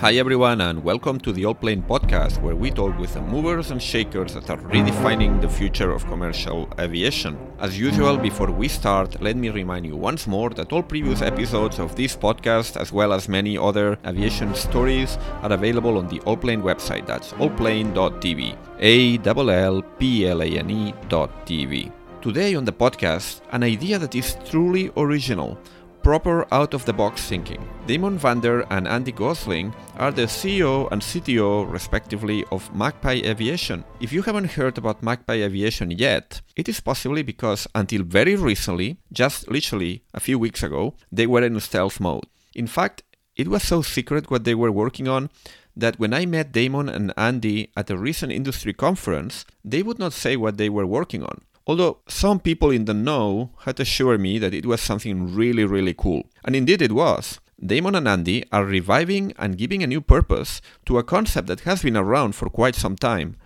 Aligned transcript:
Hi 0.00 0.14
everyone 0.14 0.62
and 0.62 0.82
welcome 0.82 1.20
to 1.20 1.30
the 1.30 1.42
Allplane 1.42 1.86
podcast 1.86 2.40
where 2.40 2.56
we 2.56 2.70
talk 2.70 2.98
with 2.98 3.12
the 3.12 3.20
movers 3.20 3.70
and 3.70 3.82
shakers 3.82 4.32
that 4.32 4.48
are 4.48 4.56
redefining 4.56 5.42
the 5.42 5.48
future 5.50 5.92
of 5.92 6.06
commercial 6.06 6.72
aviation. 6.78 7.38
As 7.58 7.78
usual, 7.78 8.16
before 8.16 8.50
we 8.50 8.66
start, 8.66 9.20
let 9.20 9.36
me 9.36 9.50
remind 9.50 9.84
you 9.84 9.96
once 9.96 10.26
more 10.26 10.48
that 10.56 10.72
all 10.72 10.82
previous 10.82 11.20
episodes 11.20 11.78
of 11.78 11.96
this 11.96 12.16
podcast 12.16 12.80
as 12.80 12.90
well 12.90 13.12
as 13.12 13.28
many 13.28 13.58
other 13.58 13.98
aviation 14.06 14.54
stories 14.54 15.18
are 15.42 15.52
available 15.52 15.98
on 15.98 16.08
the 16.08 16.20
Allplane 16.20 16.62
website. 16.62 17.06
That's 17.06 17.34
allplane.tv. 17.34 18.56
A 18.80 19.18
L 19.18 19.50
L 19.50 19.82
P 19.98 20.26
L 20.26 20.42
A 20.42 20.46
N 20.46 20.70
E.tv. 20.70 21.92
Today 22.22 22.54
on 22.54 22.66
the 22.66 22.72
podcast, 22.72 23.40
an 23.52 23.62
idea 23.62 23.98
that 23.98 24.14
is 24.14 24.36
truly 24.44 24.90
original 24.96 25.58
proper 26.02 26.46
out 26.52 26.74
of 26.74 26.84
the 26.84 26.92
box 26.92 27.22
thinking. 27.22 27.68
Damon 27.86 28.18
Vander 28.18 28.60
and 28.70 28.86
Andy 28.86 29.12
Goessling 29.12 29.74
are 29.96 30.10
the 30.10 30.22
CEO 30.22 30.90
and 30.90 31.02
CTO, 31.02 31.70
respectively, 31.70 32.44
of 32.50 32.74
Magpie 32.74 33.22
Aviation. 33.24 33.84
If 34.00 34.12
you 34.12 34.22
haven't 34.22 34.52
heard 34.52 34.78
about 34.78 35.02
Magpie 35.02 35.42
Aviation 35.42 35.90
yet, 35.90 36.40
it 36.56 36.68
is 36.68 36.80
possibly 36.80 37.22
because 37.22 37.66
until 37.74 38.02
very 38.02 38.36
recently, 38.36 38.98
just 39.12 39.48
literally 39.50 40.02
a 40.14 40.20
few 40.20 40.38
weeks 40.38 40.62
ago, 40.62 40.94
they 41.10 41.26
were 41.26 41.42
in 41.42 41.58
stealth 41.60 42.00
mode. 42.00 42.24
In 42.54 42.66
fact, 42.66 43.02
it 43.36 43.48
was 43.48 43.62
so 43.62 43.82
secret 43.82 44.30
what 44.30 44.44
they 44.44 44.54
were 44.54 44.72
working 44.72 45.08
on 45.08 45.30
that 45.76 45.98
when 45.98 46.12
I 46.12 46.26
met 46.26 46.52
Damon 46.52 46.88
and 46.88 47.12
Andy 47.16 47.70
at 47.76 47.90
a 47.90 47.96
recent 47.96 48.32
industry 48.32 48.72
conference, 48.72 49.44
they 49.64 49.82
would 49.82 49.98
not 49.98 50.12
say 50.12 50.36
what 50.36 50.56
they 50.56 50.68
were 50.68 50.86
working 50.86 51.22
on. 51.22 51.42
Although 51.66 51.98
some 52.08 52.40
people 52.40 52.70
in 52.70 52.86
the 52.86 52.94
know 52.94 53.50
had 53.64 53.78
assured 53.78 54.20
me 54.20 54.38
that 54.38 54.54
it 54.54 54.66
was 54.66 54.80
something 54.80 55.34
really, 55.34 55.64
really 55.64 55.94
cool. 55.94 56.26
And 56.44 56.56
indeed 56.56 56.82
it 56.82 56.92
was. 56.92 57.38
Damon 57.64 57.94
and 57.94 58.08
Andy 58.08 58.44
are 58.50 58.64
reviving 58.64 59.34
and 59.38 59.58
giving 59.58 59.82
a 59.82 59.86
new 59.86 60.00
purpose 60.00 60.62
to 60.86 60.98
a 60.98 61.04
concept 61.04 61.46
that 61.48 61.60
has 61.60 61.82
been 61.82 61.96
around 61.96 62.34
for 62.34 62.48
quite 62.48 62.74
some 62.74 62.96
time. 62.96 63.36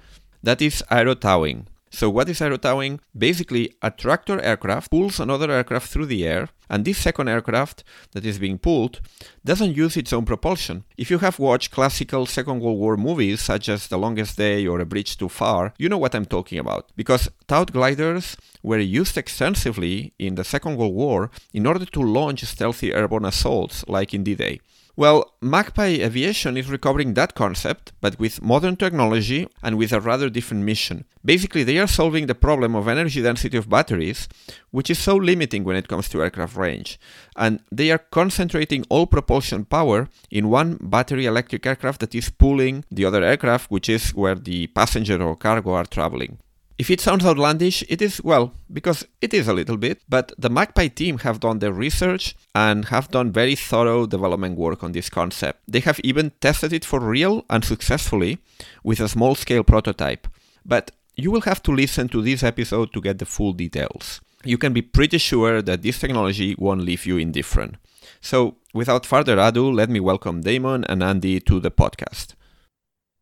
That 0.43 0.63
is 0.63 0.85
aerotowing. 0.91 1.67
So 1.95 2.11
what 2.11 2.29
is 2.29 2.41
aerotowing? 2.41 2.99
Basically, 3.17 3.73
a 3.81 3.89
tractor 3.89 4.41
aircraft 4.41 4.91
pulls 4.91 5.21
another 5.21 5.49
aircraft 5.53 5.89
through 5.89 6.07
the 6.07 6.27
air, 6.27 6.49
and 6.69 6.85
this 6.85 6.99
second 6.99 7.29
aircraft 7.29 7.85
that 8.11 8.27
is 8.27 8.41
being 8.41 8.59
pulled 8.59 9.01
doesn't 9.45 9.77
use 9.77 9.97
its 9.97 10.13
own 10.13 10.25
propulsion. 10.25 10.83
If 10.97 11.09
you 11.09 11.19
have 11.19 11.39
watched 11.39 11.71
classical 11.71 12.27
Second 12.27 12.59
World 12.59 12.81
War 12.81 12.97
movies 12.97 13.43
such 13.43 13.69
as 13.69 13.87
The 13.87 13.97
Longest 13.97 14.37
Day 14.37 14.67
or 14.67 14.81
A 14.81 14.85
Bridge 14.85 15.17
Too 15.17 15.29
Far, 15.29 15.73
you 15.79 15.89
know 15.89 15.99
what 15.99 16.17
I'm 16.17 16.27
talking 16.27 16.59
about. 16.59 16.91
Because 16.97 17.29
towed 17.47 17.73
gliders 17.73 18.37
were 18.61 18.79
used 18.79 19.17
extensively 19.17 20.15
in 20.19 20.35
the 20.35 20.43
Second 20.43 20.77
World 20.77 20.95
War 20.95 21.31
in 21.53 21.65
order 21.65 21.87
to 21.87 22.01
launch 22.01 22.43
stealthy 22.43 22.93
airborne 22.93 23.25
assaults 23.25 23.85
like 23.87 24.13
in 24.13 24.25
D-Day. 24.25 24.61
Well, 24.97 25.33
Magpie 25.41 25.99
Aviation 26.03 26.57
is 26.57 26.71
recovering 26.71 27.15
that 27.15 27.35
concept, 27.35 27.93
but 28.01 28.17
with 28.21 28.41
modern 28.43 28.77
technology 28.77 29.49
and 29.61 29.77
with 29.77 29.93
a 29.93 30.01
rather 30.01 30.31
different 30.31 30.63
mission. 30.63 31.05
Basically, 31.25 31.65
they 31.65 31.79
are 31.79 31.89
solving 31.89 32.29
the 32.29 32.35
problem 32.37 32.77
of 32.77 32.87
energy 32.87 33.21
density 33.21 33.57
of 33.57 33.69
batteries, 33.69 34.29
which 34.71 34.91
is 34.91 34.99
so 35.01 35.17
limiting 35.17 35.65
when 35.65 35.75
it 35.75 35.89
comes 35.89 36.09
to 36.11 36.23
aircraft 36.23 36.57
range. 36.57 37.01
And 37.35 37.59
they 37.73 37.91
are 37.91 37.99
concentrating 37.99 38.85
all 38.89 39.09
propulsion 39.09 39.65
power 39.65 40.09
in 40.31 40.49
one 40.49 40.79
battery 40.81 41.27
electric 41.27 41.67
aircraft 41.67 41.99
that 41.99 42.15
is 42.15 42.31
pulling 42.31 42.85
the 42.89 43.05
other 43.05 43.25
aircraft, 43.25 43.73
which 43.73 43.89
is 43.89 44.15
where 44.15 44.37
the 44.37 44.69
passenger 44.69 45.21
or 45.21 45.35
cargo 45.35 45.73
are 45.73 45.87
traveling. 45.87 46.39
If 46.77 46.91
it 46.91 47.01
sounds 47.01 47.25
outlandish, 47.25 47.85
it 47.89 48.03
is, 48.03 48.21
well, 48.25 48.53
because 48.73 49.07
it 49.21 49.33
is 49.33 49.47
a 49.47 49.55
little 49.55 49.77
bit, 49.77 50.03
but 50.09 50.33
the 50.37 50.51
Magpie 50.51 50.89
team 50.89 51.19
have 51.19 51.39
done 51.39 51.61
their 51.61 51.73
research 51.73 52.35
and 52.53 52.87
have 52.87 53.13
done 53.13 53.31
very 53.31 53.55
thorough 53.55 54.07
development 54.07 54.59
work 54.59 54.83
on 54.83 54.91
this 54.91 55.09
concept. 55.09 55.61
They 55.69 55.79
have 55.81 56.01
even 56.03 56.33
tested 56.41 56.73
it 56.73 56.85
for 56.85 56.99
real 56.99 57.45
and 57.49 57.65
successfully 57.65 58.39
with 58.83 58.99
a 58.99 59.09
small 59.09 59.37
scale 59.37 59.63
prototype. 59.63 60.27
But 60.67 60.91
you 61.15 61.31
will 61.31 61.43
have 61.43 61.63
to 61.63 61.73
listen 61.73 62.09
to 62.09 62.21
this 62.21 62.43
episode 62.43 62.93
to 62.93 63.01
get 63.01 63.19
the 63.19 63.27
full 63.27 63.53
details. 63.53 64.21
You 64.45 64.59
can 64.59 64.73
be 64.73 64.83
pretty 64.83 65.19
sure 65.19 65.63
that 65.63 65.83
this 65.83 66.01
technology 66.01 66.57
won't 66.59 66.83
leave 66.83 67.07
you 67.07 67.19
indifferent. 67.19 67.77
So, 68.21 68.57
without 68.75 69.07
further 69.07 69.39
ado, 69.39 69.71
let 69.71 69.89
me 69.91 70.01
welcome 70.01 70.41
Damon 70.41 70.85
and 70.87 71.05
Andy 71.05 71.39
to 71.41 71.61
the 71.61 71.71
podcast. 71.71 72.35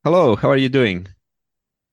Hello, 0.05 0.37
how 0.37 0.49
are 0.49 0.57
you 0.57 0.71
doing? 0.71 1.09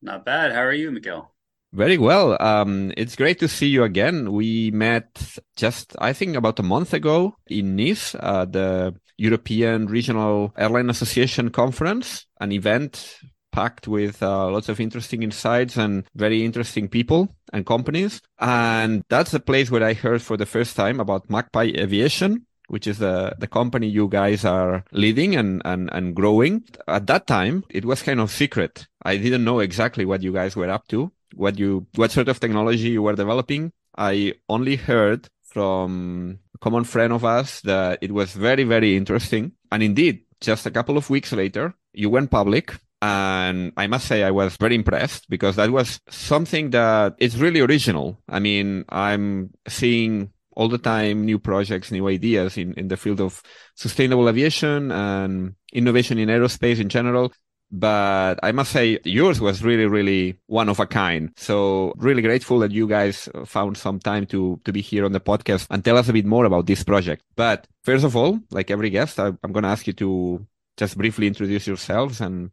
Not 0.01 0.23
bad. 0.23 0.53
How 0.53 0.61
are 0.61 0.73
you, 0.73 0.89
Miguel? 0.89 1.31
Very 1.72 2.00
well. 2.00 2.35
Um, 2.41 2.91
it's 2.97 3.16
great 3.16 3.40
to 3.40 3.47
see 3.47 3.68
you 3.68 3.84
again. 3.84 4.31
We 4.31 4.72
met 4.72 5.38
just, 5.56 5.96
I 6.00 6.13
think, 6.13 6.35
about 6.35 6.59
a 6.59 6.63
month 6.63 6.94
ago 6.94 7.35
in 7.47 7.75
Nice, 7.75 8.16
uh, 8.16 8.46
the 8.46 8.96
European 9.18 9.85
Regional 9.85 10.52
Airline 10.58 10.90
Association 10.90 11.52
Conference, 11.52 12.25
an 12.40 12.52
event 12.52 13.19
packed 13.52 13.88
with 13.88 14.24
uh, 14.24 14.50
lots 14.50 14.69
of 14.69 14.79
interesting 14.79 15.22
insights 15.22 15.78
and 15.78 16.06
very 16.16 16.44
interesting 16.44 16.88
people 16.88 17.35
and 17.53 17.66
companies. 17.66 18.22
And 18.40 19.03
that's 19.09 19.31
the 19.31 19.40
place 19.40 19.69
where 19.69 19.84
I 19.84 19.94
heard 19.94 20.24
for 20.24 20.38
the 20.38 20.46
first 20.47 20.75
time 20.75 21.00
about 21.00 21.29
Magpie 21.29 21.72
Aviation, 21.75 22.47
which 22.68 22.88
is 22.88 22.97
the, 22.97 23.35
the 23.38 23.47
company 23.47 23.88
you 23.88 24.08
guys 24.08 24.44
are 24.44 24.84
leading 24.91 25.35
and, 25.35 25.62
and, 25.66 25.90
and 25.94 26.16
growing. 26.16 26.63
At 26.88 27.06
that 27.08 27.28
time, 27.28 27.63
it 27.69 27.85
was 27.85 28.02
kind 28.02 28.19
of 28.19 28.31
secret. 28.31 28.88
I 29.03 29.18
didn't 29.18 29.44
know 29.44 29.59
exactly 29.59 30.06
what 30.06 30.24
you 30.24 30.34
guys 30.34 30.56
were 30.56 30.69
up 30.69 30.88
to 30.88 31.12
what 31.35 31.59
you 31.59 31.88
what 31.95 32.12
sort 32.12 32.29
of 32.29 32.40
technology 32.40 32.90
you 32.90 33.01
were 33.01 33.16
developing. 33.16 33.72
I 33.97 34.35
only 34.47 34.75
heard 34.75 35.28
from 35.44 36.40
a 36.56 36.57
common 36.59 36.84
friend 36.84 37.12
of 37.13 37.25
us 37.25 37.62
that 37.62 38.00
it 38.01 38.12
was 38.12 38.34
very 38.34 38.63
very 38.63 38.95
interesting, 38.95 39.53
and 39.72 39.84
indeed, 39.84 40.23
just 40.41 40.66
a 40.66 40.72
couple 40.72 40.97
of 40.97 41.09
weeks 41.09 41.31
later, 41.31 41.73
you 41.94 42.09
went 42.09 42.31
public. 42.31 42.75
And 43.01 43.72
I 43.78 43.88
must 43.88 44.07
say, 44.07 44.23
I 44.25 44.31
was 44.31 44.57
very 44.57 44.75
impressed 44.75 45.29
because 45.29 45.56
that 45.56 45.72
was 45.72 46.01
something 46.09 46.72
that 46.72 47.16
is 47.17 47.40
really 47.40 47.61
original. 47.61 48.19
I 48.28 48.40
mean, 48.40 48.84
I'm 48.90 49.51
seeing 49.69 50.34
all 50.59 50.67
the 50.67 50.78
time 50.78 51.23
new 51.23 51.40
projects, 51.40 51.91
new 51.91 52.09
ideas 52.09 52.57
in, 52.57 52.73
in 52.73 52.90
the 52.90 52.97
field 52.97 53.22
of 53.22 53.41
sustainable 53.75 54.28
aviation 54.28 54.91
and 54.91 55.56
innovation 55.72 56.17
in 56.17 56.28
aerospace 56.28 56.81
in 56.81 56.90
general 56.90 57.31
but 57.72 58.40
I 58.41 58.52
must 58.52 58.72
say 58.72 59.00
yours 59.03 59.40
was 59.40 59.63
really, 59.63 59.85
really 59.85 60.40
one 60.47 60.69
of 60.69 60.80
a 60.80 60.88
kind. 60.88 61.31
So 61.38 61.94
really 61.97 62.22
grateful 62.22 62.59
that 62.59 62.72
you 62.72 62.88
guys 62.88 63.30
found 63.46 63.78
some 63.78 64.00
time 64.00 64.25
to, 64.28 64.59
to 64.66 64.72
be 64.72 64.81
here 64.81 65.06
on 65.06 65.12
the 65.12 65.19
podcast 65.19 65.68
and 65.69 65.85
tell 65.85 65.97
us 65.97 66.09
a 66.09 66.13
bit 66.13 66.25
more 66.25 66.46
about 66.46 66.66
this 66.66 66.84
project. 66.84 67.24
But 67.35 67.68
first 67.84 68.03
of 68.03 68.16
all, 68.16 68.40
like 68.50 68.72
every 68.72 68.90
guest, 68.90 69.19
I, 69.19 69.28
I'm 69.44 69.52
going 69.52 69.63
to 69.63 69.69
ask 69.69 69.85
you 69.85 69.94
to 69.94 70.47
just 70.78 70.97
briefly 70.97 71.28
introduce 71.28 71.68
yourselves 71.68 72.22
and 72.22 72.52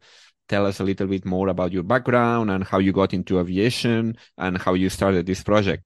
tell 0.49 0.65
us 0.65 0.79
a 0.79 0.83
little 0.83 1.07
bit 1.07 1.25
more 1.25 1.47
about 1.47 1.71
your 1.71 1.83
background 1.83 2.51
and 2.51 2.63
how 2.63 2.77
you 2.77 2.91
got 2.91 3.13
into 3.13 3.39
aviation 3.39 4.17
and 4.37 4.57
how 4.57 4.75
you 4.75 4.89
started 4.89 5.25
this 5.25 5.41
project. 5.41 5.83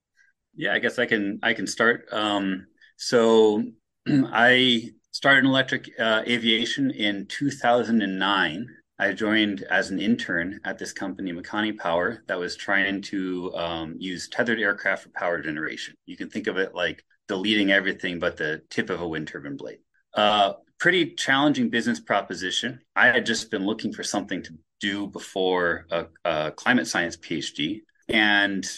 Yeah, 0.55 0.73
I 0.73 0.79
guess 0.79 0.99
I 0.99 1.05
can, 1.05 1.39
I 1.41 1.53
can 1.53 1.67
start. 1.67 2.05
Um, 2.11 2.67
so 2.97 3.63
I 4.07 4.89
started 5.11 5.45
in 5.45 5.45
electric 5.45 5.89
uh, 5.97 6.23
aviation 6.27 6.91
in 6.91 7.27
2009 7.27 8.67
I 9.01 9.13
joined 9.13 9.63
as 9.63 9.89
an 9.89 9.99
intern 9.99 10.59
at 10.63 10.77
this 10.77 10.93
company, 10.93 11.33
Makani 11.33 11.75
Power, 11.75 12.23
that 12.27 12.37
was 12.37 12.55
trying 12.55 13.01
to 13.01 13.51
um, 13.55 13.95
use 13.97 14.29
tethered 14.29 14.59
aircraft 14.59 15.01
for 15.01 15.09
power 15.09 15.41
generation. 15.41 15.95
You 16.05 16.15
can 16.15 16.29
think 16.29 16.45
of 16.45 16.57
it 16.57 16.75
like 16.75 17.03
deleting 17.27 17.71
everything 17.71 18.19
but 18.19 18.37
the 18.37 18.61
tip 18.69 18.91
of 18.91 19.01
a 19.01 19.07
wind 19.07 19.27
turbine 19.27 19.57
blade. 19.57 19.79
Uh, 20.13 20.53
pretty 20.79 21.15
challenging 21.15 21.71
business 21.71 21.99
proposition. 21.99 22.79
I 22.95 23.07
had 23.07 23.25
just 23.25 23.49
been 23.49 23.65
looking 23.65 23.91
for 23.91 24.03
something 24.03 24.43
to 24.43 24.53
do 24.79 25.07
before 25.07 25.87
a, 25.89 26.05
a 26.23 26.51
climate 26.51 26.85
science 26.85 27.17
PhD 27.17 27.81
and 28.07 28.69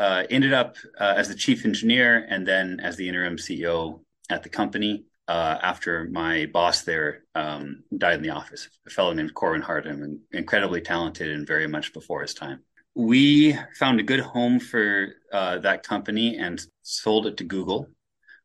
uh, 0.00 0.24
ended 0.28 0.54
up 0.54 0.74
uh, 0.98 1.14
as 1.16 1.28
the 1.28 1.36
chief 1.36 1.64
engineer 1.64 2.26
and 2.28 2.44
then 2.44 2.80
as 2.80 2.96
the 2.96 3.08
interim 3.08 3.36
CEO 3.36 4.00
at 4.28 4.42
the 4.42 4.48
company 4.48 5.04
uh, 5.28 5.58
after 5.62 6.08
my 6.10 6.46
boss 6.46 6.82
there 6.82 7.24
um, 7.34 7.84
died 7.96 8.16
in 8.16 8.22
the 8.22 8.30
office, 8.30 8.68
a 8.86 8.90
fellow 8.90 9.12
named 9.12 9.34
Corwin 9.34 9.62
Hardham, 9.62 10.18
incredibly 10.32 10.80
talented 10.80 11.30
and 11.30 11.46
very 11.46 11.68
much 11.68 11.92
before 11.92 12.22
his 12.22 12.32
time. 12.32 12.60
We 12.94 13.56
found 13.78 14.00
a 14.00 14.02
good 14.02 14.20
home 14.20 14.58
for 14.58 15.14
uh, 15.32 15.58
that 15.58 15.82
company 15.82 16.38
and 16.38 16.60
sold 16.82 17.26
it 17.26 17.36
to 17.36 17.44
Google. 17.44 17.88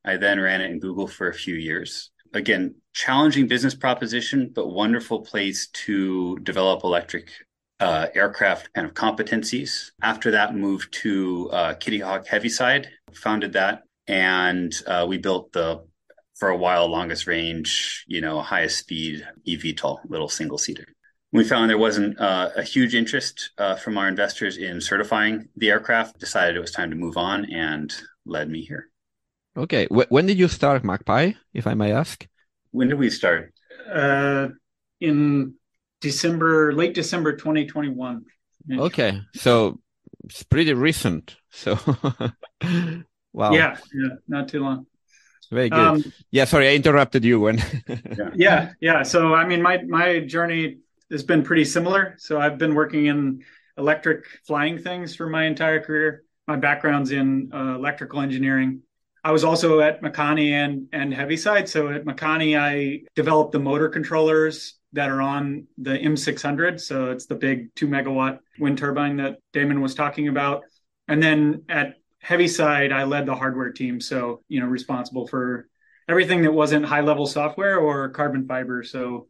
I 0.05 0.17
then 0.17 0.39
ran 0.39 0.61
it 0.61 0.69
in 0.69 0.79
Google 0.79 1.07
for 1.07 1.29
a 1.29 1.33
few 1.33 1.55
years. 1.55 2.11
Again, 2.33 2.75
challenging 2.93 3.47
business 3.47 3.73
proposition, 3.73 4.51
but 4.53 4.67
wonderful 4.67 5.21
place 5.21 5.67
to 5.85 6.37
develop 6.39 6.83
electric 6.83 7.29
uh, 7.79 8.07
aircraft 8.13 8.73
kind 8.73 8.85
of 8.85 8.93
competencies. 8.93 9.91
After 10.01 10.31
that, 10.31 10.55
moved 10.55 10.93
to 11.01 11.49
uh, 11.51 11.73
Kitty 11.75 11.99
Hawk 11.99 12.27
Heaviside, 12.27 12.89
founded 13.13 13.53
that, 13.53 13.83
and 14.07 14.73
uh, 14.85 15.05
we 15.07 15.17
built 15.17 15.53
the 15.53 15.85
for 16.43 16.49
a 16.49 16.57
while 16.57 16.89
longest 16.89 17.25
range, 17.25 18.03
you 18.05 18.19
know, 18.19 18.41
highest 18.41 18.77
speed 18.79 19.25
eVTOL, 19.47 19.99
little 20.09 20.27
single 20.27 20.57
seater. 20.57 20.85
We 21.31 21.45
found 21.45 21.69
there 21.69 21.77
wasn't 21.77 22.19
uh, 22.19 22.49
a 22.57 22.63
huge 22.63 22.95
interest 22.95 23.51
uh, 23.57 23.77
from 23.77 23.97
our 23.97 24.09
investors 24.09 24.57
in 24.57 24.81
certifying 24.81 25.47
the 25.55 25.69
aircraft. 25.69 26.19
Decided 26.19 26.57
it 26.57 26.59
was 26.59 26.71
time 26.71 26.89
to 26.89 26.97
move 26.97 27.15
on, 27.15 27.45
and 27.45 27.95
led 28.25 28.49
me 28.49 28.59
here. 28.65 28.89
Okay, 29.55 29.87
when 29.87 30.25
did 30.25 30.37
you 30.37 30.49
start 30.49 30.83
Magpie, 30.83 31.31
if 31.53 31.65
I 31.65 31.75
may 31.75 31.93
ask? 31.93 32.27
When 32.71 32.89
did 32.89 32.99
we 32.99 33.09
start? 33.09 33.53
Uh, 33.89 34.49
in 34.99 35.53
December, 36.01 36.73
late 36.73 36.93
December 36.93 37.37
2021. 37.37 38.25
Okay, 38.79 39.21
so 39.33 39.79
it's 40.25 40.43
pretty 40.43 40.73
recent. 40.73 41.37
So, 41.51 41.79
wow. 43.31 43.53
Yeah, 43.53 43.77
yeah, 43.93 44.15
not 44.27 44.49
too 44.49 44.59
long. 44.59 44.87
Very 45.53 45.69
good. 45.69 45.79
Um, 45.79 46.13
yeah, 46.31 46.45
sorry, 46.45 46.69
I 46.69 46.73
interrupted 46.73 47.23
you 47.23 47.39
when. 47.39 47.61
yeah. 48.35 48.73
yeah. 48.81 49.03
So, 49.03 49.33
I 49.33 49.45
mean, 49.45 49.61
my 49.61 49.81
my 49.83 50.19
journey 50.19 50.79
has 51.11 51.23
been 51.23 51.43
pretty 51.43 51.65
similar. 51.65 52.15
So, 52.17 52.39
I've 52.39 52.57
been 52.57 52.75
working 52.75 53.05
in 53.05 53.43
electric 53.77 54.25
flying 54.45 54.77
things 54.77 55.15
for 55.15 55.27
my 55.29 55.45
entire 55.45 55.81
career. 55.81 56.23
My 56.47 56.57
background's 56.57 57.11
in 57.11 57.51
uh, 57.53 57.75
electrical 57.75 58.19
engineering. 58.19 58.81
I 59.23 59.31
was 59.31 59.43
also 59.43 59.79
at 59.79 60.01
Makani 60.01 60.51
and 60.51 60.87
and 60.91 61.13
Heaviside. 61.13 61.69
So 61.69 61.89
at 61.89 62.03
Makani, 62.03 62.59
I 62.59 63.03
developed 63.15 63.53
the 63.53 63.59
motor 63.59 63.87
controllers 63.87 64.75
that 64.91 65.09
are 65.09 65.21
on 65.21 65.67
the 65.77 65.91
M600. 65.91 66.79
So 66.79 67.11
it's 67.11 67.25
the 67.25 67.35
big 67.35 67.73
two 67.73 67.87
megawatt 67.87 68.39
wind 68.59 68.77
turbine 68.77 69.17
that 69.17 69.37
Damon 69.53 69.81
was 69.81 69.95
talking 69.95 70.27
about. 70.27 70.63
And 71.07 71.21
then 71.21 71.63
at 71.69 71.95
Heaviside, 72.23 72.91
I 72.91 73.03
led 73.03 73.25
the 73.25 73.35
hardware 73.35 73.71
team. 73.71 73.99
So 73.99 74.41
you 74.47 74.59
know, 74.59 74.65
responsible 74.67 75.27
for 75.27 75.67
everything 76.07 76.41
that 76.43 76.53
wasn't 76.53 76.85
high 76.85 77.01
level 77.01 77.27
software 77.27 77.77
or 77.77 78.09
carbon 78.09 78.47
fiber. 78.47 78.83
So 78.83 79.27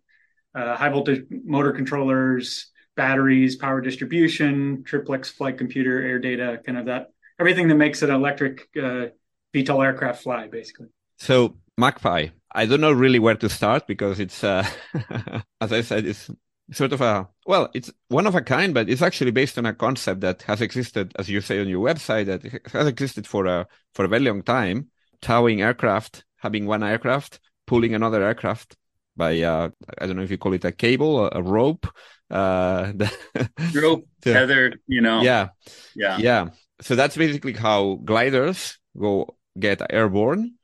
uh, 0.56 0.76
high 0.76 0.90
voltage 0.90 1.26
motor 1.30 1.72
controllers, 1.72 2.68
batteries, 2.96 3.56
power 3.56 3.82
distribution, 3.82 4.84
triplex 4.84 5.30
flight 5.30 5.58
computer, 5.58 6.02
air 6.02 6.20
data, 6.20 6.60
kind 6.66 6.78
of 6.78 6.86
that 6.86 7.10
everything 7.40 7.68
that 7.68 7.76
makes 7.76 8.02
an 8.02 8.12
electric 8.12 8.70
uh, 8.78 9.08
VTOL 9.54 9.84
aircraft 9.84 10.24
fly, 10.24 10.48
basically. 10.48 10.88
So 11.18 11.56
Magpie, 11.78 12.28
I 12.54 12.66
don't 12.66 12.82
know 12.82 12.92
really 12.92 13.20
where 13.20 13.36
to 13.36 13.50
start 13.50 13.88
because 13.88 14.20
it's, 14.20 14.44
uh, 14.44 14.68
as 15.62 15.72
I 15.74 15.82
said, 15.82 16.06
it's 16.06 16.30
sort 16.72 16.94
of 16.94 17.02
a 17.02 17.28
well, 17.46 17.70
it's 17.74 17.92
one 18.08 18.28
of 18.28 18.36
a 18.36 18.42
kind, 18.42 18.74
but 18.74 18.90
it's 18.90 19.02
actually 19.02 19.32
based 19.32 19.58
on 19.58 19.66
a 19.66 19.74
concept 19.74 20.22
that 20.22 20.44
has 20.44 20.62
existed, 20.62 21.12
as 21.20 21.30
you 21.30 21.42
say 21.42 21.60
on 21.60 21.68
your 21.68 21.86
website, 21.86 22.26
that 22.28 22.44
has 22.72 22.88
existed 22.88 23.28
for 23.28 23.46
a 23.46 23.68
for 23.94 24.06
a 24.06 24.08
very 24.08 24.24
long 24.24 24.44
time. 24.44 24.90
Towing 25.22 25.62
aircraft, 25.62 26.26
having 26.38 26.66
one 26.66 26.84
aircraft, 26.84 27.40
pulling 27.66 27.96
another 27.96 28.24
aircraft 28.24 28.76
by 29.16 29.42
uh, 29.42 29.70
I 30.00 30.06
don't 30.06 30.16
know 30.16 30.24
if 30.24 30.32
you 30.32 30.38
call 30.38 30.54
it 30.54 30.66
a 30.66 30.72
cable, 30.72 31.26
a, 31.26 31.30
a 31.34 31.42
rope, 31.42 31.88
uh, 32.30 32.94
rope, 33.74 34.08
tether, 34.22 34.74
you 34.88 35.02
know. 35.02 35.22
Yeah, 35.22 35.50
yeah, 35.96 36.18
yeah. 36.18 36.50
So 36.82 36.96
that's 36.96 37.16
basically 37.16 37.54
how 37.54 38.00
gliders 38.04 38.78
go 38.98 39.36
get 39.58 39.82
airborne. 39.90 40.56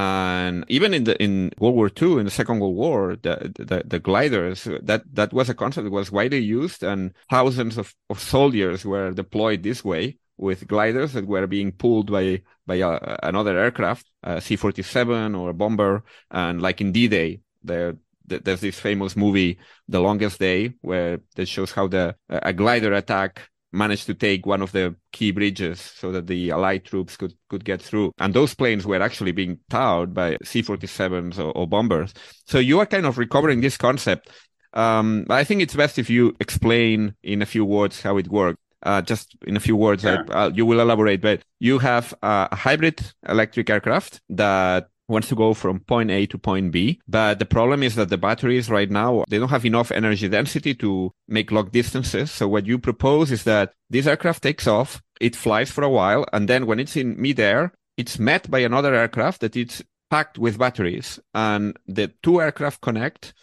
And 0.00 0.64
even 0.68 0.94
in 0.94 1.04
the 1.04 1.14
in 1.22 1.52
World 1.58 1.74
War 1.74 1.90
II, 2.00 2.20
in 2.20 2.24
the 2.24 2.30
Second 2.30 2.60
World 2.60 2.74
War, 2.74 3.16
the, 3.20 3.52
the, 3.70 3.82
the 3.84 3.98
gliders 3.98 4.64
that 4.64 5.02
that 5.12 5.30
was 5.34 5.50
a 5.50 5.54
concept 5.54 5.84
that 5.84 5.90
was 5.90 6.10
widely 6.10 6.38
used, 6.38 6.82
and 6.82 7.12
thousands 7.28 7.76
of, 7.76 7.94
of 8.08 8.18
soldiers 8.18 8.86
were 8.86 9.10
deployed 9.10 9.62
this 9.62 9.84
way 9.84 10.16
with 10.38 10.66
gliders 10.66 11.12
that 11.12 11.26
were 11.26 11.46
being 11.46 11.70
pulled 11.70 12.10
by 12.10 12.40
by 12.66 12.76
a, 12.76 12.88
uh, 12.88 13.16
another 13.22 13.58
aircraft, 13.58 14.06
a 14.22 14.40
C-47 14.40 15.38
or 15.38 15.50
a 15.50 15.58
bomber, 15.62 16.02
and 16.30 16.62
like 16.62 16.80
in 16.80 16.92
D-Day, 16.92 17.40
there 17.62 17.96
there's 18.26 18.62
this 18.62 18.78
famous 18.78 19.16
movie, 19.16 19.58
The 19.88 20.00
Longest 20.00 20.38
Day, 20.38 20.74
where 20.80 21.20
that 21.34 21.46
shows 21.46 21.72
how 21.72 21.88
the 21.88 22.16
a 22.30 22.54
glider 22.54 22.94
attack 22.94 23.50
managed 23.72 24.06
to 24.06 24.14
take 24.14 24.46
one 24.46 24.62
of 24.62 24.72
the 24.72 24.94
key 25.12 25.30
bridges 25.30 25.80
so 25.80 26.12
that 26.12 26.26
the 26.26 26.50
Allied 26.50 26.84
troops 26.84 27.16
could, 27.16 27.34
could 27.48 27.64
get 27.64 27.80
through. 27.80 28.12
And 28.18 28.34
those 28.34 28.54
planes 28.54 28.86
were 28.86 29.00
actually 29.00 29.32
being 29.32 29.58
towed 29.68 30.14
by 30.14 30.36
C-47s 30.42 31.38
or, 31.38 31.52
or 31.52 31.66
bombers. 31.66 32.12
So 32.46 32.58
you 32.58 32.80
are 32.80 32.86
kind 32.86 33.06
of 33.06 33.18
recovering 33.18 33.60
this 33.60 33.76
concept. 33.76 34.30
Um, 34.72 35.26
I 35.30 35.44
think 35.44 35.62
it's 35.62 35.74
best 35.74 35.98
if 35.98 36.10
you 36.10 36.36
explain 36.40 37.14
in 37.22 37.42
a 37.42 37.46
few 37.46 37.64
words 37.64 38.02
how 38.02 38.16
it 38.18 38.28
works. 38.28 38.58
Uh, 38.82 39.02
just 39.02 39.36
in 39.46 39.56
a 39.56 39.60
few 39.60 39.76
words, 39.76 40.04
yeah. 40.04 40.22
I, 40.30 40.46
you 40.46 40.64
will 40.64 40.80
elaborate, 40.80 41.20
but 41.20 41.42
you 41.58 41.78
have 41.80 42.14
a 42.22 42.54
hybrid 42.56 42.98
electric 43.28 43.68
aircraft 43.68 44.22
that 44.30 44.88
wants 45.10 45.28
to 45.28 45.34
go 45.34 45.52
from 45.52 45.80
point 45.80 46.10
A 46.10 46.26
to 46.26 46.38
point 46.38 46.72
B. 46.72 47.00
But 47.06 47.38
the 47.38 47.44
problem 47.44 47.82
is 47.82 47.96
that 47.96 48.08
the 48.08 48.16
batteries 48.16 48.70
right 48.70 48.90
now, 48.90 49.24
they 49.28 49.38
don't 49.38 49.50
have 49.50 49.66
enough 49.66 49.90
energy 49.90 50.28
density 50.28 50.74
to 50.76 51.12
make 51.28 51.50
long 51.50 51.68
distances. 51.68 52.30
So 52.30 52.48
what 52.48 52.66
you 52.66 52.78
propose 52.78 53.30
is 53.30 53.44
that 53.44 53.72
this 53.90 54.06
aircraft 54.06 54.42
takes 54.42 54.66
off, 54.66 55.02
it 55.20 55.36
flies 55.36 55.70
for 55.70 55.84
a 55.84 55.90
while, 55.90 56.24
and 56.32 56.48
then 56.48 56.66
when 56.66 56.80
it's 56.80 56.96
in 56.96 57.20
midair, 57.20 57.72
it's 57.96 58.18
met 58.18 58.50
by 58.50 58.60
another 58.60 58.94
aircraft 58.94 59.40
that 59.42 59.56
it's 59.56 59.82
packed 60.10 60.38
with 60.38 60.58
batteries 60.58 61.20
and 61.34 61.76
the 61.86 62.12
two 62.22 62.40
aircraft 62.40 62.80
connect 62.80 63.34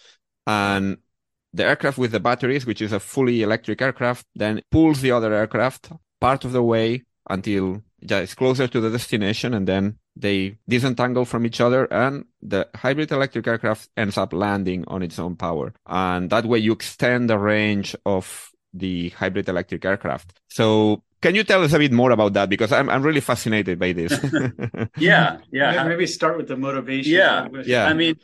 and 0.46 0.98
the 1.54 1.66
aircraft 1.66 1.98
with 1.98 2.12
the 2.12 2.20
batteries, 2.20 2.66
which 2.66 2.82
is 2.82 2.92
a 2.92 3.00
fully 3.00 3.42
electric 3.42 3.82
aircraft, 3.82 4.26
then 4.36 4.62
pulls 4.72 5.02
the 5.02 5.12
other 5.12 5.34
aircraft 5.34 5.92
part 6.20 6.44
of 6.44 6.52
the 6.52 6.64
way 6.64 7.04
until 7.30 7.82
it's 8.02 8.36
closer 8.36 8.68
to 8.68 8.80
the 8.80 8.90
destination 8.90 9.54
and 9.54 9.68
then 9.68 9.98
they 10.20 10.58
disentangle 10.68 11.26
from 11.26 11.46
each 11.46 11.62
other 11.62 11.92
and 11.92 12.26
the 12.42 12.68
hybrid 12.76 13.12
electric 13.12 13.48
aircraft 13.48 13.90
ends 13.98 14.18
up 14.18 14.34
landing 14.34 14.84
on 14.88 15.02
its 15.04 15.20
own 15.20 15.36
power. 15.36 15.74
And 15.86 16.30
that 16.30 16.46
way 16.46 16.60
you 16.60 16.72
extend 16.72 17.30
the 17.30 17.38
range 17.38 17.96
of 18.06 18.52
the 18.74 19.10
hybrid 19.10 19.48
electric 19.50 19.86
aircraft. 19.86 20.40
So 20.50 21.04
can 21.22 21.36
you 21.36 21.44
tell 21.44 21.64
us 21.64 21.74
a 21.74 21.80
bit 21.80 21.92
more 21.92 22.12
about 22.12 22.34
that? 22.34 22.50
Because 22.50 22.72
I'm, 22.72 22.90
I'm 22.90 23.02
really 23.02 23.22
fascinated 23.22 23.80
by 23.80 23.92
this. 23.92 24.12
yeah. 24.98 25.40
Yeah. 25.52 25.84
Maybe 25.84 26.08
start 26.08 26.38
with 26.38 26.48
the 26.48 26.58
motivation. 26.58 27.14
Yeah. 27.14 27.48
Yeah. 27.66 27.86
I 27.86 27.94
mean, 27.94 28.16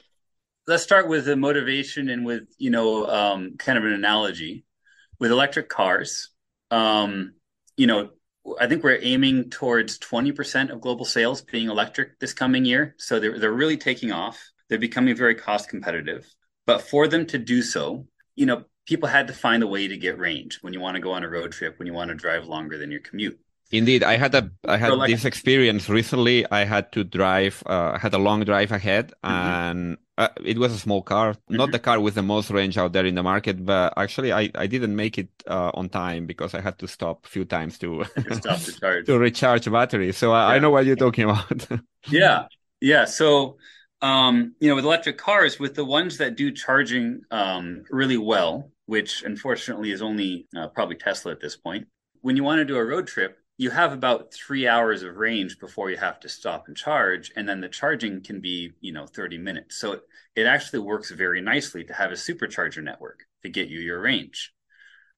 let's 0.67 0.83
start 0.83 1.07
with 1.07 1.25
the 1.25 1.35
motivation 1.35 2.09
and 2.09 2.25
with, 2.25 2.43
you 2.57 2.69
know, 2.69 3.07
um, 3.07 3.55
kind 3.57 3.77
of 3.77 3.85
an 3.85 3.93
analogy 3.93 4.65
with 5.19 5.31
electric 5.31 5.69
cars. 5.69 6.29
Um, 6.71 7.33
you 7.77 7.87
know, 7.87 8.09
I 8.59 8.67
think 8.67 8.83
we're 8.83 8.99
aiming 9.01 9.49
towards 9.49 9.99
20% 9.99 10.69
of 10.69 10.81
global 10.81 11.05
sales 11.05 11.41
being 11.41 11.69
electric 11.69 12.19
this 12.19 12.33
coming 12.33 12.65
year. 12.65 12.95
So 12.97 13.19
they're, 13.19 13.39
they're 13.39 13.51
really 13.51 13.77
taking 13.77 14.11
off. 14.11 14.41
They're 14.69 14.79
becoming 14.79 15.15
very 15.15 15.35
cost 15.35 15.69
competitive. 15.69 16.27
But 16.65 16.81
for 16.81 17.07
them 17.07 17.25
to 17.27 17.37
do 17.37 17.61
so, 17.61 18.07
you 18.35 18.45
know, 18.45 18.65
people 18.85 19.07
had 19.07 19.27
to 19.27 19.33
find 19.33 19.63
a 19.63 19.67
way 19.67 19.87
to 19.87 19.97
get 19.97 20.19
range 20.19 20.59
when 20.61 20.73
you 20.73 20.79
want 20.79 20.95
to 20.95 21.01
go 21.01 21.11
on 21.11 21.23
a 21.23 21.29
road 21.29 21.51
trip, 21.51 21.79
when 21.79 21.87
you 21.87 21.93
want 21.93 22.09
to 22.09 22.15
drive 22.15 22.45
longer 22.45 22.77
than 22.77 22.91
your 22.91 23.01
commute. 23.01 23.39
Indeed, 23.71 24.03
I 24.03 24.17
had 24.17 24.35
a 24.35 24.51
I 24.67 24.77
had 24.77 24.89
so 24.89 24.95
like, 24.95 25.09
this 25.09 25.25
experience 25.25 25.89
recently. 25.89 26.45
I 26.49 26.63
had 26.63 26.91
to 26.91 27.03
drive, 27.03 27.63
uh, 27.65 27.93
I 27.95 27.97
had 27.97 28.13
a 28.13 28.19
long 28.19 28.43
drive 28.43 28.71
ahead, 28.71 29.13
mm-hmm. 29.23 29.33
and 29.33 29.97
uh, 30.17 30.27
it 30.43 30.57
was 30.57 30.73
a 30.73 30.79
small 30.79 31.01
car, 31.01 31.33
mm-hmm. 31.33 31.55
not 31.55 31.71
the 31.71 31.79
car 31.79 31.99
with 31.99 32.15
the 32.15 32.21
most 32.21 32.51
range 32.51 32.77
out 32.77 32.93
there 32.93 33.05
in 33.05 33.15
the 33.15 33.23
market. 33.23 33.65
But 33.65 33.93
actually, 33.97 34.31
I, 34.31 34.51
I 34.55 34.67
didn't 34.67 34.95
make 34.95 35.17
it 35.17 35.29
uh, 35.47 35.71
on 35.73 35.89
time 35.89 36.25
because 36.25 36.53
I 36.53 36.61
had 36.61 36.77
to 36.79 36.87
stop 36.87 37.25
a 37.25 37.29
few 37.29 37.45
times 37.45 37.77
to 37.79 38.05
stop 38.31 38.59
to 38.59 38.79
charge 38.79 39.05
to 39.07 39.17
recharge 39.17 39.71
battery. 39.71 40.11
So 40.11 40.31
I, 40.31 40.49
yeah. 40.49 40.55
I 40.55 40.59
know 40.59 40.69
what 40.69 40.85
you're 40.85 40.95
talking 40.95 41.25
about. 41.25 41.67
yeah, 42.09 42.45
yeah. 42.79 43.05
So 43.05 43.57
um, 44.01 44.53
you 44.59 44.69
know, 44.69 44.75
with 44.75 44.85
electric 44.85 45.17
cars, 45.17 45.59
with 45.59 45.75
the 45.75 45.85
ones 45.85 46.17
that 46.17 46.35
do 46.35 46.51
charging 46.51 47.21
um, 47.31 47.83
really 47.89 48.17
well, 48.17 48.69
which 48.85 49.23
unfortunately 49.23 49.91
is 49.91 50.01
only 50.01 50.47
uh, 50.55 50.67
probably 50.67 50.97
Tesla 50.97 51.31
at 51.31 51.39
this 51.39 51.55
point. 51.55 51.87
When 52.21 52.35
you 52.35 52.43
want 52.43 52.59
to 52.59 52.65
do 52.65 52.75
a 52.75 52.85
road 52.85 53.07
trip, 53.07 53.37
you 53.57 53.69
have 53.69 53.93
about 53.93 54.33
three 54.33 54.67
hours 54.67 55.03
of 55.03 55.15
range 55.17 55.59
before 55.59 55.89
you 55.89 55.97
have 55.97 56.19
to 56.21 56.29
stop 56.29 56.67
and 56.67 56.75
charge 56.75 57.31
and 57.35 57.47
then 57.47 57.61
the 57.61 57.69
charging 57.69 58.21
can 58.21 58.39
be 58.39 58.71
you 58.81 58.91
know 58.91 59.05
30 59.05 59.37
minutes. 59.37 59.77
So 59.77 60.01
it 60.35 60.45
actually 60.45 60.79
works 60.79 61.11
very 61.11 61.41
nicely 61.41 61.83
to 61.85 61.93
have 61.93 62.11
a 62.11 62.15
supercharger 62.15 62.83
network 62.83 63.25
to 63.43 63.49
get 63.49 63.69
you 63.69 63.79
your 63.79 64.01
range. 64.01 64.51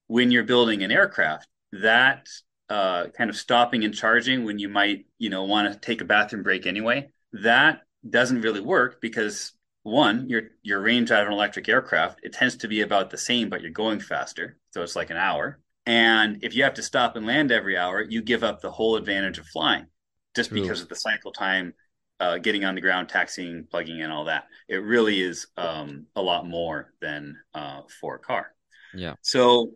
When 0.08 0.32
you're 0.32 0.44
building 0.44 0.84
an 0.84 0.92
aircraft 0.92 1.48
that 1.72 2.28
uh, 2.70 3.08
kind 3.08 3.30
of 3.30 3.36
stopping 3.36 3.84
and 3.84 3.94
charging 3.94 4.44
when 4.44 4.60
you 4.60 4.70
might 4.70 5.06
you 5.18 5.30
know 5.30 5.44
want 5.44 5.72
to 5.72 5.80
take 5.80 6.02
a 6.02 6.06
bathroom 6.06 6.42
break 6.42 6.66
anyway 6.66 7.10
that 7.34 7.82
doesn't 8.08 8.42
really 8.42 8.62
work 8.62 9.00
because 9.02 9.52
one 9.84 10.28
your 10.28 10.44
your 10.64 10.82
range 10.82 11.12
out 11.12 11.22
of 11.22 11.28
an 11.28 11.34
electric 11.34 11.70
aircraft 11.70 12.20
it 12.24 12.34
tends 12.34 12.56
to 12.58 12.68
be 12.68 12.82
about 12.82 13.12
the 13.12 13.18
same 13.18 13.50
but 13.50 13.62
you're 13.62 13.70
going 13.70 14.00
faster 14.00 14.58
so 14.72 14.82
it's 14.82 14.96
like 14.96 15.12
an 15.12 15.18
hour 15.18 15.60
and 15.86 16.44
if 16.44 16.56
you 16.56 16.64
have 16.64 16.74
to 16.76 16.84
stop 16.84 17.16
and 17.16 17.26
land 17.26 17.52
every 17.52 17.78
hour, 17.78 18.02
you 18.02 18.22
give 18.22 18.44
up 18.44 18.62
the 18.62 18.72
whole 18.72 18.96
advantage 18.96 19.38
of 19.38 19.46
flying 19.48 19.88
just 20.36 20.50
True. 20.50 20.62
because 20.62 20.82
of 20.82 20.90
the 20.90 20.96
cycle 20.96 21.32
time, 21.32 21.74
uh, 22.20 22.38
getting 22.38 22.66
on 22.66 22.76
the 22.76 22.82
ground, 22.82 23.10
taxiing, 23.10 23.66
plugging 23.70 24.00
in, 24.00 24.12
all 24.12 24.26
that. 24.26 24.46
It 24.68 24.78
really 24.78 25.22
is 25.22 25.48
um, 25.58 26.06
a 26.16 26.22
lot 26.22 26.46
more 26.46 26.94
than 27.02 27.38
uh, 27.54 27.82
for 28.00 28.16
a 28.16 28.20
car. 28.20 28.54
Yeah. 28.94 29.16
So 29.22 29.72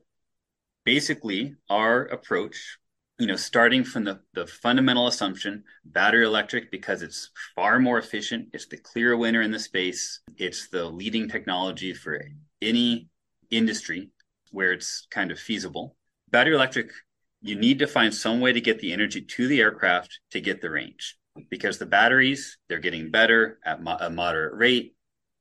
basically, 0.85 1.55
our 1.69 2.03
approach, 2.05 2.77
you 3.17 3.27
know, 3.27 3.35
starting 3.35 3.83
from 3.83 4.03
the, 4.05 4.19
the 4.33 4.47
fundamental 4.47 5.07
assumption 5.07 5.63
battery 5.83 6.25
electric 6.25 6.71
because 6.71 7.01
it's 7.01 7.31
far 7.55 7.79
more 7.79 7.97
efficient, 7.97 8.49
it's 8.53 8.67
the 8.67 8.77
clear 8.77 9.17
winner 9.17 9.41
in 9.41 9.51
the 9.51 9.59
space, 9.59 10.21
it's 10.37 10.69
the 10.69 10.85
leading 10.85 11.27
technology 11.27 11.93
for 11.93 12.21
any 12.61 13.09
industry 13.49 14.11
where 14.51 14.71
it's 14.71 15.07
kind 15.11 15.31
of 15.31 15.39
feasible 15.39 15.95
battery 16.31 16.55
electric, 16.55 16.91
you 17.41 17.55
need 17.55 17.79
to 17.79 17.88
find 17.88 18.13
some 18.13 18.39
way 18.41 18.53
to 18.53 18.62
get 18.62 18.79
the 18.79 18.93
energy 18.93 19.21
to 19.21 19.48
the 19.48 19.62
aircraft 19.62 20.19
to 20.31 20.41
get 20.41 20.62
the 20.62 20.69
range 20.69 21.17
because 21.50 21.77
the 21.77 21.86
batteries 21.86 22.57
they're 22.67 22.79
getting 22.79 23.12
better 23.12 23.59
at 23.65 23.81
mo- 23.81 23.98
a 24.00 24.09
moderate 24.09 24.55
rate 24.55 24.95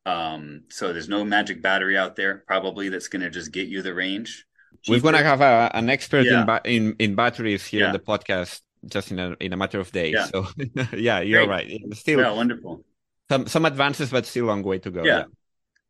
Um, 0.06 0.64
so 0.70 0.92
there's 0.92 1.08
no 1.08 1.24
magic 1.24 1.60
battery 1.60 1.96
out 1.98 2.16
there 2.16 2.44
probably 2.46 2.88
that's 2.88 3.08
going 3.08 3.22
to 3.22 3.30
just 3.30 3.52
get 3.52 3.68
you 3.68 3.82
the 3.82 3.92
range. 3.94 4.46
We're 4.88 5.00
going 5.00 5.14
to 5.16 5.22
have 5.22 5.40
a, 5.42 5.70
an 5.74 5.90
expert 5.90 6.24
yeah. 6.24 6.40
in, 6.40 6.46
ba- 6.46 6.62
in 6.64 6.96
in 6.98 7.14
batteries 7.14 7.66
here 7.66 7.80
yeah. 7.80 7.86
in 7.88 7.92
the 7.92 7.98
podcast 7.98 8.60
just 8.86 9.10
in 9.10 9.18
a 9.18 9.36
in 9.40 9.52
a 9.52 9.56
matter 9.56 9.80
of 9.80 9.90
days. 9.92 10.14
Yeah. 10.14 10.26
So 10.26 10.46
yeah, 10.96 11.20
you're 11.20 11.46
Great. 11.46 11.48
right. 11.48 11.96
Still, 11.96 12.20
yeah, 12.20 12.30
wonderful. 12.32 12.84
Some 13.28 13.46
some 13.48 13.64
advances, 13.66 14.10
but 14.10 14.24
still 14.24 14.46
a 14.46 14.48
long 14.48 14.62
way 14.62 14.78
to 14.78 14.90
go. 14.90 15.04
Yeah. 15.04 15.24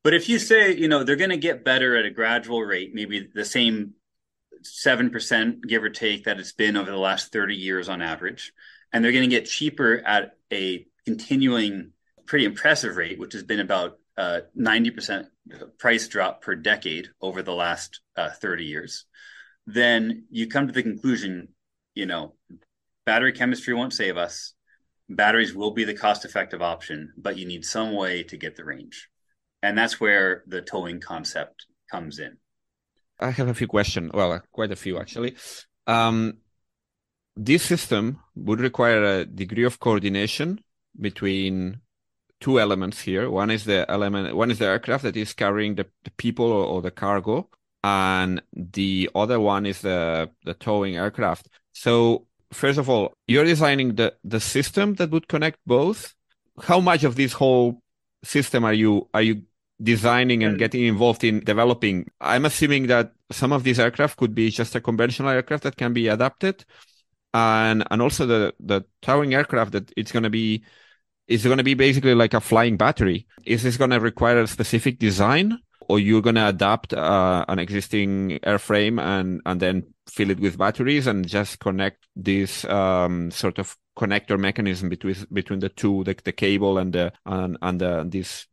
But 0.03 0.15
if 0.15 0.29
you 0.29 0.39
say, 0.39 0.75
you 0.75 0.89
know, 0.89 1.05
they're 1.05 1.17
going 1.17 1.31
to 1.31 1.37
get 1.37 1.65
better 1.65 1.97
at 1.97 2.07
a 2.07 2.11
gradual 2.11 2.63
rate, 2.63 2.95
maybe 2.95 3.29
the 3.35 3.45
same 3.45 3.95
7%, 4.63 5.63
give 5.67 5.83
or 5.83 5.91
take, 5.91 6.25
that 6.25 6.39
it's 6.39 6.53
been 6.53 6.77
over 6.77 6.91
the 6.91 6.97
last 6.97 7.33
30 7.33 7.55
years 7.55 7.89
on 7.89 8.03
average, 8.03 8.53
and 8.93 9.05
they're 9.05 9.13
going 9.13 9.29
to 9.29 9.37
get 9.37 9.47
cheaper 9.47 10.03
at 10.07 10.37
a 10.53 10.87
continuing, 11.05 11.93
pretty 12.27 12.45
impressive 12.45 12.97
rate, 12.97 13.19
which 13.19 13.33
has 13.33 13.43
been 13.43 13.61
about 13.61 13.99
uh, 14.17 14.41
90% 14.59 15.27
price 15.79 16.09
drop 16.09 16.43
per 16.43 16.55
decade 16.55 17.09
over 17.21 17.43
the 17.43 17.55
last 17.55 18.01
uh, 18.17 18.31
30 18.31 18.65
years, 18.65 19.05
then 19.67 20.25
you 20.31 20.49
come 20.49 20.67
to 20.67 20.73
the 20.73 20.83
conclusion, 20.83 21.49
you 21.95 22.07
know, 22.07 22.35
battery 23.07 23.33
chemistry 23.33 23.75
won't 23.75 23.93
save 23.93 24.17
us. 24.17 24.55
Batteries 25.09 25.55
will 25.55 25.71
be 25.71 25.85
the 25.85 25.95
cost 25.95 26.25
effective 26.25 26.61
option, 26.61 27.13
but 27.17 27.39
you 27.39 27.47
need 27.47 27.65
some 27.65 27.95
way 27.95 28.23
to 28.25 28.37
get 28.37 28.57
the 28.57 28.65
range 28.65 29.09
and 29.63 29.77
that's 29.77 30.01
where 30.01 30.45
the 30.47 30.63
towing 30.63 31.01
concept 31.01 31.67
comes 31.91 32.19
in. 32.19 32.37
I 33.21 33.31
have 33.31 33.49
a 33.49 33.55
few 33.55 33.67
questions. 33.67 34.11
Well, 34.15 34.43
quite 34.53 34.71
a 34.71 34.77
few 34.77 34.99
actually. 34.99 35.37
Um, 35.87 36.39
this 37.37 37.63
system 37.63 38.21
would 38.35 38.61
require 38.61 39.03
a 39.03 39.25
degree 39.25 39.65
of 39.65 39.81
coordination 39.81 40.61
between 41.01 41.81
two 42.41 42.61
elements 42.61 43.01
here. 43.01 43.31
One 43.31 43.51
is 43.51 43.65
the 43.65 43.89
element, 43.91 44.37
one 44.37 44.51
is 44.51 44.59
the 44.59 44.67
aircraft 44.67 45.05
that 45.05 45.17
is 45.17 45.33
carrying 45.33 45.77
the, 45.77 45.87
the 46.05 46.11
people 46.13 46.47
or, 46.47 46.65
or, 46.65 46.83
the 46.83 46.91
cargo, 46.91 47.49
and 47.83 48.43
the 48.53 49.11
other 49.15 49.41
one 49.41 49.67
is 49.67 49.81
the 49.83 50.31
the 50.45 50.55
towing 50.55 50.97
aircraft. 50.97 51.49
So 51.73 52.27
first 52.53 52.79
of 52.79 52.89
all, 52.89 53.15
you're 53.27 53.45
designing 53.45 53.95
the 53.95 54.15
the 54.25 54.41
system 54.41 54.95
that 54.95 55.11
would 55.11 55.29
connect 55.29 55.59
both. 55.67 56.15
How 56.61 56.81
much 56.81 57.05
of 57.05 57.15
this 57.15 57.33
whole 57.35 57.83
system 58.25 58.65
are 58.65 58.75
you 58.75 59.09
are 59.15 59.23
you 59.23 59.43
designing 59.83 60.43
and 60.45 60.59
getting 60.59 60.85
involved 60.85 61.25
in 61.25 61.41
developing? 61.41 62.11
I'm 62.21 62.45
assuming 62.45 62.87
that 62.89 63.13
some 63.31 63.53
of 63.53 63.65
these 63.65 63.79
aircraft 63.79 64.17
could 64.17 64.35
be 64.35 64.51
just 64.51 64.75
a 64.75 64.81
conventional 64.81 65.31
aircraft 65.31 65.65
that 65.65 65.77
can 65.77 65.93
be 65.93 66.09
adapted, 66.09 66.65
and 67.35 67.85
and 67.91 68.03
also 68.03 68.27
the 68.27 68.55
the 68.61 68.85
towing 69.03 69.35
aircraft 69.35 69.73
that 69.73 69.93
it's 69.97 70.13
going 70.13 70.25
to 70.25 70.31
be 70.31 70.65
is 71.27 71.45
going 71.45 71.59
to 71.59 71.65
be 71.65 71.75
basically 71.75 72.15
like 72.15 72.35
a 72.35 72.41
flying 72.41 72.77
battery. 72.77 73.27
Is 73.45 73.63
this 73.63 73.77
going 73.77 73.91
to 73.91 74.01
require 74.01 74.41
a 74.41 74.47
specific 74.47 74.99
design, 74.99 75.59
or 75.81 75.99
you're 75.99 76.23
going 76.23 76.37
to 76.37 76.49
adapt 76.49 76.95
uh, 76.95 77.45
an 77.49 77.59
existing 77.59 78.39
airframe 78.43 79.01
and 79.01 79.41
and 79.45 79.61
then 79.61 79.95
fill 80.09 80.31
it 80.31 80.41
with 80.41 80.59
batteries 80.59 81.07
and 81.07 81.27
just 81.29 81.61
connect 81.61 82.07
this 82.17 82.65
um, 82.65 83.31
sort 83.31 83.59
of 83.59 83.77
connector 83.97 84.39
mechanism 84.39 84.89
between 84.89 85.17
between 85.33 85.59
the 85.59 85.69
two, 85.69 86.05
the, 86.05 86.17
the 86.25 86.33
cable 86.33 86.79
and 86.79 86.93
the 86.93 87.13
and, 87.27 87.59
and 87.61 87.81
the, 87.81 88.07
this 88.09 88.47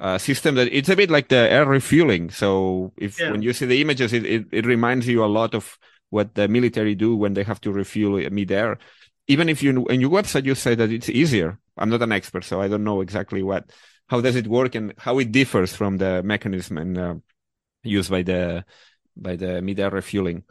uh, 0.00 0.18
system 0.18 0.54
that 0.54 0.68
it's 0.72 0.88
a 0.88 0.96
bit 0.96 1.10
like 1.10 1.28
the 1.28 1.36
air 1.36 1.66
refueling. 1.66 2.30
So 2.30 2.92
if 2.96 3.18
yeah. 3.18 3.30
when 3.30 3.42
you 3.42 3.52
see 3.52 3.66
the 3.66 3.80
images, 3.80 4.12
it, 4.12 4.24
it, 4.24 4.46
it 4.52 4.66
reminds 4.66 5.08
you 5.08 5.24
a 5.24 5.26
lot 5.26 5.54
of 5.54 5.78
what 6.10 6.34
the 6.34 6.48
military 6.48 6.94
do 6.94 7.16
when 7.16 7.34
they 7.34 7.42
have 7.42 7.60
to 7.62 7.72
refuel 7.72 8.18
mid-air. 8.30 8.78
Even 9.26 9.48
if 9.48 9.62
you 9.62 9.86
in 9.86 10.00
your 10.00 10.10
website 10.10 10.44
you 10.44 10.54
say 10.54 10.74
that 10.74 10.90
it's 10.90 11.08
easier. 11.08 11.58
I'm 11.76 11.90
not 11.90 12.02
an 12.02 12.12
expert, 12.12 12.44
so 12.44 12.60
I 12.60 12.68
don't 12.68 12.84
know 12.84 13.00
exactly 13.00 13.42
what 13.42 13.70
how 14.06 14.20
does 14.20 14.36
it 14.36 14.46
work 14.46 14.74
and 14.74 14.94
how 14.98 15.18
it 15.18 15.32
differs 15.32 15.74
from 15.74 15.98
the 15.98 16.22
mechanism 16.22 16.78
and 16.78 16.98
uh, 16.98 17.14
used 17.82 18.10
by 18.10 18.22
the 18.22 18.64
by 19.16 19.36
the 19.36 19.60
mid-air 19.60 19.90
refueling. 19.90 20.44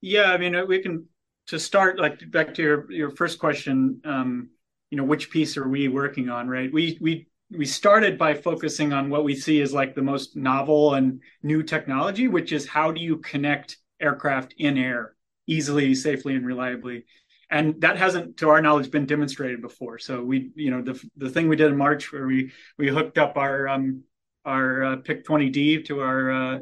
Yeah, 0.00 0.32
I 0.32 0.38
mean 0.38 0.56
we 0.66 0.80
can 0.80 1.06
to 1.48 1.58
start 1.58 2.00
like 2.00 2.30
back 2.30 2.54
to 2.54 2.62
your 2.62 2.90
your 2.90 3.10
first 3.10 3.38
question. 3.38 4.00
Um, 4.04 4.50
you 4.90 4.96
know, 4.96 5.04
which 5.04 5.30
piece 5.30 5.56
are 5.56 5.68
we 5.68 5.86
working 5.86 6.28
on? 6.30 6.48
Right, 6.48 6.72
we 6.72 6.98
we 7.00 7.28
we 7.50 7.66
started 7.66 8.16
by 8.16 8.34
focusing 8.34 8.92
on 8.92 9.10
what 9.10 9.24
we 9.24 9.34
see 9.34 9.60
as 9.60 9.72
like 9.72 9.94
the 9.94 10.02
most 10.02 10.36
novel 10.36 10.94
and 10.94 11.20
new 11.42 11.62
technology, 11.62 12.28
which 12.28 12.52
is 12.52 12.66
how 12.66 12.92
do 12.92 13.00
you 13.00 13.18
connect 13.18 13.76
aircraft 14.00 14.54
in 14.58 14.78
air 14.78 15.14
easily, 15.46 15.94
safely, 15.94 16.36
and 16.36 16.46
reliably. 16.46 17.04
And 17.50 17.80
that 17.80 17.96
hasn't, 17.96 18.36
to 18.38 18.48
our 18.50 18.62
knowledge, 18.62 18.92
been 18.92 19.06
demonstrated 19.06 19.60
before. 19.60 19.98
So 19.98 20.22
we, 20.22 20.52
you 20.54 20.70
know, 20.70 20.82
the 20.82 21.02
the 21.16 21.28
thing 21.28 21.48
we 21.48 21.56
did 21.56 21.72
in 21.72 21.76
March 21.76 22.12
where 22.12 22.26
we 22.26 22.52
we 22.78 22.88
hooked 22.88 23.18
up 23.18 23.36
our 23.36 23.66
um, 23.66 24.04
our 24.44 24.84
uh, 24.84 24.96
PIK 24.98 25.24
20D 25.24 25.84
to 25.86 26.00
our 26.00 26.30
uh, 26.30 26.58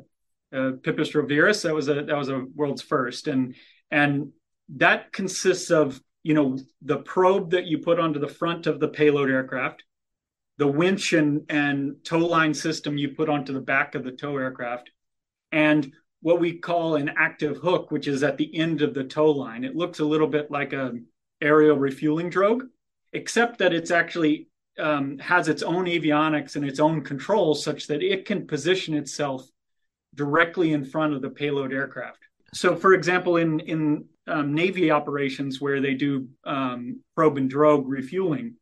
uh, 0.50 0.72
Pipistrel 0.80 1.28
Virus. 1.28 1.62
That 1.62 1.74
was 1.74 1.88
a 1.88 2.02
that 2.04 2.16
was 2.16 2.30
a 2.30 2.46
world's 2.54 2.80
first, 2.80 3.28
and 3.28 3.54
and 3.90 4.32
that 4.76 5.12
consists 5.12 5.70
of 5.70 6.00
you 6.22 6.32
know 6.32 6.58
the 6.80 6.96
probe 6.96 7.50
that 7.50 7.66
you 7.66 7.78
put 7.78 8.00
onto 8.00 8.18
the 8.18 8.28
front 8.28 8.66
of 8.66 8.80
the 8.80 8.88
payload 8.88 9.28
aircraft 9.28 9.84
the 10.58 10.66
winch 10.66 11.12
and, 11.12 11.44
and 11.48 11.96
tow 12.04 12.18
line 12.18 12.52
system 12.52 12.98
you 12.98 13.10
put 13.10 13.28
onto 13.28 13.52
the 13.52 13.60
back 13.60 13.94
of 13.94 14.04
the 14.04 14.12
tow 14.12 14.36
aircraft, 14.36 14.90
and 15.52 15.92
what 16.20 16.40
we 16.40 16.58
call 16.58 16.96
an 16.96 17.10
active 17.16 17.58
hook, 17.58 17.90
which 17.90 18.08
is 18.08 18.22
at 18.22 18.36
the 18.36 18.54
end 18.56 18.82
of 18.82 18.92
the 18.92 19.04
tow 19.04 19.30
line. 19.30 19.64
It 19.64 19.76
looks 19.76 20.00
a 20.00 20.04
little 20.04 20.26
bit 20.26 20.50
like 20.50 20.72
a 20.72 20.98
aerial 21.40 21.78
refueling 21.78 22.28
drogue, 22.28 22.64
except 23.12 23.58
that 23.58 23.72
it's 23.72 23.92
actually 23.92 24.48
um, 24.78 25.18
has 25.18 25.48
its 25.48 25.62
own 25.62 25.86
avionics 25.86 26.56
and 26.56 26.64
its 26.64 26.80
own 26.80 27.02
controls 27.02 27.62
such 27.62 27.86
that 27.86 28.02
it 28.02 28.26
can 28.26 28.46
position 28.46 28.94
itself 28.94 29.48
directly 30.14 30.72
in 30.72 30.84
front 30.84 31.14
of 31.14 31.22
the 31.22 31.30
payload 31.30 31.72
aircraft. 31.72 32.18
So, 32.52 32.74
for 32.74 32.94
example, 32.94 33.36
in 33.36 33.60
in 33.60 34.04
um, 34.26 34.54
Navy 34.54 34.90
operations 34.90 35.60
where 35.60 35.80
they 35.80 35.94
do 35.94 36.28
um, 36.44 37.00
probe 37.14 37.38
and 37.38 37.48
drogue 37.48 37.88
refueling, 37.88 38.54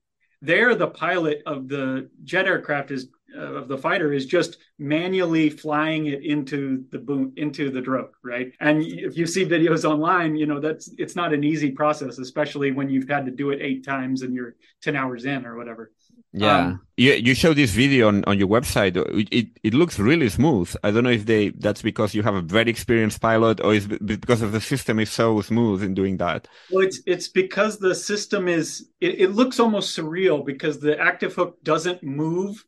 there 0.43 0.75
the 0.75 0.89
pilot 0.89 1.43
of 1.47 1.69
the 1.69 2.09
jet 2.25 2.47
aircraft 2.47 2.91
is 2.91 3.09
uh, 3.37 3.55
of 3.55 3.69
the 3.69 3.77
fighter 3.77 4.13
is 4.13 4.25
just 4.25 4.59
manually 4.79 5.51
flying 5.51 6.07
it 6.07 6.25
into 6.25 6.85
the 6.91 6.99
boom 6.99 7.33
into 7.37 7.71
the 7.71 7.81
drogue 7.81 8.15
right? 8.23 8.53
And 8.61 8.83
if 8.83 9.17
you 9.17 9.27
see 9.27 9.45
videos 9.45 9.85
online 9.85 10.37
you 10.37 10.47
know 10.47 10.61
that's 10.61 10.91
it's 10.99 11.17
not 11.17 11.33
an 11.33 11.45
easy 11.45 11.71
process 11.71 12.19
especially 12.19 12.71
when 12.71 12.89
you've 12.89 13.09
had 13.09 13.27
to 13.27 13.33
do 13.33 13.51
it 13.51 13.61
eight 13.61 13.85
times 13.85 14.23
and 14.23 14.35
you're 14.35 14.57
10 14.83 14.97
hours 14.97 15.25
in 15.25 15.45
or 15.45 15.57
whatever 15.57 15.93
yeah, 16.39 16.59
um, 16.59 16.87
you 16.97 17.13
you 17.15 17.35
show 17.35 17.55
this 17.55 17.71
video 17.71 18.09
on, 18.09 18.23
on 18.25 18.39
your 18.39 18.49
website. 18.49 18.97
It, 18.97 19.29
it, 19.33 19.47
it 19.63 19.75
looks 19.75 19.99
really 19.99 20.29
smooth. 20.29 20.75
I 20.85 20.91
don't 20.91 21.05
know 21.05 21.11
if 21.11 21.25
they 21.25 21.49
that's 21.51 21.83
because 21.83 22.15
you 22.15 22.23
have 22.23 22.35
a 22.35 22.43
very 22.43 22.71
experienced 22.71 23.21
pilot, 23.21 23.61
or 23.63 23.75
is 23.75 23.87
because 23.87 24.43
of 24.43 24.53
the 24.53 24.61
system 24.61 24.99
is 25.01 25.11
so 25.11 25.41
smooth 25.41 25.83
in 25.83 25.95
doing 25.95 26.19
that. 26.19 26.47
Well, 26.71 26.85
it's 26.85 27.01
it's 27.07 27.29
because 27.29 27.79
the 27.79 27.95
system 27.95 28.49
is 28.49 28.89
it, 29.01 29.21
it 29.21 29.31
looks 29.31 29.59
almost 29.59 29.97
surreal 29.97 30.45
because 30.45 30.79
the 30.79 30.99
active 31.01 31.35
hook 31.35 31.57
doesn't 31.63 32.03
move 32.03 32.65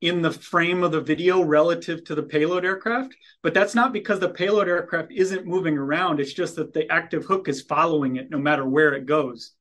in 0.00 0.20
the 0.20 0.32
frame 0.32 0.82
of 0.82 0.92
the 0.92 1.00
video 1.00 1.40
relative 1.40 2.04
to 2.04 2.14
the 2.14 2.22
payload 2.22 2.64
aircraft. 2.64 3.14
But 3.42 3.54
that's 3.54 3.74
not 3.74 3.92
because 3.92 4.18
the 4.18 4.28
payload 4.28 4.68
aircraft 4.68 5.12
isn't 5.12 5.46
moving 5.46 5.78
around. 5.78 6.20
It's 6.20 6.34
just 6.34 6.56
that 6.56 6.72
the 6.72 6.90
active 6.92 7.24
hook 7.24 7.48
is 7.48 7.62
following 7.62 8.16
it 8.16 8.28
no 8.28 8.38
matter 8.38 8.66
where 8.66 8.92
it 8.94 9.06
goes. 9.06 9.52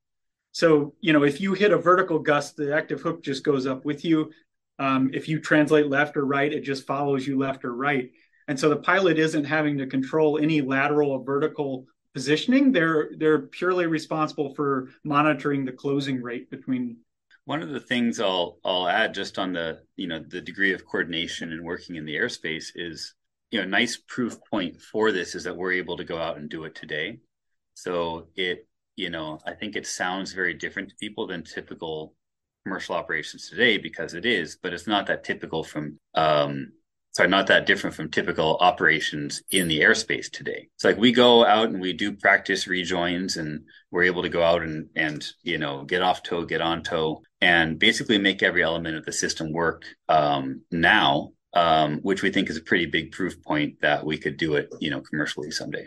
So, 0.54 0.94
you 1.02 1.14
know, 1.14 1.24
if 1.24 1.42
you 1.42 1.54
hit 1.54 1.72
a 1.72 1.78
vertical 1.78 2.20
gust, 2.20 2.56
the 2.56 2.74
active 2.76 3.02
hook 3.02 3.24
just 3.24 3.44
goes 3.44 3.66
up 3.66 3.84
with 3.86 4.06
you. 4.06 4.32
Um, 4.80 5.10
if 5.14 5.28
you 5.28 5.40
translate 5.40 5.88
left 5.88 6.16
or 6.16 6.26
right, 6.26 6.52
it 6.52 6.62
just 6.62 6.86
follows 6.86 7.28
you 7.28 7.38
left 7.38 7.66
or 7.66 7.74
right. 7.74 8.12
And 8.48 8.60
so 8.60 8.70
the 8.70 8.78
pilot 8.78 9.18
isn't 9.18 9.46
having 9.46 9.80
to 9.80 9.88
control 9.88 10.38
any 10.38 10.62
lateral 10.62 11.12
or 11.12 11.24
vertical 11.24 11.86
positioning. 12.14 12.72
They're 12.72 13.12
they're 13.18 13.40
purely 13.40 13.88
responsible 13.88 14.54
for 14.54 14.90
monitoring 15.04 15.66
the 15.66 15.72
closing 15.72 16.22
rate 16.22 16.50
between. 16.50 16.98
One 17.46 17.64
of 17.64 17.70
the 17.70 17.80
things 17.80 18.20
I'll 18.20 18.60
I'll 18.64 18.88
add 18.88 19.14
just 19.14 19.40
on 19.40 19.54
the 19.54 19.80
you 19.96 20.08
know 20.08 20.20
the 20.20 20.42
degree 20.42 20.74
of 20.74 20.86
coordination 20.86 21.52
and 21.52 21.64
working 21.64 21.96
in 21.96 22.06
the 22.06 22.16
airspace 22.16 22.72
is 22.76 23.16
you 23.50 23.60
know 23.60 23.68
nice 23.68 23.98
proof 24.08 24.38
point 24.52 24.82
for 24.82 25.12
this 25.12 25.36
is 25.36 25.46
that 25.46 25.56
we're 25.56 25.74
able 25.74 25.98
to 25.98 26.04
go 26.04 26.18
out 26.18 26.38
and 26.38 26.50
do 26.50 26.66
it 26.66 26.76
today. 26.76 27.20
So 27.74 28.28
it 28.36 28.68
you 28.96 29.10
know, 29.10 29.40
I 29.46 29.54
think 29.54 29.76
it 29.76 29.88
sounds 29.88 30.34
very 30.34 30.54
different 30.54 30.90
to 30.90 30.96
people 30.96 31.28
than 31.28 31.44
typical 31.44 32.14
commercial 32.66 32.96
operations 32.96 33.50
today 33.50 33.78
because 33.78 34.14
it 34.14 34.26
is, 34.26 34.58
but 34.62 34.74
it's 34.74 34.88
not 34.88 35.08
that 35.08 35.24
typical 35.24 35.64
from 35.64 36.00
um 36.16 36.72
sorry, 37.14 37.30
not 37.30 37.48
that 37.48 37.68
different 37.68 37.96
from 37.96 38.10
typical 38.10 38.58
operations 38.60 39.44
in 39.52 39.68
the 39.68 39.82
airspace 39.82 40.32
today. 40.32 40.68
It's 40.76 40.84
like 40.84 40.98
we 40.98 41.12
go 41.12 41.46
out 41.46 41.70
and 41.70 41.80
we 41.80 41.94
do 41.94 42.14
practice 42.16 42.68
rejoins 42.68 43.38
and 43.38 43.66
we're 43.92 44.04
able 44.04 44.24
to 44.24 44.30
go 44.30 44.44
out 44.44 44.64
and 44.64 44.90
and 44.96 45.26
you 45.44 45.58
know 45.58 45.84
get 45.84 46.02
off 46.02 46.24
tow, 46.24 46.46
get 46.46 46.62
on 46.62 46.84
tow, 46.84 47.22
and 47.42 47.80
basically 47.80 48.18
make 48.18 48.44
every 48.44 48.64
element 48.64 48.98
of 48.98 49.06
the 49.06 49.12
system 49.12 49.52
work 49.52 49.84
um, 50.10 50.62
now, 50.72 51.32
um, 51.54 52.00
which 52.02 52.22
we 52.24 52.32
think 52.32 52.50
is 52.50 52.58
a 52.58 52.62
pretty 52.62 52.86
big 52.86 53.12
proof 53.12 53.42
point 53.44 53.82
that 53.82 54.06
we 54.06 54.18
could 54.18 54.38
do 54.38 54.56
it, 54.56 54.70
you 54.80 54.90
know, 54.90 55.02
commercially 55.02 55.52
someday 55.52 55.86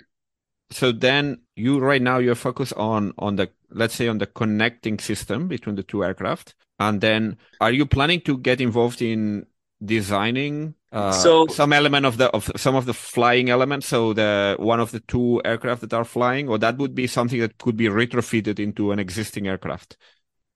so 0.70 0.92
then 0.92 1.38
you 1.54 1.78
right 1.78 2.02
now 2.02 2.18
you're 2.18 2.34
focused 2.34 2.72
on 2.74 3.12
on 3.18 3.36
the 3.36 3.48
let's 3.70 3.94
say 3.94 4.08
on 4.08 4.18
the 4.18 4.26
connecting 4.26 4.98
system 4.98 5.48
between 5.48 5.76
the 5.76 5.82
two 5.82 6.04
aircraft 6.04 6.54
and 6.78 7.00
then 7.00 7.36
are 7.60 7.72
you 7.72 7.86
planning 7.86 8.20
to 8.20 8.36
get 8.38 8.60
involved 8.60 9.00
in 9.00 9.46
designing 9.84 10.74
uh, 10.92 11.12
So- 11.12 11.46
some 11.48 11.72
element 11.72 12.06
of 12.06 12.16
the 12.16 12.30
of 12.30 12.50
some 12.56 12.74
of 12.74 12.86
the 12.86 12.94
flying 12.94 13.50
elements. 13.50 13.86
So 13.86 14.14
the 14.14 14.56
one 14.58 14.80
of 14.80 14.92
the 14.92 15.00
two 15.00 15.42
aircraft 15.44 15.82
that 15.82 15.92
are 15.92 16.04
flying, 16.04 16.48
or 16.48 16.58
that 16.58 16.78
would 16.78 16.94
be 16.94 17.06
something 17.06 17.38
that 17.40 17.58
could 17.58 17.76
be 17.76 17.86
retrofitted 17.86 18.58
into 18.58 18.92
an 18.92 18.98
existing 18.98 19.46
aircraft. 19.46 19.98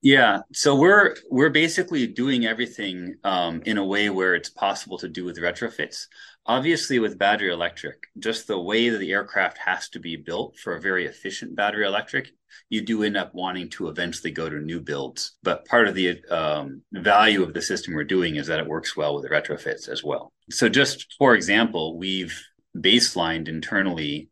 Yeah, 0.03 0.41
so 0.53 0.77
we're 0.77 1.15
we're 1.31 1.51
basically 1.51 2.07
doing 2.07 2.47
everything 2.47 3.17
um, 3.23 3.61
in 3.67 3.77
a 3.77 3.85
way 3.85 4.09
where 4.09 4.35
it's 4.35 4.49
possible 4.49 4.97
to 4.99 5.09
do 5.09 5.25
with 5.27 5.37
retrofits. 5.37 6.07
Obviously, 6.47 6.99
with 6.99 7.19
battery 7.19 7.53
electric, 7.53 8.07
just 8.19 8.47
the 8.47 8.59
way 8.59 8.89
that 8.89 8.99
the 8.99 9.13
aircraft 9.13 9.59
has 9.59 9.89
to 9.91 10.01
be 10.01 10.17
built 10.17 10.57
for 10.57 10.75
a 10.75 10.81
very 10.81 11.07
efficient 11.07 11.55
battery 11.55 11.87
electric, 11.87 12.31
you 12.69 12.81
do 12.81 13.03
end 13.03 13.17
up 13.17 13.35
wanting 13.35 13.69
to 13.69 13.89
eventually 13.89 14.31
go 14.33 14.49
to 14.49 14.59
new 14.59 14.81
builds. 14.81 15.37
But 15.43 15.67
part 15.67 15.87
of 15.87 15.95
the 15.95 16.23
um, 16.31 16.83
value 16.93 17.43
of 17.43 17.55
the 17.55 17.63
system 17.63 17.95
we're 17.95 18.05
doing 18.05 18.37
is 18.37 18.47
that 18.47 18.59
it 18.59 18.67
works 18.67 18.97
well 18.97 19.15
with 19.15 19.31
retrofits 19.31 19.89
as 19.89 20.03
well. 20.03 20.33
So, 20.51 20.69
just 20.69 21.15
for 21.19 21.35
example, 21.35 21.99
we've 21.99 22.37
baselined 22.77 23.49
internally 23.49 24.31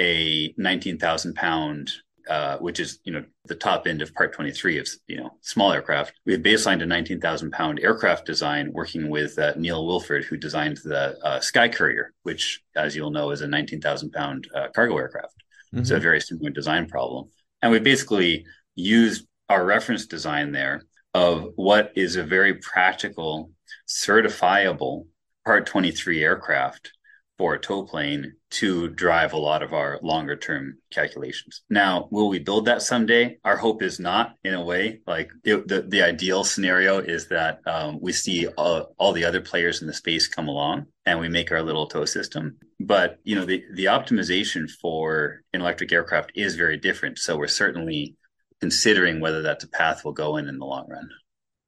a 0.00 0.54
19,000 0.56 1.34
pound 1.34 1.92
uh, 2.30 2.58
which 2.58 2.78
is 2.78 3.00
you 3.02 3.12
know 3.12 3.24
the 3.46 3.56
top 3.56 3.88
end 3.88 4.00
of 4.00 4.14
Part 4.14 4.32
23 4.32 4.78
of 4.78 4.88
you 5.08 5.16
know 5.16 5.30
small 5.40 5.72
aircraft. 5.72 6.12
We 6.24 6.32
have 6.32 6.42
baselined 6.42 6.80
a 6.80 6.86
19,000 6.86 7.50
pound 7.50 7.80
aircraft 7.80 8.24
design, 8.24 8.72
working 8.72 9.10
with 9.10 9.36
uh, 9.36 9.54
Neil 9.56 9.84
Wilford, 9.84 10.24
who 10.24 10.36
designed 10.36 10.78
the 10.84 11.18
uh, 11.24 11.40
SkyCourier, 11.40 12.10
which, 12.22 12.62
as 12.76 12.94
you'll 12.94 13.10
know, 13.10 13.32
is 13.32 13.40
a 13.40 13.48
19,000 13.48 14.12
pound 14.12 14.48
uh, 14.54 14.68
cargo 14.72 14.96
aircraft. 14.96 15.34
It's 15.72 15.90
a 15.90 15.98
very 15.98 16.20
similar 16.20 16.50
design 16.50 16.88
problem, 16.88 17.30
and 17.62 17.72
we 17.72 17.80
basically 17.80 18.46
used 18.76 19.26
our 19.48 19.64
reference 19.64 20.06
design 20.06 20.52
there 20.52 20.82
of 21.14 21.48
what 21.56 21.92
is 21.96 22.14
a 22.14 22.22
very 22.22 22.54
practical, 22.54 23.50
certifiable 23.88 25.06
Part 25.44 25.66
23 25.66 26.22
aircraft 26.22 26.92
for 27.40 27.54
a 27.54 27.58
tow 27.58 27.82
plane 27.82 28.34
to 28.50 28.88
drive 28.88 29.32
a 29.32 29.38
lot 29.38 29.62
of 29.62 29.72
our 29.72 29.98
longer 30.02 30.36
term 30.36 30.76
calculations. 30.90 31.62
Now, 31.70 32.06
will 32.10 32.28
we 32.28 32.38
build 32.38 32.66
that 32.66 32.82
someday? 32.82 33.38
Our 33.46 33.56
hope 33.56 33.82
is 33.82 33.98
not 33.98 34.34
in 34.44 34.52
a 34.52 34.62
way 34.62 35.00
like 35.06 35.30
it, 35.42 35.66
the, 35.66 35.80
the 35.88 36.02
ideal 36.02 36.44
scenario 36.44 36.98
is 36.98 37.28
that 37.28 37.60
um, 37.66 37.98
we 37.98 38.12
see 38.12 38.46
all, 38.58 38.94
all 38.98 39.14
the 39.14 39.24
other 39.24 39.40
players 39.40 39.80
in 39.80 39.86
the 39.86 39.94
space 39.94 40.28
come 40.28 40.48
along 40.48 40.84
and 41.06 41.18
we 41.18 41.30
make 41.30 41.50
our 41.50 41.62
little 41.62 41.86
tow 41.86 42.04
system. 42.04 42.58
But, 42.78 43.16
you 43.24 43.36
know, 43.36 43.46
the, 43.46 43.64
the 43.72 43.86
optimization 43.86 44.70
for 44.70 45.40
an 45.54 45.62
electric 45.62 45.92
aircraft 45.92 46.32
is 46.34 46.56
very 46.56 46.76
different. 46.76 47.18
So 47.18 47.38
we're 47.38 47.46
certainly 47.46 48.16
considering 48.60 49.18
whether 49.18 49.40
that's 49.40 49.64
a 49.64 49.68
path 49.68 50.02
we'll 50.04 50.12
go 50.12 50.36
in 50.36 50.46
in 50.46 50.58
the 50.58 50.66
long 50.66 50.86
run. 50.90 51.08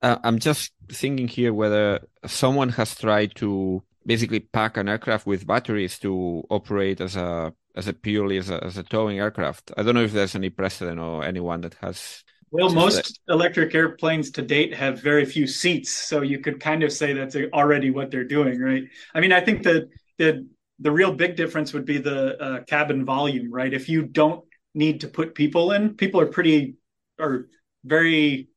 Uh, 0.03 0.19
I'm 0.23 0.39
just 0.39 0.71
thinking 0.91 1.29
here 1.29 1.55
whether 1.55 2.01
someone 2.27 2.69
has 2.69 2.95
tried 2.95 3.37
to 3.37 3.83
basically 4.07 4.41
pack 4.41 4.77
an 4.77 4.89
aircraft 4.89 5.27
with 5.27 5.47
batteries 5.47 5.99
to 6.01 6.45
operate 6.51 7.01
as 7.01 7.17
a 7.17 7.55
as 7.75 7.89
a 7.89 7.93
purely 7.93 8.39
as 8.39 8.51
a, 8.51 8.63
as 8.63 8.77
a 8.77 8.83
towing 8.83 9.19
aircraft. 9.19 9.73
I 9.77 9.83
don't 9.83 9.95
know 9.95 10.05
if 10.05 10.13
there's 10.13 10.35
any 10.35 10.51
precedent 10.51 10.99
or 11.01 11.25
anyone 11.25 11.63
that 11.63 11.75
has. 11.75 12.25
Well, 12.51 12.71
most 12.71 13.21
electric 13.29 13.75
airplanes 13.75 14.31
to 14.33 14.43
date 14.43 14.75
have 14.75 15.01
very 15.01 15.25
few 15.25 15.47
seats, 15.47 15.91
so 15.91 16.21
you 16.21 16.39
could 16.39 16.61
kind 16.61 16.83
of 16.83 16.93
say 16.93 17.15
that's 17.15 17.35
already 17.55 17.91
what 17.91 18.11
they're 18.11 18.25
doing, 18.25 18.61
right? 18.61 18.85
I 19.15 19.21
mean, 19.21 19.33
I 19.33 19.41
think 19.41 19.63
that 19.63 19.89
the 20.19 20.47
the 20.79 20.91
real 20.91 21.13
big 21.13 21.37
difference 21.37 21.73
would 21.73 21.87
be 21.87 21.99
the 21.99 22.43
uh, 22.43 22.65
cabin 22.65 23.05
volume, 23.05 23.51
right? 23.51 23.73
If 23.73 23.89
you 23.89 24.03
don't 24.03 24.45
need 24.75 25.01
to 25.01 25.09
put 25.09 25.35
people 25.35 25.73
in, 25.73 25.95
people 25.95 26.21
are 26.21 26.27
pretty 26.27 26.75
are 27.19 27.49
very 27.85 28.49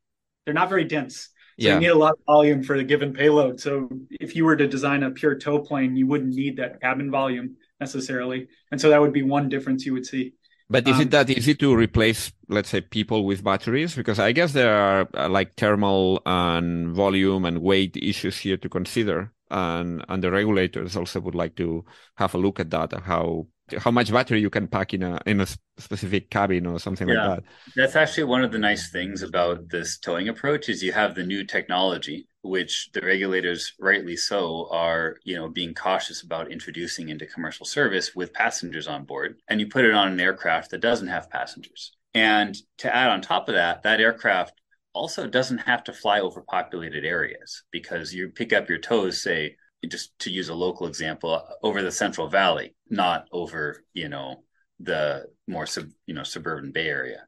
they're 0.44 0.54
not 0.54 0.70
very 0.70 0.84
dense. 0.84 1.30
So 1.60 1.70
Yeah. 1.70 1.74
you 1.74 1.80
need 1.80 1.88
a 1.88 1.96
lot 1.98 2.14
of 2.14 2.26
volume 2.26 2.64
for 2.64 2.78
the 2.78 2.84
given 2.84 3.14
payload. 3.14 3.60
So 3.60 3.90
if 4.12 4.36
you 4.36 4.46
were 4.46 4.56
to 4.58 4.68
design 4.68 5.04
a 5.04 5.12
pure 5.12 5.36
tow 5.36 5.60
plane, 5.60 5.96
you 5.96 6.06
wouldn't 6.08 6.34
need 6.36 6.58
that 6.58 6.82
cabin 6.82 7.10
volume 7.10 7.56
necessarily. 7.80 8.48
And 8.72 8.80
so 8.80 8.90
that 8.90 9.02
would 9.02 9.14
be 9.14 9.24
one 9.24 9.50
difference 9.50 9.86
you 9.86 9.94
would 9.94 10.06
see. 10.06 10.34
But 10.70 10.88
is 10.88 10.98
Um, 10.98 11.00
it 11.00 11.12
that 11.12 11.30
easy 11.30 11.54
to 11.56 11.76
replace, 11.76 12.32
let's 12.50 12.70
say, 12.70 12.82
people 12.82 13.26
with 13.26 13.44
batteries? 13.44 13.96
Because 13.96 14.18
I 14.20 14.32
guess 14.32 14.54
there 14.54 14.74
are 14.76 15.08
uh, 15.14 15.30
like 15.30 15.56
thermal 15.56 16.22
and 16.26 16.96
volume 16.96 17.46
and 17.46 17.62
weight 17.62 17.96
issues 17.98 18.40
here 18.40 18.58
to 18.58 18.70
consider, 18.70 19.32
and 19.52 20.04
and 20.10 20.24
the 20.24 20.32
regulators 20.32 20.96
also 20.96 21.20
would 21.22 21.36
like 21.36 21.56
to 21.58 21.86
have 22.18 22.34
a 22.34 22.40
look 22.40 22.60
at 22.60 22.72
that, 22.72 22.94
how 22.94 23.48
how 23.80 23.92
much 23.92 24.12
battery 24.12 24.40
you 24.42 24.50
can 24.50 24.68
pack 24.68 24.94
in 24.94 25.04
a 25.04 25.20
in 25.26 25.42
a 25.42 25.48
specific 25.78 26.30
cabin 26.30 26.66
or 26.68 26.80
something 26.80 27.08
Yeah. 27.08 27.16
like 27.28 27.44
that. 27.44 27.44
That's 27.76 27.96
actually 27.96 28.26
one 28.26 28.44
of 28.44 28.52
the 28.52 28.60
nice 28.60 28.92
things 28.92 29.22
about 29.22 29.70
this 29.70 29.98
towing 29.98 30.30
approach 30.30 30.70
is 30.70 30.84
you 30.84 30.92
have 30.94 31.16
the 31.16 31.24
new 31.26 31.44
technology, 31.44 32.28
which 32.42 32.90
the 32.94 33.02
regulators, 33.02 33.74
rightly 33.80 34.16
so, 34.18 34.68
are 34.72 35.18
you 35.24 35.36
know 35.36 35.50
being 35.50 35.74
cautious 35.74 36.22
about 36.24 36.52
introducing 36.52 37.10
into 37.10 37.26
commercial 37.26 37.66
service 37.66 38.16
with 38.16 38.34
passengers 38.34 38.88
on 38.88 39.06
board, 39.06 39.38
and 39.50 39.60
you 39.60 39.68
put 39.68 39.86
it 39.86 39.94
on 39.94 40.10
an 40.12 40.20
aircraft 40.20 40.72
that 40.72 40.82
doesn't 40.82 41.08
have 41.08 41.30
passengers. 41.30 41.92
And 42.14 42.56
to 42.80 42.96
add 42.96 43.10
on 43.10 43.22
top 43.22 43.50
of 43.50 43.56
that, 43.56 43.84
that 43.84 44.00
aircraft 44.02 44.54
also 44.94 45.28
doesn't 45.28 45.58
have 45.60 45.84
to 45.86 45.94
fly 45.94 46.22
over 46.22 46.42
populated 46.42 47.04
areas 47.04 47.64
because 47.72 48.14
you 48.14 48.30
pick 48.30 48.54
up 48.54 48.70
your 48.70 48.78
tows, 48.80 49.22
say, 49.22 49.58
just 49.88 50.18
to 50.20 50.32
use 50.32 50.50
a 50.50 50.56
local 50.56 50.88
example, 50.88 51.42
over 51.64 51.82
the 51.82 51.92
Central 51.92 52.28
Valley, 52.28 52.76
not 52.90 53.28
over 53.32 53.84
you 53.94 54.10
know 54.10 54.44
the 54.80 55.26
more 55.48 55.66
sub, 55.66 55.90
you 56.06 56.14
know 56.14 56.24
suburban 56.24 56.72
Bay 56.72 56.88
Area. 56.88 57.28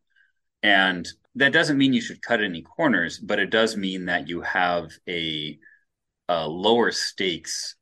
And 0.64 1.08
that 1.36 1.54
doesn't 1.54 1.78
mean 1.78 1.94
you 1.94 2.02
should 2.02 2.22
cut 2.22 2.42
any 2.42 2.62
corners, 2.62 3.20
but 3.20 3.40
it 3.40 3.52
does 3.52 3.78
mean 3.78 4.06
that 4.06 4.28
you 4.28 4.42
have 4.42 4.92
a, 5.08 5.58
a 6.28 6.48
lower 6.48 6.92
stakes 6.92 7.76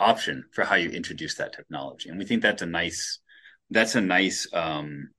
option 0.00 0.44
for 0.52 0.64
how 0.64 0.74
you 0.76 0.90
introduce 0.90 1.34
that 1.36 1.52
technology. 1.52 2.08
And 2.08 2.18
we 2.18 2.24
think 2.24 2.42
that's 2.42 2.62
a 2.62 2.66
nice 2.66 3.20
that's 3.70 3.94
a 3.94 4.00
nice 4.00 4.46
um, 4.52 5.10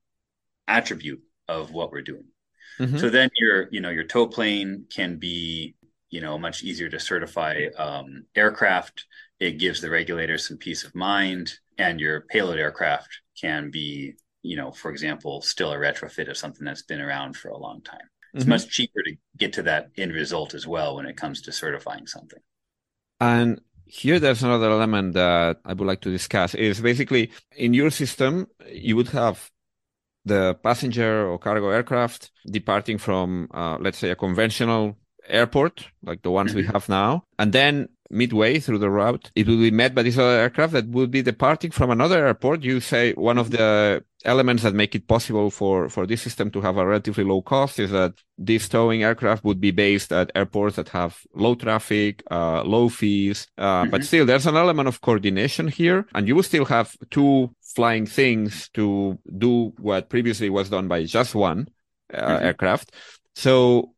attribute 0.67 1.21
of 1.47 1.71
what 1.71 1.91
we're 1.91 2.01
doing. 2.01 2.25
Mhm. 2.79 2.99
So 2.99 3.09
then 3.09 3.29
your 3.37 3.67
you 3.71 3.81
know 3.81 3.89
your 3.89 4.03
tow 4.03 4.27
plane 4.27 4.85
can 4.93 5.17
be 5.17 5.75
you 6.15 6.21
know 6.21 6.37
much 6.37 6.63
easier 6.69 6.89
to 6.89 6.99
certify 7.11 7.53
um, 7.77 8.25
aircraft. 8.35 9.05
It 9.39 9.59
gives 9.63 9.79
the 9.81 9.89
regulators 9.99 10.47
some 10.47 10.57
peace 10.57 10.83
of 10.85 10.95
mind, 10.95 11.45
and 11.77 11.99
your 11.99 12.21
payload 12.33 12.59
aircraft 12.59 13.09
can 13.41 13.71
be 13.71 14.15
you 14.41 14.57
know 14.59 14.71
for 14.71 14.89
example 14.91 15.33
still 15.41 15.71
a 15.73 15.77
retrofit 15.87 16.29
of 16.29 16.37
something 16.37 16.65
that's 16.65 16.83
been 16.91 17.01
around 17.07 17.31
for 17.37 17.49
a 17.49 17.57
long 17.65 17.81
time. 17.81 18.07
It's 18.35 18.45
Mhm. 18.45 18.51
much 18.55 18.69
cheaper 18.69 19.01
to 19.07 19.13
get 19.37 19.53
to 19.53 19.63
that 19.63 19.83
end 19.97 20.13
result 20.13 20.53
as 20.59 20.65
well 20.73 20.95
when 20.95 21.05
it 21.11 21.17
comes 21.23 21.37
to 21.43 21.51
certifying 21.51 22.07
something. 22.07 22.41
And 23.19 23.61
here 23.85 24.19
there's 24.19 24.43
another 24.43 24.69
element 24.69 25.13
that 25.13 25.59
I 25.65 25.73
would 25.73 25.87
like 25.87 26.01
to 26.01 26.11
discuss 26.11 26.55
is 26.55 26.81
basically 26.81 27.31
in 27.55 27.73
your 27.73 27.89
system, 27.91 28.47
you 28.67 28.95
would 28.95 29.09
have 29.09 29.51
the 30.25 30.55
passenger 30.63 31.27
or 31.27 31.39
cargo 31.39 31.69
aircraft 31.69 32.31
departing 32.49 32.97
from, 32.97 33.49
uh, 33.53 33.77
let's 33.79 33.97
say, 33.99 34.11
a 34.11 34.15
conventional 34.15 34.97
airport, 35.27 35.87
like 36.03 36.21
the 36.21 36.31
ones 36.31 36.53
we 36.53 36.63
Mhm. 36.63 36.73
have 36.73 36.89
now. 36.89 37.23
And 37.39 37.51
then 37.51 37.87
midway 38.09 38.59
through 38.59 38.77
the 38.77 38.89
route, 38.89 39.31
it 39.35 39.47
will 39.47 39.57
be 39.57 39.71
met 39.71 39.95
by 39.95 40.03
this 40.03 40.17
other 40.17 40.37
aircraft 40.39 40.73
that 40.73 40.87
will 40.89 41.07
be 41.07 41.21
departing 41.23 41.71
from 41.71 41.89
another 41.89 42.25
airport. 42.27 42.63
You 42.63 42.79
say 42.79 43.13
one 43.13 43.37
of 43.39 43.49
the 43.49 44.03
elements 44.23 44.63
that 44.63 44.73
make 44.73 44.95
it 44.95 45.07
possible 45.07 45.49
for, 45.49 45.89
for 45.89 46.05
this 46.05 46.21
system 46.21 46.49
to 46.51 46.61
have 46.61 46.77
a 46.77 46.85
relatively 46.85 47.23
low 47.23 47.41
cost 47.41 47.79
is 47.79 47.91
that 47.91 48.13
these 48.37 48.67
towing 48.69 49.03
aircraft 49.03 49.43
would 49.43 49.59
be 49.59 49.71
based 49.71 50.11
at 50.11 50.31
airports 50.35 50.75
that 50.75 50.89
have 50.89 51.17
low 51.35 51.55
traffic, 51.55 52.23
uh, 52.31 52.63
low 52.63 52.89
fees. 52.89 53.47
Uh, 53.57 53.85
But 53.85 54.01
Mhm. 54.01 54.05
still, 54.05 54.25
there's 54.25 54.47
an 54.47 54.55
element 54.55 54.87
of 54.87 55.01
coordination 55.01 55.67
here, 55.67 56.05
and 56.13 56.27
you 56.27 56.35
will 56.35 56.43
still 56.43 56.65
have 56.65 56.95
two 57.09 57.51
flying 57.75 58.05
things 58.05 58.69
to 58.73 59.17
do 59.37 59.73
what 59.79 60.09
previously 60.09 60.49
was 60.49 60.69
done 60.69 60.87
by 60.87 61.03
just 61.05 61.33
one 61.35 61.67
uh, 62.13 62.37
Mhm. 62.37 62.43
aircraft. 62.43 62.91
So 63.33 63.94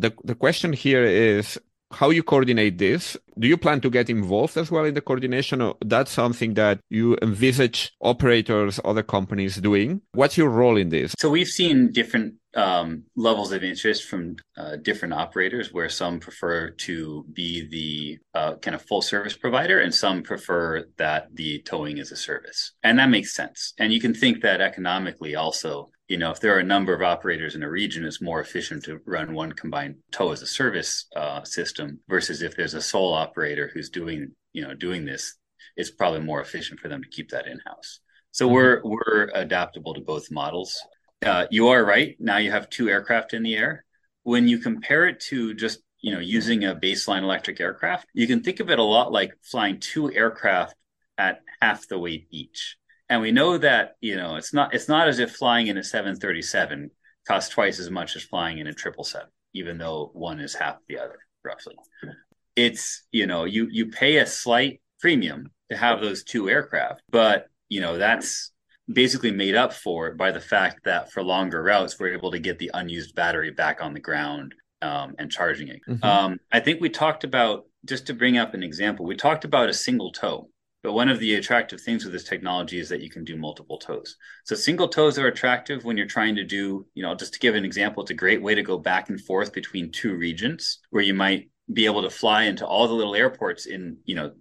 the 0.00 0.12
the 0.24 0.34
question 0.34 0.72
here 0.72 1.04
is 1.04 1.58
how 1.92 2.10
you 2.10 2.22
coordinate 2.22 2.78
this. 2.78 3.16
Do 3.38 3.48
you 3.48 3.56
plan 3.56 3.80
to 3.80 3.90
get 3.90 4.08
involved 4.10 4.56
as 4.56 4.70
well 4.70 4.84
in 4.84 4.94
the 4.94 5.00
coordination, 5.00 5.60
or 5.60 5.76
that's 5.84 6.12
something 6.12 6.54
that 6.54 6.80
you 6.88 7.16
envisage 7.22 7.92
operators, 8.00 8.78
other 8.84 9.02
companies 9.02 9.56
doing? 9.56 10.00
What's 10.12 10.38
your 10.38 10.50
role 10.50 10.76
in 10.76 10.90
this? 10.90 11.14
So 11.18 11.30
we've 11.30 11.48
seen 11.48 11.90
different 11.90 12.34
um, 12.54 13.04
levels 13.16 13.52
of 13.52 13.64
interest 13.64 14.04
from 14.04 14.36
uh, 14.56 14.76
different 14.76 15.14
operators, 15.14 15.72
where 15.72 15.88
some 15.88 16.20
prefer 16.20 16.70
to 16.70 17.24
be 17.32 17.68
the 17.68 18.18
uh, 18.38 18.54
kind 18.56 18.74
of 18.74 18.82
full 18.82 19.02
service 19.02 19.36
provider, 19.36 19.80
and 19.80 19.94
some 19.94 20.22
prefer 20.22 20.86
that 20.96 21.34
the 21.34 21.60
towing 21.62 21.98
is 21.98 22.12
a 22.12 22.16
service, 22.16 22.72
and 22.82 22.98
that 22.98 23.10
makes 23.10 23.34
sense. 23.34 23.72
And 23.78 23.92
you 23.92 24.00
can 24.00 24.14
think 24.14 24.42
that 24.42 24.60
economically, 24.60 25.34
also, 25.34 25.90
you 26.10 26.18
know, 26.18 26.32
if 26.32 26.40
there 26.40 26.56
are 26.56 26.58
a 26.58 26.64
number 26.64 26.92
of 26.92 27.02
operators 27.02 27.54
in 27.54 27.62
a 27.62 27.70
region, 27.70 28.04
it's 28.04 28.20
more 28.20 28.40
efficient 28.40 28.84
to 28.84 28.98
run 29.06 29.32
one 29.32 29.52
combined 29.52 29.94
tow 30.10 30.32
as 30.32 30.42
a 30.42 30.46
service 30.46 31.06
uh, 31.14 31.44
system 31.44 32.00
versus 32.08 32.42
if 32.42 32.56
there's 32.56 32.74
a 32.74 32.82
sole 32.82 33.14
operator 33.14 33.70
who's 33.72 33.90
doing, 33.90 34.32
you 34.52 34.60
know, 34.60 34.74
doing 34.74 35.04
this. 35.04 35.36
It's 35.76 35.92
probably 35.92 36.18
more 36.18 36.40
efficient 36.40 36.80
for 36.80 36.88
them 36.88 37.00
to 37.00 37.08
keep 37.08 37.30
that 37.30 37.46
in 37.46 37.60
house. 37.64 38.00
So 38.32 38.48
Mhm. 38.48 38.52
we're 38.52 38.80
we're 38.82 39.30
adaptable 39.34 39.94
to 39.94 40.00
both 40.00 40.32
models. 40.32 40.76
Uh, 41.22 41.46
you 41.52 41.68
are 41.68 41.84
right. 41.84 42.16
Now 42.18 42.38
you 42.38 42.50
have 42.50 42.68
two 42.70 42.88
aircraft 42.90 43.32
in 43.32 43.44
the 43.44 43.54
air. 43.54 43.84
When 44.24 44.48
you 44.48 44.58
compare 44.58 45.06
it 45.06 45.20
to 45.30 45.54
just 45.54 45.78
you 46.02 46.12
know, 46.12 46.18
using 46.18 46.64
a 46.64 46.74
baseline 46.74 47.22
electric 47.22 47.60
aircraft, 47.60 48.06
you 48.14 48.26
can 48.26 48.42
think 48.42 48.58
of 48.58 48.70
it 48.70 48.78
a 48.78 48.82
lot 48.82 49.12
like 49.12 49.32
flying 49.42 49.78
two 49.78 50.10
aircraft 50.12 50.74
at 51.18 51.42
half 51.60 51.86
the 51.86 51.98
weight 51.98 52.26
each. 52.30 52.78
And 53.10 53.20
we 53.20 53.32
know 53.32 53.58
that, 53.58 53.96
you 54.00 54.16
know, 54.16 54.36
it's 54.36 54.54
not 54.54 54.72
it's 54.72 54.88
not 54.88 55.08
as 55.08 55.18
if 55.18 55.32
flying 55.32 55.66
in 55.66 55.76
a 55.76 55.84
737 55.84 56.90
costs 57.26 57.50
twice 57.50 57.78
as 57.80 57.90
much 57.90 58.16
as 58.16 58.22
flying 58.22 58.58
in 58.58 58.68
a 58.68 58.72
777, 58.72 59.28
even 59.54 59.78
though 59.78 60.10
one 60.14 60.40
is 60.40 60.54
half 60.54 60.76
the 60.88 60.98
other, 60.98 61.18
roughly. 61.44 61.74
It's, 62.54 63.04
you 63.10 63.26
know, 63.26 63.44
you 63.44 63.68
you 63.70 63.86
pay 63.86 64.18
a 64.18 64.26
slight 64.26 64.80
premium 65.00 65.50
to 65.70 65.76
have 65.76 66.00
those 66.00 66.22
two 66.22 66.48
aircraft, 66.48 67.02
but 67.10 67.48
you 67.68 67.80
know, 67.80 67.98
that's 67.98 68.52
basically 68.92 69.30
made 69.30 69.54
up 69.54 69.72
for 69.72 70.14
by 70.14 70.30
the 70.30 70.40
fact 70.40 70.84
that 70.84 71.12
for 71.12 71.22
longer 71.22 71.62
routes 71.62 71.98
we're 71.98 72.12
able 72.12 72.30
to 72.30 72.38
get 72.38 72.58
the 72.58 72.70
unused 72.74 73.14
battery 73.14 73.50
back 73.50 73.80
on 73.80 73.94
the 73.94 74.00
ground 74.00 74.54
um, 74.82 75.14
and 75.18 75.30
charging 75.30 75.68
it. 75.68 75.80
Mm-hmm. 75.88 76.04
Um, 76.04 76.38
I 76.50 76.60
think 76.60 76.80
we 76.80 76.90
talked 76.90 77.24
about 77.24 77.66
just 77.84 78.06
to 78.06 78.14
bring 78.14 78.38
up 78.38 78.54
an 78.54 78.62
example. 78.62 79.06
We 79.06 79.16
talked 79.16 79.44
about 79.44 79.68
a 79.68 79.74
single 79.74 80.12
tow, 80.12 80.48
but 80.82 80.92
one 80.92 81.08
of 81.08 81.18
the 81.18 81.34
attractive 81.34 81.80
things 81.80 82.04
with 82.04 82.12
this 82.12 82.24
technology 82.24 82.78
is 82.78 82.88
that 82.88 83.02
you 83.02 83.10
can 83.10 83.24
do 83.24 83.36
multiple 83.36 83.78
tows. 83.78 84.16
So 84.44 84.56
single 84.56 84.88
tows 84.88 85.18
are 85.18 85.26
attractive 85.26 85.84
when 85.84 85.96
you're 85.96 86.06
trying 86.06 86.36
to 86.36 86.44
do, 86.44 86.86
you 86.94 87.02
know, 87.02 87.14
just 87.14 87.34
to 87.34 87.38
give 87.38 87.54
an 87.54 87.64
example, 87.64 88.02
it's 88.02 88.10
a 88.10 88.14
great 88.14 88.42
way 88.42 88.54
to 88.54 88.62
go 88.62 88.78
back 88.78 89.10
and 89.10 89.20
forth 89.20 89.52
between 89.52 89.92
two 89.92 90.14
regions 90.14 90.78
where 90.90 91.02
you 91.02 91.14
might 91.14 91.50
be 91.72 91.84
able 91.84 92.02
to 92.02 92.10
fly 92.10 92.44
into 92.44 92.66
all 92.66 92.88
the 92.88 92.94
little 92.94 93.14
airports 93.14 93.66
in, 93.66 93.98
you 94.04 94.14
know, 94.14 94.32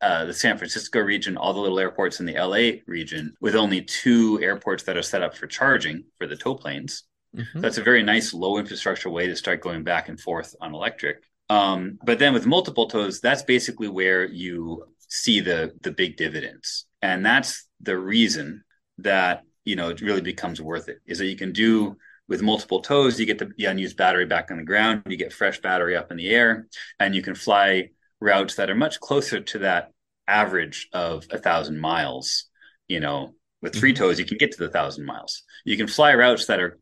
uh, 0.00 0.26
the 0.26 0.34
San 0.34 0.58
Francisco 0.58 1.00
region, 1.00 1.36
all 1.36 1.54
the 1.54 1.60
little 1.60 1.80
airports 1.80 2.20
in 2.20 2.26
the 2.26 2.34
LA 2.34 2.80
region, 2.86 3.34
with 3.40 3.54
only 3.54 3.82
two 3.82 4.38
airports 4.42 4.82
that 4.84 4.96
are 4.96 5.02
set 5.02 5.22
up 5.22 5.34
for 5.34 5.46
charging 5.46 6.04
for 6.18 6.26
the 6.26 6.36
tow 6.36 6.54
planes. 6.54 7.04
Mm-hmm. 7.34 7.60
That's 7.60 7.78
a 7.78 7.82
very 7.82 8.02
nice 8.02 8.34
low 8.34 8.58
infrastructure 8.58 9.08
way 9.08 9.26
to 9.26 9.36
start 9.36 9.60
going 9.62 9.82
back 9.82 10.08
and 10.08 10.20
forth 10.20 10.54
on 10.60 10.74
electric. 10.74 11.22
Um, 11.48 11.98
but 12.04 12.18
then 12.18 12.32
with 12.32 12.46
multiple 12.46 12.86
tows, 12.86 13.20
that's 13.20 13.42
basically 13.42 13.88
where 13.88 14.24
you 14.24 14.84
see 15.10 15.40
the 15.40 15.72
the 15.82 15.90
big 15.90 16.16
dividends, 16.16 16.86
and 17.02 17.24
that's 17.24 17.66
the 17.80 17.98
reason 17.98 18.64
that 18.98 19.42
you 19.64 19.76
know 19.76 19.90
it 19.90 20.00
really 20.00 20.22
becomes 20.22 20.60
worth 20.60 20.88
it. 20.88 21.00
Is 21.06 21.18
that 21.18 21.26
you 21.26 21.36
can 21.36 21.52
do 21.52 21.96
with 22.28 22.42
multiple 22.42 22.80
tows, 22.80 23.18
you 23.18 23.26
get 23.26 23.38
the, 23.38 23.50
the 23.58 23.64
unused 23.64 23.96
battery 23.96 24.24
back 24.24 24.50
on 24.50 24.58
the 24.58 24.64
ground, 24.64 25.02
you 25.06 25.16
get 25.16 25.32
fresh 25.32 25.60
battery 25.60 25.96
up 25.96 26.12
in 26.12 26.16
the 26.16 26.30
air, 26.30 26.68
and 27.00 27.14
you 27.14 27.22
can 27.22 27.34
fly 27.34 27.90
routes 28.20 28.54
that 28.54 28.70
are 28.70 28.74
much 28.74 29.00
closer 29.00 29.40
to 29.40 29.58
that 29.58 29.90
average 30.28 30.88
of 30.92 31.26
a 31.30 31.38
thousand 31.38 31.80
miles. 31.80 32.46
You 32.88 33.00
know, 33.00 33.34
with 33.60 33.74
three 33.74 33.92
mm-hmm. 33.92 34.18
you 34.18 34.24
can 34.24 34.38
get 34.38 34.52
to 34.52 34.58
the 34.58 34.70
thousand 34.70 35.04
miles. 35.04 35.42
You 35.64 35.76
can 35.76 35.86
fly 35.86 36.14
routes 36.14 36.46
that 36.46 36.60
are 36.60 36.78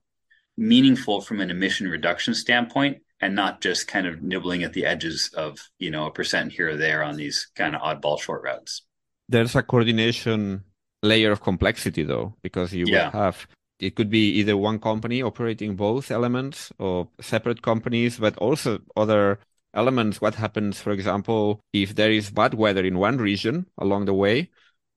meaningful 0.57 1.21
from 1.21 1.41
an 1.41 1.51
emission 1.51 1.89
reduction 1.89 2.35
standpoint 2.35 2.99
and 3.21 3.35
not 3.35 3.61
just 3.61 3.89
kind 3.89 4.07
of 4.07 4.23
nibbling 4.23 4.63
at 4.63 4.73
the 4.73 4.87
edges 4.87 5.31
of, 5.35 5.59
you 5.79 5.91
know, 5.91 6.07
a 6.07 6.11
percent 6.11 6.53
here 6.53 6.71
or 6.71 6.77
there 6.77 7.03
on 7.03 7.17
these 7.17 7.49
kind 7.55 7.75
of 7.75 7.83
oddball 7.83 8.21
short 8.21 8.43
routes. 8.43 8.83
There's 9.29 9.55
a 9.55 9.63
coordination 9.63 10.65
layer 11.03 11.31
of 11.33 11.43
complexity 11.43 12.03
though, 12.03 12.35
because 12.43 12.73
you 12.73 12.85
yeah. 12.87 13.11
have 13.11 13.47
it 13.79 13.95
could 13.95 14.11
be 14.11 14.31
either 14.33 14.57
one 14.57 14.79
company 14.79 15.23
operating 15.23 15.77
both 15.77 16.11
elements 16.11 16.73
or 16.79 17.09
separate 17.21 17.63
companies, 17.63 18.19
but 18.19 18.37
also 18.39 18.81
other 18.97 19.39
elements. 19.75 20.21
What 20.21 20.35
happens, 20.35 20.81
for 20.81 20.91
example, 20.91 21.61
if 21.73 21.95
there 21.95 22.11
is 22.11 22.31
bad 22.31 22.55
weather 22.55 22.85
in 22.85 22.99
one 22.99 23.19
region 23.19 23.67
along 23.79 24.07
the 24.07 24.15
way, 24.15 24.51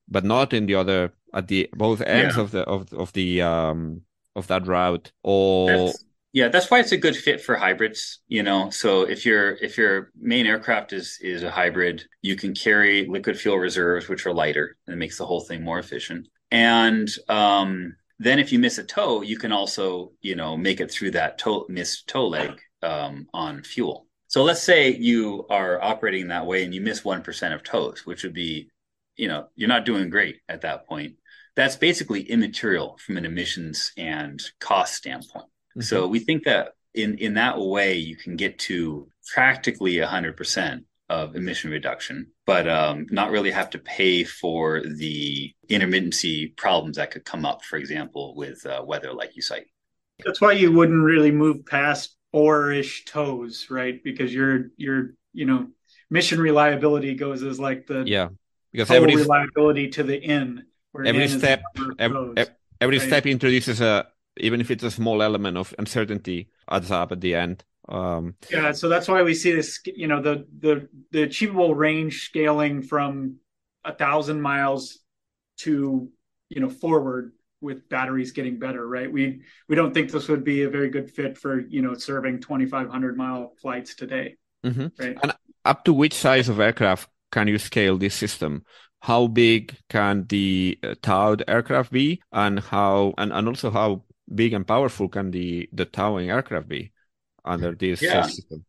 but 0.07 0.23
not 0.23 0.53
in 0.53 0.65
the 0.65 0.75
other 0.75 1.13
at 1.33 1.47
the 1.47 1.69
both 1.73 2.01
ends 2.01 2.37
yeah. 2.37 2.41
of 2.41 2.51
the 2.51 2.63
of 2.63 2.91
of 2.93 3.13
the 3.13 3.41
um 3.41 4.01
of 4.35 4.47
that 4.47 4.65
route, 4.65 5.11
or 5.23 5.67
that's, 5.67 6.05
yeah, 6.33 6.47
that's 6.47 6.71
why 6.71 6.79
it's 6.79 6.93
a 6.93 6.97
good 6.97 7.15
fit 7.15 7.41
for 7.41 7.55
hybrids. 7.55 8.19
You 8.27 8.43
know, 8.43 8.69
so 8.69 9.01
if 9.01 9.25
your 9.25 9.53
if 9.55 9.77
your 9.77 10.11
main 10.19 10.45
aircraft 10.45 10.93
is 10.93 11.17
is 11.21 11.43
a 11.43 11.51
hybrid, 11.51 12.05
you 12.21 12.35
can 12.35 12.53
carry 12.53 13.07
liquid 13.07 13.37
fuel 13.39 13.57
reserves, 13.57 14.07
which 14.07 14.25
are 14.25 14.33
lighter, 14.33 14.77
and 14.87 14.93
it 14.93 14.97
makes 14.97 15.17
the 15.17 15.25
whole 15.25 15.41
thing 15.41 15.63
more 15.63 15.79
efficient. 15.79 16.27
And 16.49 17.09
um, 17.27 17.95
then 18.19 18.39
if 18.39 18.51
you 18.51 18.59
miss 18.59 18.77
a 18.77 18.83
tow, 18.83 19.21
you 19.21 19.37
can 19.37 19.51
also 19.51 20.13
you 20.21 20.35
know 20.35 20.55
make 20.55 20.79
it 20.79 20.91
through 20.91 21.11
that 21.11 21.37
tow 21.37 21.65
missed 21.69 22.07
tow 22.07 22.27
leg 22.27 22.59
um, 22.81 23.27
on 23.33 23.63
fuel. 23.63 24.07
So 24.31 24.43
let's 24.43 24.63
say 24.63 24.95
you 24.95 25.45
are 25.49 25.81
operating 25.81 26.29
that 26.29 26.45
way 26.45 26.63
and 26.63 26.73
you 26.73 26.79
miss 26.79 27.01
1% 27.01 27.53
of 27.53 27.63
tows, 27.63 28.05
which 28.05 28.23
would 28.23 28.33
be, 28.33 28.69
you 29.17 29.27
know, 29.27 29.47
you're 29.57 29.67
not 29.67 29.83
doing 29.83 30.09
great 30.09 30.39
at 30.47 30.61
that 30.61 30.87
point. 30.87 31.15
That's 31.57 31.75
basically 31.75 32.21
immaterial 32.21 32.97
from 33.05 33.17
an 33.17 33.25
emissions 33.25 33.91
and 33.97 34.41
cost 34.61 34.93
standpoint. 34.93 35.50
Mm-hmm. 35.71 35.81
So 35.81 36.07
we 36.07 36.19
think 36.19 36.43
that 36.45 36.73
in, 36.93 37.17
in 37.17 37.35
that 37.35 37.59
way, 37.59 37.95
you 37.95 38.15
can 38.15 38.35
get 38.35 38.59
to 38.59 39.07
practically 39.33 39.95
100% 39.95 40.83
of 41.09 41.35
emission 41.35 41.71
reduction, 41.71 42.27
but 42.45 42.67
um, 42.69 43.05
not 43.11 43.31
really 43.31 43.51
have 43.51 43.69
to 43.71 43.79
pay 43.79 44.23
for 44.23 44.81
the 44.81 45.53
intermittency 45.69 46.55
problems 46.55 46.95
that 46.97 47.11
could 47.11 47.25
come 47.25 47.45
up, 47.45 47.63
for 47.63 47.77
example, 47.77 48.33
with 48.35 48.65
uh, 48.65 48.81
weather, 48.85 49.13
like 49.13 49.35
you 49.35 49.41
cite. 49.41 49.67
That's 50.25 50.39
why 50.39 50.53
you 50.53 50.71
wouldn't 50.71 51.03
really 51.03 51.31
move 51.31 51.65
past 51.65 52.15
four-ish 52.31 53.05
right? 53.69 54.01
Because 54.03 54.33
your 54.33 54.69
your 54.77 55.13
you 55.33 55.45
know 55.45 55.67
mission 56.09 56.39
reliability 56.39 57.15
goes 57.15 57.43
as 57.43 57.59
like 57.59 57.87
the 57.87 58.03
yeah 58.05 58.29
because 58.71 58.89
every 58.91 59.15
reliability 59.15 59.89
to 59.89 60.03
the 60.03 60.17
in. 60.17 60.63
Every 61.05 61.27
step 61.27 61.61
every, 61.99 62.35
every 62.79 62.97
right? 62.99 63.07
step 63.07 63.25
introduces 63.25 63.81
a 63.81 64.07
even 64.37 64.61
if 64.61 64.71
it's 64.71 64.83
a 64.83 64.91
small 64.91 65.21
element 65.21 65.57
of 65.57 65.73
uncertainty 65.77 66.49
adds 66.69 66.91
up 66.91 67.11
at 67.11 67.21
the 67.21 67.35
end. 67.35 67.63
Um, 67.89 68.35
yeah, 68.49 68.71
so 68.71 68.87
that's 68.89 69.07
why 69.07 69.23
we 69.23 69.33
see 69.33 69.51
this. 69.51 69.79
You 69.85 70.07
know, 70.07 70.21
the 70.21 70.45
the 70.59 70.87
the 71.11 71.23
achievable 71.23 71.75
range 71.75 72.25
scaling 72.25 72.81
from 72.81 73.37
a 73.83 73.93
thousand 73.93 74.41
miles 74.41 74.99
to 75.57 76.09
you 76.49 76.61
know 76.61 76.69
forward 76.69 77.33
with 77.59 77.87
batteries 77.89 78.31
getting 78.31 78.59
better, 78.59 78.87
right? 78.87 79.11
We 79.11 79.41
we 79.67 79.75
don't 79.75 79.93
think 79.93 80.11
this 80.11 80.27
would 80.27 80.43
be 80.43 80.63
a 80.63 80.69
very 80.69 80.89
good 80.89 81.11
fit 81.11 81.37
for 81.37 81.59
you 81.59 81.81
know 81.81 81.93
serving 81.93 82.41
2,500 82.41 83.17
mile 83.17 83.53
flights 83.61 83.95
today. 83.95 84.37
Mm-hmm. 84.65 84.87
Right? 84.99 85.17
And 85.21 85.33
up 85.65 85.83
to 85.85 85.93
which 85.93 86.13
size 86.13 86.49
of 86.49 86.59
aircraft 86.59 87.09
can 87.31 87.47
you 87.47 87.57
scale 87.57 87.97
this 87.97 88.15
system? 88.15 88.63
How 89.01 89.27
big 89.27 89.75
can 89.89 90.25
the 90.27 90.77
uh, 90.83 90.95
towed 91.01 91.43
aircraft 91.47 91.91
be, 91.91 92.21
and 92.31 92.59
how 92.59 93.13
and, 93.17 93.31
and 93.33 93.47
also 93.47 93.71
how 93.71 94.03
big 94.33 94.53
and 94.53 94.67
powerful 94.67 95.09
can 95.09 95.31
the 95.31 95.69
the 95.73 95.85
towing 95.85 96.29
aircraft 96.29 96.67
be 96.67 96.91
under 97.43 97.73
this 97.75 98.01
yeah. 98.01 98.23
system? 98.23 98.65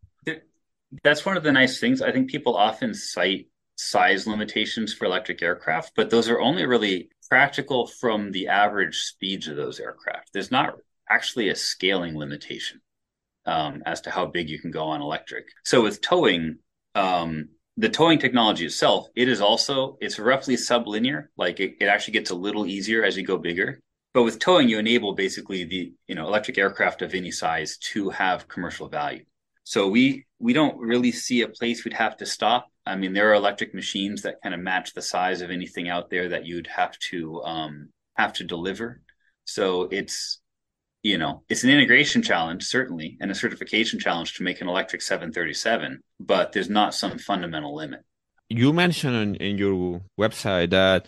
That's 1.02 1.24
one 1.24 1.38
of 1.38 1.42
the 1.42 1.52
nice 1.52 1.80
things. 1.80 2.02
I 2.02 2.12
think 2.12 2.30
people 2.30 2.54
often 2.54 2.92
cite 2.92 3.48
size 3.76 4.26
limitations 4.26 4.92
for 4.92 5.06
electric 5.06 5.42
aircraft, 5.42 5.92
but 5.96 6.10
those 6.10 6.28
are 6.28 6.40
only 6.40 6.66
really 6.66 7.08
practical 7.30 7.86
from 7.86 8.30
the 8.30 8.48
average 8.48 8.98
speeds 8.98 9.48
of 9.48 9.56
those 9.56 9.80
aircraft. 9.80 10.30
There's 10.34 10.50
not 10.50 10.76
actually 11.08 11.48
a 11.48 11.54
scaling 11.54 12.18
limitation 12.18 12.80
um, 13.46 13.82
as 13.86 14.02
to 14.02 14.10
how 14.10 14.26
big 14.26 14.50
you 14.50 14.58
can 14.58 14.70
go 14.70 14.84
on 14.84 15.00
electric. 15.00 15.46
So 15.64 15.82
with 15.82 16.00
towing, 16.00 16.58
um, 16.94 17.48
the 17.78 17.88
towing 17.88 18.18
technology 18.18 18.66
itself, 18.66 19.08
it 19.16 19.28
is 19.28 19.40
also 19.40 19.96
it's 20.00 20.18
roughly 20.18 20.56
sublinear. 20.56 21.28
Like 21.36 21.58
it, 21.58 21.76
it 21.80 21.86
actually 21.86 22.12
gets 22.12 22.30
a 22.30 22.34
little 22.34 22.66
easier 22.66 23.02
as 23.02 23.16
you 23.16 23.24
go 23.24 23.38
bigger. 23.38 23.80
But 24.14 24.24
with 24.24 24.38
towing, 24.38 24.68
you 24.68 24.78
enable 24.78 25.14
basically 25.14 25.64
the 25.64 25.92
you 26.06 26.14
know 26.14 26.26
electric 26.26 26.58
aircraft 26.58 27.02
of 27.02 27.14
any 27.14 27.30
size 27.30 27.78
to 27.92 28.10
have 28.10 28.48
commercial 28.48 28.88
value. 28.88 29.24
So 29.64 29.88
we 29.88 30.26
we 30.38 30.52
don't 30.52 30.78
really 30.78 31.12
see 31.12 31.42
a 31.42 31.48
place 31.48 31.84
we'd 31.84 31.94
have 31.94 32.16
to 32.18 32.26
stop 32.26 32.68
I 32.84 32.96
mean, 32.96 33.12
there 33.12 33.30
are 33.30 33.34
electric 33.34 33.74
machines 33.74 34.22
that 34.22 34.42
kind 34.42 34.54
of 34.54 34.60
match 34.60 34.92
the 34.92 35.02
size 35.02 35.40
of 35.40 35.50
anything 35.50 35.88
out 35.88 36.10
there 36.10 36.30
that 36.30 36.46
you'd 36.46 36.66
have 36.66 36.98
to 37.10 37.42
um, 37.42 37.90
have 38.16 38.32
to 38.34 38.44
deliver. 38.44 39.00
So 39.44 39.88
it's 39.90 40.40
you 41.02 41.18
know 41.18 41.42
it's 41.48 41.64
an 41.64 41.70
integration 41.70 42.22
challenge 42.22 42.64
certainly 42.64 43.18
and 43.20 43.30
a 43.30 43.34
certification 43.34 43.98
challenge 43.98 44.34
to 44.34 44.44
make 44.44 44.60
an 44.60 44.68
electric 44.68 45.02
737 45.02 46.00
but 46.20 46.52
there's 46.52 46.70
not 46.70 46.94
some 46.94 47.18
fundamental 47.18 47.74
limit 47.74 48.02
you 48.48 48.72
mentioned 48.72 49.36
in, 49.38 49.58
your 49.58 50.00
website 50.16 50.70
that 50.70 51.06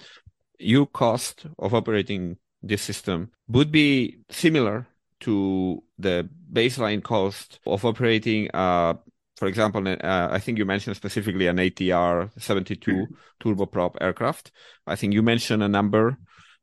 your 0.58 0.86
cost 0.86 1.46
of 1.60 1.74
operating 1.74 2.36
this 2.66 2.82
system 2.82 3.30
would 3.48 3.70
be 3.70 4.18
similar 4.30 4.86
to 5.20 5.82
the 5.98 6.28
baseline 6.52 7.02
cost 7.02 7.60
of 7.66 7.84
operating 7.84 8.48
a 8.54 8.96
for 9.36 9.48
example, 9.48 9.86
uh, 9.88 10.28
I 10.30 10.38
think 10.38 10.58
you 10.58 10.64
mentioned 10.64 10.96
specifically 10.96 11.48
an 11.48 11.56
ATR 11.56 12.30
72 12.40 12.90
mm-hmm. 12.90 13.14
turboprop 13.40 13.96
aircraft. 14.00 14.52
I 14.86 14.94
think 14.94 15.12
you 15.12 15.22
mentioned 15.22 15.62
a 15.62 15.68
number. 15.68 16.18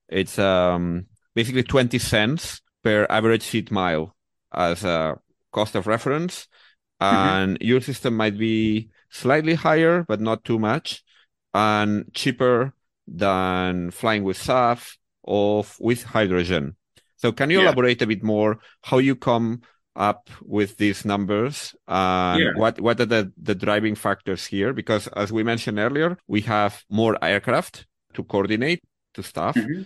It's 0.08 0.40
um, 0.40 1.08
basically 1.36 1.64
20 1.64 2.00
cents 2.00 2.62
per 2.82 3.06
average 3.10 3.44
seat 3.44 3.72
mile 3.72 4.16
as 4.54 4.86
a 4.86 5.20
cost 5.52 5.76
of 5.76 5.86
reference. 5.86 6.48
Mm-hmm. 7.02 7.16
And 7.16 7.54
mm-hmm. 7.56 7.68
your 7.68 7.82
system 7.82 8.16
might 8.16 8.38
be 8.38 8.90
slightly 9.10 9.56
higher, 9.56 10.06
but 10.08 10.22
not 10.22 10.46
too 10.46 10.58
much, 10.58 11.04
and 11.54 12.06
cheaper 12.14 12.74
than 13.06 13.92
flying 13.92 14.24
with 14.24 14.38
SAF 14.38 14.96
or 15.24 15.66
with 15.80 16.04
hydrogen. 16.04 16.76
So, 17.18 17.32
can 17.32 17.50
you 17.50 17.60
yeah. 17.60 17.66
elaborate 17.66 18.02
a 18.02 18.08
bit 18.08 18.24
more 18.24 18.60
how 18.84 18.98
you 18.98 19.16
come 19.16 19.62
up 19.96 20.30
with 20.42 20.78
these 20.78 21.06
numbers? 21.06 21.76
Uh, 21.88 22.38
yeah. 22.40 22.52
What 22.56 22.80
what 22.82 23.00
are 23.00 23.06
the, 23.06 23.32
the 23.42 23.56
driving 23.56 23.96
factors 23.96 24.46
here? 24.46 24.74
Because 24.74 25.08
as 25.10 25.32
we 25.32 25.44
mentioned 25.44 25.80
earlier, 25.80 26.18
we 26.28 26.42
have 26.42 26.84
more 26.90 27.18
aircraft 27.24 27.86
to 28.14 28.24
coordinate 28.24 28.82
to 29.14 29.24
staff. 29.24 29.56
Mm-hmm. 29.56 29.84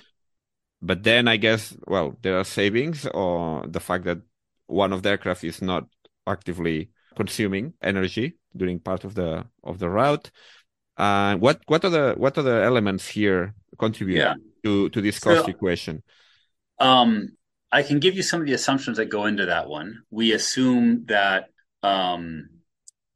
But 0.82 1.04
then 1.04 1.28
I 1.28 1.38
guess 1.38 1.76
well 1.88 2.17
there 2.21 2.38
are 2.38 2.43
savings 2.43 3.08
or 3.08 3.65
the 3.67 3.80
fact 3.80 4.06
that 4.06 4.19
one 4.67 4.93
of 4.93 5.04
the 5.04 5.10
aircraft 5.10 5.43
is 5.43 5.62
not 5.62 5.86
actively 6.28 6.89
consuming 7.15 7.74
energy 7.82 8.38
during 8.56 8.80
part 8.80 9.04
of 9.04 9.15
the 9.15 9.45
of 9.63 9.80
the 9.80 9.89
route. 9.89 10.32
Uh, 10.98 11.36
what 11.36 11.60
what 11.67 11.84
are 11.84 11.89
the 11.89 12.13
what 12.17 12.38
are 12.38 12.43
the 12.43 12.63
elements 12.63 13.08
here 13.08 13.54
contributing? 13.78 14.21
yeah. 14.21 14.36
To 14.65 14.89
to 14.89 15.01
this 15.01 15.19
cost 15.19 15.45
so, 15.45 15.51
equation? 15.51 16.04
Um, 16.80 17.30
I 17.71 17.84
can 17.84 17.99
give 17.99 18.15
you 18.15 18.23
some 18.23 18.41
of 18.41 18.47
the 18.47 18.54
assumptions 18.54 18.97
that 18.97 19.06
go 19.06 19.25
into 19.25 19.45
that 19.45 19.69
one. 19.69 20.04
We 20.10 20.34
assume 20.34 21.06
that 21.06 21.49
um, 21.84 22.49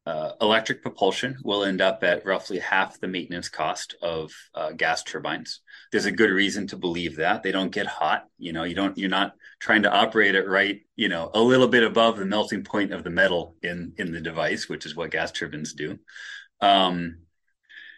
uh, 0.05 0.31
electric 0.41 0.81
propulsion 0.81 1.37
will 1.43 1.63
end 1.63 1.81
up 1.81 2.03
at 2.03 2.25
roughly 2.25 2.59
half 2.59 2.99
the 2.99 3.07
maintenance 3.07 3.49
cost 3.49 3.95
of 4.01 4.31
uh, 4.53 4.71
gas 4.71 5.03
turbines. 5.03 5.61
There's 5.91 6.05
a 6.05 6.11
good 6.11 6.29
reason 6.29 6.67
to 6.67 6.77
believe 6.77 7.17
that 7.17 7.43
they 7.43 7.51
don't 7.51 7.71
get 7.71 7.87
hot. 7.87 8.25
You 8.37 8.53
know, 8.53 8.63
you 8.63 8.75
don't. 8.75 8.97
You're 8.97 9.09
not 9.09 9.33
trying 9.59 9.83
to 9.83 9.91
operate 9.91 10.35
it 10.35 10.47
right. 10.47 10.81
You 10.95 11.09
know, 11.09 11.29
a 11.33 11.41
little 11.41 11.67
bit 11.67 11.83
above 11.83 12.17
the 12.17 12.25
melting 12.25 12.63
point 12.63 12.93
of 12.93 13.03
the 13.03 13.09
metal 13.09 13.55
in 13.61 13.93
in 13.97 14.11
the 14.11 14.21
device, 14.21 14.69
which 14.69 14.85
is 14.85 14.95
what 14.95 15.11
gas 15.11 15.31
turbines 15.31 15.73
do. 15.73 15.99
Um, 16.61 17.19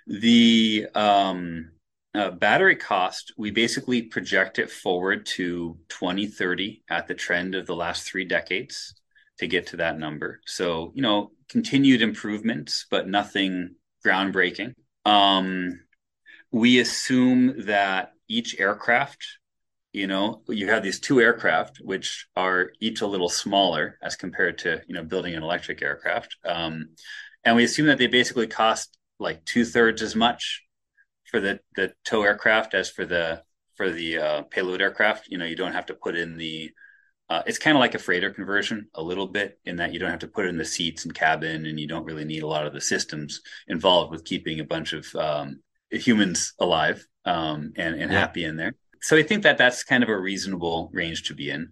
the 0.07 0.87
um, 0.93 1.71
uh, 2.13 2.31
battery 2.31 2.75
cost, 2.75 3.33
we 3.37 3.51
basically 3.51 4.01
project 4.01 4.59
it 4.59 4.69
forward 4.69 5.25
to 5.25 5.77
2030 5.89 6.83
at 6.89 7.07
the 7.07 7.13
trend 7.13 7.55
of 7.55 7.65
the 7.65 7.75
last 7.75 8.03
three 8.03 8.25
decades 8.25 8.95
to 9.39 9.47
get 9.47 9.67
to 9.67 9.77
that 9.77 9.97
number. 9.97 10.41
So, 10.45 10.91
you 10.93 11.01
know, 11.01 11.31
continued 11.49 12.01
improvements, 12.01 12.85
but 12.91 13.07
nothing 13.07 13.75
groundbreaking. 14.05 14.73
Um, 15.05 15.79
we 16.51 16.79
assume 16.79 17.65
that 17.65 18.11
each 18.27 18.59
aircraft, 18.59 19.25
you 19.93 20.07
know, 20.07 20.41
you 20.47 20.67
have 20.67 20.83
these 20.83 20.99
two 20.99 21.21
aircraft, 21.21 21.77
which 21.81 22.27
are 22.35 22.71
each 22.81 23.01
a 23.01 23.07
little 23.07 23.29
smaller 23.29 23.97
as 24.03 24.15
compared 24.17 24.57
to, 24.59 24.81
you 24.87 24.95
know, 24.95 25.03
building 25.03 25.33
an 25.33 25.43
electric 25.43 25.81
aircraft. 25.81 26.35
Um, 26.45 26.89
and 27.45 27.55
we 27.55 27.63
assume 27.63 27.87
that 27.87 27.97
they 27.97 28.07
basically 28.07 28.47
cost 28.47 28.97
like 29.17 29.45
two 29.45 29.63
thirds 29.63 30.01
as 30.01 30.15
much 30.15 30.63
for 31.31 31.39
the 31.39 31.59
the 31.75 31.93
tow 32.05 32.23
aircraft 32.23 32.73
as 32.73 32.89
for 32.89 33.05
the 33.05 33.41
for 33.75 33.89
the 33.89 34.17
uh, 34.17 34.41
payload 34.43 34.81
aircraft. 34.81 35.27
You 35.29 35.37
know, 35.37 35.45
you 35.45 35.55
don't 35.55 35.73
have 35.73 35.87
to 35.87 35.95
put 35.95 36.15
in 36.15 36.37
the. 36.37 36.69
Uh, 37.29 37.41
it's 37.45 37.57
kind 37.57 37.77
of 37.77 37.79
like 37.79 37.95
a 37.95 37.99
freighter 37.99 38.29
conversion 38.29 38.89
a 38.93 39.01
little 39.01 39.25
bit 39.25 39.57
in 39.63 39.77
that 39.77 39.93
you 39.93 39.99
don't 39.99 40.11
have 40.11 40.19
to 40.19 40.27
put 40.27 40.45
in 40.45 40.57
the 40.57 40.65
seats 40.65 41.05
and 41.05 41.15
cabin, 41.15 41.65
and 41.65 41.79
you 41.79 41.87
don't 41.87 42.03
really 42.03 42.25
need 42.25 42.43
a 42.43 42.47
lot 42.47 42.67
of 42.67 42.73
the 42.73 42.81
systems 42.81 43.41
involved 43.69 44.11
with 44.11 44.25
keeping 44.25 44.59
a 44.59 44.65
bunch 44.65 44.91
of 44.91 45.15
um, 45.15 45.61
humans 45.89 46.53
alive 46.59 47.07
um, 47.25 47.71
and 47.77 47.95
and 47.95 48.11
yeah. 48.11 48.19
happy 48.19 48.43
in 48.43 48.57
there. 48.57 48.75
So 49.01 49.15
I 49.15 49.23
think 49.23 49.43
that 49.43 49.57
that's 49.57 49.83
kind 49.83 50.03
of 50.03 50.09
a 50.09 50.19
reasonable 50.19 50.91
range 50.93 51.23
to 51.23 51.33
be 51.33 51.49
in. 51.49 51.71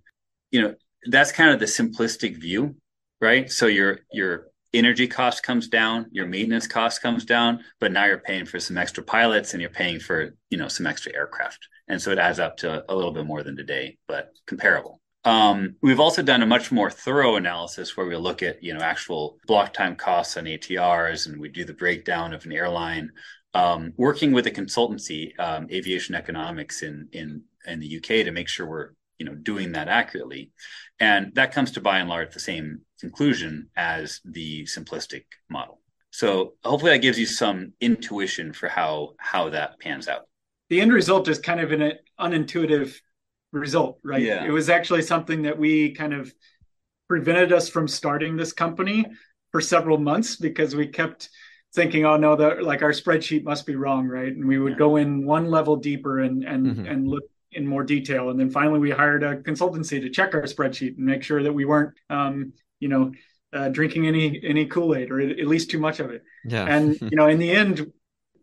You 0.49 0.61
know, 0.61 0.75
that's 1.05 1.33
kind 1.33 1.51
of 1.51 1.59
the 1.59 1.65
simplistic 1.65 2.37
view, 2.37 2.75
right? 3.19 3.51
So 3.51 3.67
your 3.67 3.99
your 4.13 4.47
energy 4.73 5.07
cost 5.07 5.43
comes 5.43 5.67
down, 5.67 6.07
your 6.11 6.27
maintenance 6.27 6.67
cost 6.67 7.01
comes 7.01 7.25
down, 7.25 7.63
but 7.79 7.91
now 7.91 8.05
you're 8.05 8.19
paying 8.19 8.45
for 8.45 8.59
some 8.59 8.77
extra 8.77 9.03
pilots 9.03 9.53
and 9.53 9.61
you're 9.61 9.69
paying 9.69 9.99
for, 9.99 10.35
you 10.49 10.57
know, 10.57 10.67
some 10.67 10.87
extra 10.87 11.13
aircraft. 11.13 11.67
And 11.87 12.01
so 12.01 12.11
it 12.11 12.19
adds 12.19 12.39
up 12.39 12.57
to 12.57 12.83
a 12.91 12.95
little 12.95 13.11
bit 13.11 13.25
more 13.25 13.43
than 13.43 13.55
today, 13.55 13.97
but 14.07 14.31
comparable. 14.45 15.01
Um, 15.25 15.75
we've 15.81 15.99
also 15.99 16.21
done 16.21 16.41
a 16.41 16.47
much 16.47 16.71
more 16.71 16.89
thorough 16.89 17.35
analysis 17.35 17.97
where 17.97 18.05
we 18.05 18.15
look 18.15 18.41
at, 18.41 18.63
you 18.63 18.73
know, 18.73 18.79
actual 18.79 19.37
block 19.47 19.73
time 19.73 19.95
costs 19.95 20.37
on 20.37 20.45
ATRs 20.45 21.27
and 21.27 21.41
we 21.41 21.49
do 21.49 21.65
the 21.65 21.73
breakdown 21.73 22.33
of 22.33 22.45
an 22.45 22.53
airline. 22.53 23.11
Um, 23.53 23.93
working 23.97 24.31
with 24.31 24.45
a 24.45 24.51
consultancy, 24.51 25.37
um, 25.39 25.67
aviation 25.71 26.13
economics 26.13 26.83
in 26.83 27.09
in 27.11 27.41
in 27.65 27.79
the 27.79 27.97
UK, 27.97 28.23
to 28.23 28.31
make 28.31 28.47
sure 28.47 28.67
we're 28.67 28.89
you 29.17 29.25
know 29.25 29.35
doing 29.35 29.73
that 29.73 29.89
accurately 29.89 30.51
and 30.99 31.33
that 31.35 31.51
comes 31.51 31.71
to 31.71 31.81
by 31.81 31.99
and 31.99 32.09
large 32.09 32.33
the 32.33 32.39
same 32.39 32.81
conclusion 32.99 33.69
as 33.75 34.21
the 34.25 34.63
simplistic 34.63 35.23
model 35.49 35.79
so 36.11 36.53
hopefully 36.63 36.91
that 36.91 36.99
gives 36.99 37.19
you 37.19 37.25
some 37.25 37.73
intuition 37.81 38.53
for 38.53 38.67
how 38.67 39.13
how 39.17 39.49
that 39.49 39.79
pans 39.79 40.07
out 40.07 40.27
the 40.69 40.81
end 40.81 40.91
result 40.91 41.27
is 41.27 41.39
kind 41.39 41.59
of 41.59 41.71
an 41.71 41.93
unintuitive 42.19 42.95
result 43.51 43.99
right 44.03 44.21
yeah. 44.21 44.45
it 44.45 44.51
was 44.51 44.69
actually 44.69 45.01
something 45.01 45.43
that 45.43 45.57
we 45.57 45.91
kind 45.93 46.13
of 46.13 46.33
prevented 47.07 47.51
us 47.51 47.69
from 47.69 47.87
starting 47.87 48.35
this 48.35 48.53
company 48.53 49.05
for 49.51 49.61
several 49.61 49.97
months 49.97 50.35
because 50.35 50.75
we 50.75 50.85
kept 50.87 51.29
thinking 51.73 52.05
oh 52.05 52.17
no 52.17 52.35
that 52.35 52.63
like 52.63 52.81
our 52.81 52.91
spreadsheet 52.91 53.43
must 53.43 53.65
be 53.65 53.75
wrong 53.75 54.07
right 54.07 54.33
and 54.33 54.47
we 54.47 54.59
would 54.59 54.73
yeah. 54.73 54.77
go 54.77 54.95
in 54.97 55.25
one 55.25 55.49
level 55.49 55.75
deeper 55.75 56.19
and 56.19 56.43
and 56.43 56.65
mm-hmm. 56.65 56.85
and 56.85 57.07
look 57.07 57.23
in 57.51 57.65
more 57.65 57.83
detail. 57.83 58.29
And 58.29 58.39
then 58.39 58.49
finally, 58.49 58.79
we 58.79 58.91
hired 58.91 59.23
a 59.23 59.37
consultancy 59.37 60.01
to 60.01 60.09
check 60.09 60.33
our 60.33 60.43
spreadsheet 60.43 60.97
and 60.97 61.05
make 61.05 61.23
sure 61.23 61.43
that 61.43 61.53
we 61.53 61.65
weren't, 61.65 61.93
um, 62.09 62.53
you 62.79 62.87
know, 62.87 63.11
uh, 63.53 63.69
drinking 63.69 64.07
any 64.07 64.41
any 64.43 64.65
Kool 64.65 64.95
Aid 64.95 65.11
or 65.11 65.19
at 65.19 65.47
least 65.47 65.71
too 65.71 65.79
much 65.79 65.99
of 65.99 66.11
it. 66.11 66.23
Yeah. 66.45 66.65
and 66.65 66.99
you 67.11 67.17
know, 67.17 67.27
in 67.27 67.39
the 67.39 67.51
end, 67.51 67.91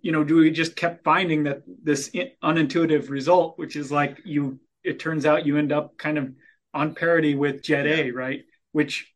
you 0.03 0.13
know, 0.13 0.25
do 0.25 0.37
we 0.37 0.51
just 0.51 0.77
kept 0.77 1.05
finding 1.05 1.45
that 1.45 1.63
this 1.83 2.11
unintuitive 2.43 3.11
result, 3.11 3.59
which 3.59 3.77
is 3.77 3.91
like 3.91 4.19
you, 4.25 4.61
it 4.85 4.99
turns 4.99 5.27
out 5.27 5.47
you 5.47 5.57
end 5.59 5.73
up 5.73 5.97
kind 5.99 6.19
of 6.19 6.33
on 6.75 6.95
parity 6.95 7.35
with 7.35 7.63
Jet 7.63 7.87
A, 7.87 8.11
right? 8.11 8.45
Which 8.73 9.13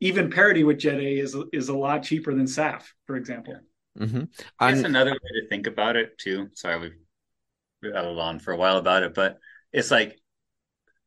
even 0.00 0.30
parity 0.30 0.64
with 0.64 0.78
Jet 0.78 0.98
A 0.98 1.18
is 1.18 1.36
is 1.52 1.68
a 1.68 1.76
lot 1.76 2.02
cheaper 2.02 2.34
than 2.34 2.46
SAF, 2.46 2.82
for 3.06 3.16
example. 3.16 3.56
Mm-hmm. 3.98 4.24
That's 4.60 4.82
another 4.82 5.12
way 5.12 5.40
to 5.40 5.48
think 5.48 5.66
about 5.66 5.96
it 5.96 6.18
too. 6.18 6.50
Sorry, 6.54 6.78
we've 6.78 7.92
rattled 7.92 8.18
on 8.18 8.38
for 8.38 8.52
a 8.52 8.56
while 8.56 8.76
about 8.76 9.02
it, 9.02 9.14
but 9.14 9.38
it's 9.72 9.90
like 9.90 10.20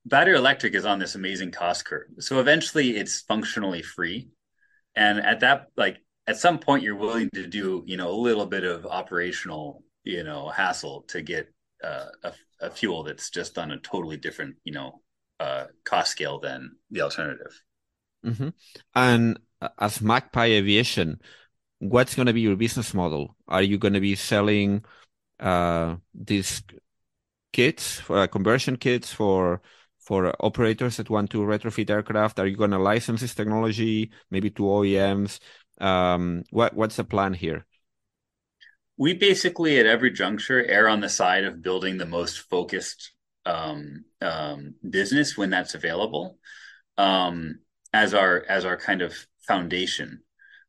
battery 0.05 0.35
electric 0.35 0.73
is 0.75 0.85
on 0.85 0.99
this 0.99 1.15
amazing 1.15 1.51
cost 1.51 1.85
curve. 1.85 2.07
So 2.19 2.39
eventually 2.39 2.97
it's 2.97 3.21
functionally 3.21 3.81
free. 3.81 4.29
And 4.95 5.19
at 5.19 5.41
that, 5.41 5.67
like 5.77 5.97
at 6.27 6.37
some 6.37 6.59
point 6.59 6.83
you're 6.83 6.95
willing 6.95 7.29
to 7.33 7.47
do, 7.47 7.83
you 7.85 7.97
know, 7.97 8.09
a 8.09 8.23
little 8.23 8.45
bit 8.45 8.63
of 8.63 8.85
operational, 8.85 9.83
you 10.03 10.23
know, 10.23 10.49
hassle 10.49 11.03
to 11.09 11.21
get 11.21 11.53
uh, 11.83 12.07
a, 12.23 12.33
a 12.59 12.69
fuel 12.69 13.03
that's 13.03 13.29
just 13.29 13.57
on 13.57 13.71
a 13.71 13.77
totally 13.79 14.17
different, 14.17 14.55
you 14.63 14.73
know, 14.73 15.01
uh, 15.39 15.65
cost 15.83 16.11
scale 16.11 16.39
than 16.39 16.71
the 16.91 17.01
alternative. 17.01 17.61
Mm-hmm. 18.25 18.49
And 18.93 19.39
as 19.79 20.01
Magpie 20.01 20.45
Aviation, 20.45 21.19
what's 21.79 22.15
going 22.15 22.27
to 22.27 22.33
be 22.33 22.41
your 22.41 22.55
business 22.55 22.93
model? 22.93 23.35
Are 23.47 23.63
you 23.63 23.77
going 23.77 23.93
to 23.93 23.99
be 23.99 24.15
selling 24.15 24.85
uh, 25.39 25.95
these 26.13 26.61
kits, 27.53 28.01
uh, 28.09 28.27
conversion 28.27 28.77
kits 28.77 29.11
for 29.11 29.61
for 30.01 30.33
operators 30.39 30.97
that 30.97 31.09
want 31.09 31.29
to 31.31 31.39
retrofit 31.39 31.89
aircraft? 31.89 32.39
Are 32.39 32.47
you 32.47 32.57
going 32.57 32.71
to 32.71 32.79
license 32.79 33.21
this 33.21 33.35
technology, 33.35 34.11
maybe 34.29 34.49
to 34.51 34.63
OEMs? 34.63 35.39
Um, 35.79 36.43
what 36.51 36.75
what's 36.75 36.95
the 36.95 37.03
plan 37.03 37.33
here? 37.33 37.65
We 38.97 39.13
basically, 39.13 39.79
at 39.79 39.85
every 39.85 40.11
juncture, 40.11 40.63
err 40.63 40.87
on 40.87 40.99
the 40.99 41.09
side 41.09 41.43
of 41.43 41.61
building 41.61 41.97
the 41.97 42.05
most 42.05 42.39
focused 42.49 43.13
um, 43.45 44.05
um, 44.21 44.75
business 44.87 45.37
when 45.37 45.49
that's 45.49 45.73
available 45.73 46.37
um, 46.97 47.59
as 47.93 48.13
our 48.13 48.45
as 48.47 48.65
our 48.65 48.77
kind 48.77 49.01
of 49.01 49.15
foundation. 49.47 50.21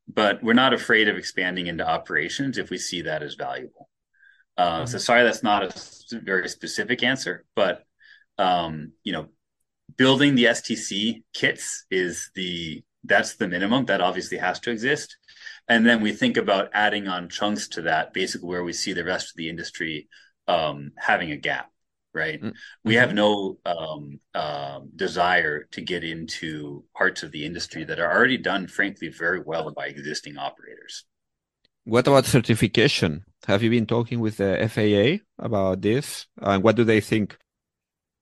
But 0.07 0.43
we're 0.43 0.53
not 0.53 0.73
afraid 0.73 1.07
of 1.07 1.17
expanding 1.17 1.67
into 1.67 1.87
operations 1.87 2.57
if 2.57 2.69
we 2.69 2.77
see 2.77 3.03
that 3.03 3.23
as 3.23 3.35
valuable. 3.35 3.89
Uh, 4.57 4.79
mm-hmm. 4.79 4.85
So 4.85 4.97
sorry, 4.97 5.23
that's 5.23 5.43
not 5.43 5.63
a 5.63 6.19
very 6.19 6.49
specific 6.49 7.03
answer, 7.03 7.45
but 7.55 7.83
um, 8.37 8.93
you 9.03 9.13
know, 9.13 9.27
building 9.97 10.35
the 10.35 10.45
STC 10.45 11.23
kits 11.33 11.85
is 11.91 12.31
the 12.35 12.83
that's 13.05 13.35
the 13.35 13.47
minimum 13.47 13.85
that 13.85 14.01
obviously 14.01 14.37
has 14.37 14.59
to 14.61 14.71
exist, 14.71 15.17
and 15.67 15.85
then 15.85 16.01
we 16.01 16.13
think 16.13 16.37
about 16.37 16.69
adding 16.73 17.07
on 17.07 17.29
chunks 17.29 17.67
to 17.69 17.83
that, 17.83 18.13
basically 18.13 18.47
where 18.47 18.63
we 18.63 18.73
see 18.73 18.93
the 18.93 19.03
rest 19.03 19.31
of 19.31 19.35
the 19.35 19.49
industry 19.49 20.07
um, 20.47 20.91
having 20.97 21.31
a 21.31 21.37
gap. 21.37 21.69
Right, 22.15 22.39
mm-hmm. 22.39 22.51
we 22.85 22.93
have 22.95 23.15
no 23.15 23.57
um, 23.65 24.19
uh, 24.35 24.81
desire 24.95 25.63
to 25.71 25.81
get 25.81 26.03
into 26.03 26.83
parts 26.95 27.23
of 27.23 27.31
the 27.31 27.43
industry 27.43 27.83
that 27.85 27.99
are 27.99 28.11
already 28.11 28.37
done, 28.37 28.67
frankly, 28.67 29.07
very 29.07 29.39
well 29.39 29.71
by 29.71 29.87
existing 29.87 30.37
operators. 30.37 31.05
What 31.85 32.07
about 32.07 32.25
certification? 32.25 33.25
Have 33.45 33.61
you 33.61 33.69
been 33.69 33.85
talking 33.85 34.21
with 34.21 34.37
the 34.37 34.69
FAA 34.69 35.23
about 35.43 35.81
this? 35.81 36.27
And 36.41 36.63
what 36.63 36.75
do 36.77 36.83
they 36.83 37.01
think? 37.01 37.37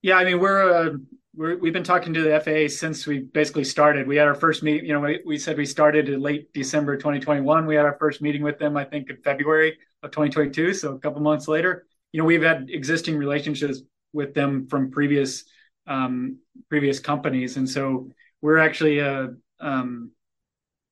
Yeah, 0.02 0.16
I 0.16 0.26
mean, 0.26 0.40
we're, 0.40 0.74
uh, 0.74 0.98
we're 1.36 1.58
we've 1.58 1.74
been 1.74 1.84
talking 1.84 2.14
to 2.14 2.22
the 2.22 2.40
FAA 2.40 2.74
since 2.76 3.06
we 3.06 3.20
basically 3.20 3.64
started. 3.64 4.08
We 4.08 4.18
had 4.18 4.28
our 4.28 4.36
first 4.36 4.64
meeting. 4.64 4.86
You 4.86 4.94
know, 4.94 5.00
we, 5.00 5.22
we 5.26 5.38
said 5.38 5.58
we 5.58 5.66
started 5.66 6.10
in 6.10 6.20
late 6.22 6.52
December 6.54 6.98
2021. 6.98 7.66
We 7.66 7.76
had 7.76 7.86
our 7.86 7.98
first 8.00 8.22
meeting 8.22 8.42
with 8.42 8.58
them, 8.60 8.76
I 8.76 8.84
think, 8.84 9.10
in 9.10 9.18
February 9.18 9.78
of 10.04 10.12
2022. 10.12 10.74
So 10.74 10.96
a 10.96 11.00
couple 11.00 11.22
months 11.22 11.48
later, 11.48 11.86
you 12.12 12.20
know, 12.20 12.26
we've 12.26 12.42
had 12.42 12.70
existing 12.70 13.16
relationships 13.16 13.82
with 14.12 14.34
them 14.34 14.68
from 14.68 14.92
previous 14.92 15.46
um, 15.88 16.40
previous 16.70 17.00
companies, 17.00 17.58
and 17.58 17.70
so 17.70 18.10
we're 18.42 18.58
actually 18.58 19.00
a 19.00 19.30
um, 19.60 20.12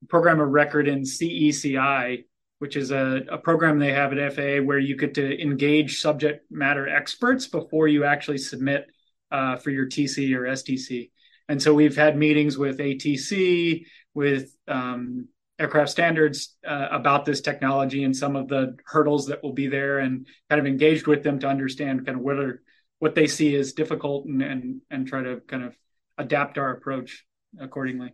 program 0.08 0.40
of 0.40 0.48
record 0.48 0.88
in 0.88 1.02
CECI, 1.02 2.24
which 2.60 2.76
is 2.76 2.92
a, 2.92 3.22
a 3.30 3.38
program 3.38 3.78
they 3.78 3.92
have 3.92 4.12
at 4.12 4.32
FAA 4.34 4.62
where 4.62 4.78
you 4.78 4.96
get 4.96 5.14
to 5.14 5.42
engage 5.42 6.00
subject 6.00 6.50
matter 6.50 6.88
experts 6.88 7.46
before 7.46 7.88
you 7.88 8.04
actually 8.04 8.38
submit 8.38 8.86
uh, 9.30 9.56
for 9.56 9.70
your 9.70 9.86
TC 9.86 10.34
or 10.34 10.42
STC. 10.42 11.10
And 11.48 11.60
so 11.60 11.74
we've 11.74 11.96
had 11.96 12.16
meetings 12.16 12.56
with 12.56 12.78
ATC, 12.78 13.84
with 14.14 14.56
um, 14.68 15.28
aircraft 15.58 15.90
standards 15.90 16.56
uh, 16.66 16.88
about 16.90 17.24
this 17.24 17.40
technology 17.40 18.04
and 18.04 18.16
some 18.16 18.36
of 18.36 18.48
the 18.48 18.76
hurdles 18.86 19.26
that 19.26 19.42
will 19.42 19.52
be 19.52 19.66
there, 19.66 19.98
and 19.98 20.26
kind 20.48 20.60
of 20.60 20.66
engaged 20.66 21.06
with 21.06 21.22
them 21.22 21.38
to 21.40 21.48
understand 21.48 22.06
kind 22.06 22.18
of 22.18 22.24
what 22.24 22.38
are 22.38 22.62
what 22.98 23.14
they 23.14 23.26
see 23.26 23.56
as 23.56 23.72
difficult 23.72 24.26
and 24.26 24.42
and 24.42 24.80
and 24.90 25.06
try 25.06 25.22
to 25.22 25.40
kind 25.48 25.64
of 25.64 25.74
adapt 26.18 26.58
our 26.58 26.70
approach 26.70 27.24
accordingly. 27.58 28.12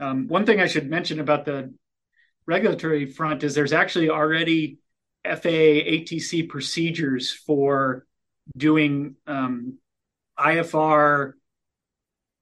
Um, 0.00 0.26
one 0.28 0.44
thing 0.44 0.60
I 0.60 0.66
should 0.66 0.90
mention 0.90 1.20
about 1.20 1.44
the 1.44 1.72
regulatory 2.46 3.06
front 3.06 3.44
is 3.44 3.54
there's 3.54 3.72
actually 3.72 4.10
already 4.10 4.78
FAA 5.24 5.82
ATC 5.94 6.48
procedures 6.48 7.32
for 7.32 8.06
doing 8.56 9.16
um, 9.26 9.78
IFR 10.38 11.32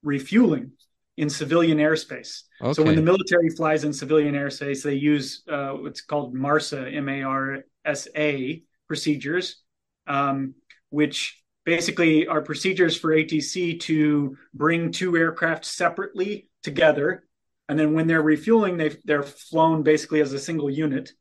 refueling 0.02 0.72
in 1.16 1.30
civilian 1.30 1.78
airspace. 1.78 2.42
Okay. 2.60 2.72
So 2.72 2.82
when 2.82 2.96
the 2.96 3.02
military 3.02 3.50
flies 3.50 3.84
in 3.84 3.92
civilian 3.92 4.34
airspace, 4.34 4.82
they 4.82 4.94
use 4.94 5.42
uh, 5.48 5.70
what's 5.70 6.00
called 6.00 6.34
MARSA, 6.34 6.94
M-A-R-S-A 6.96 8.62
procedures, 8.88 9.62
um, 10.06 10.54
which 10.90 11.40
basically 11.64 12.26
are 12.26 12.42
procedures 12.42 12.96
for 12.96 13.10
ATC 13.10 13.80
to 13.80 14.36
bring 14.52 14.92
two 14.92 15.16
aircraft 15.16 15.64
separately 15.64 16.48
together 16.62 17.24
and 17.68 17.78
then 17.78 17.94
when 17.94 18.06
they're 18.06 18.22
refueling, 18.22 18.76
they 18.76 18.96
they're 19.04 19.22
flown 19.22 19.82
basically 19.82 20.20
as 20.20 20.32
a 20.32 20.38
single 20.38 20.70
unit 20.70 21.12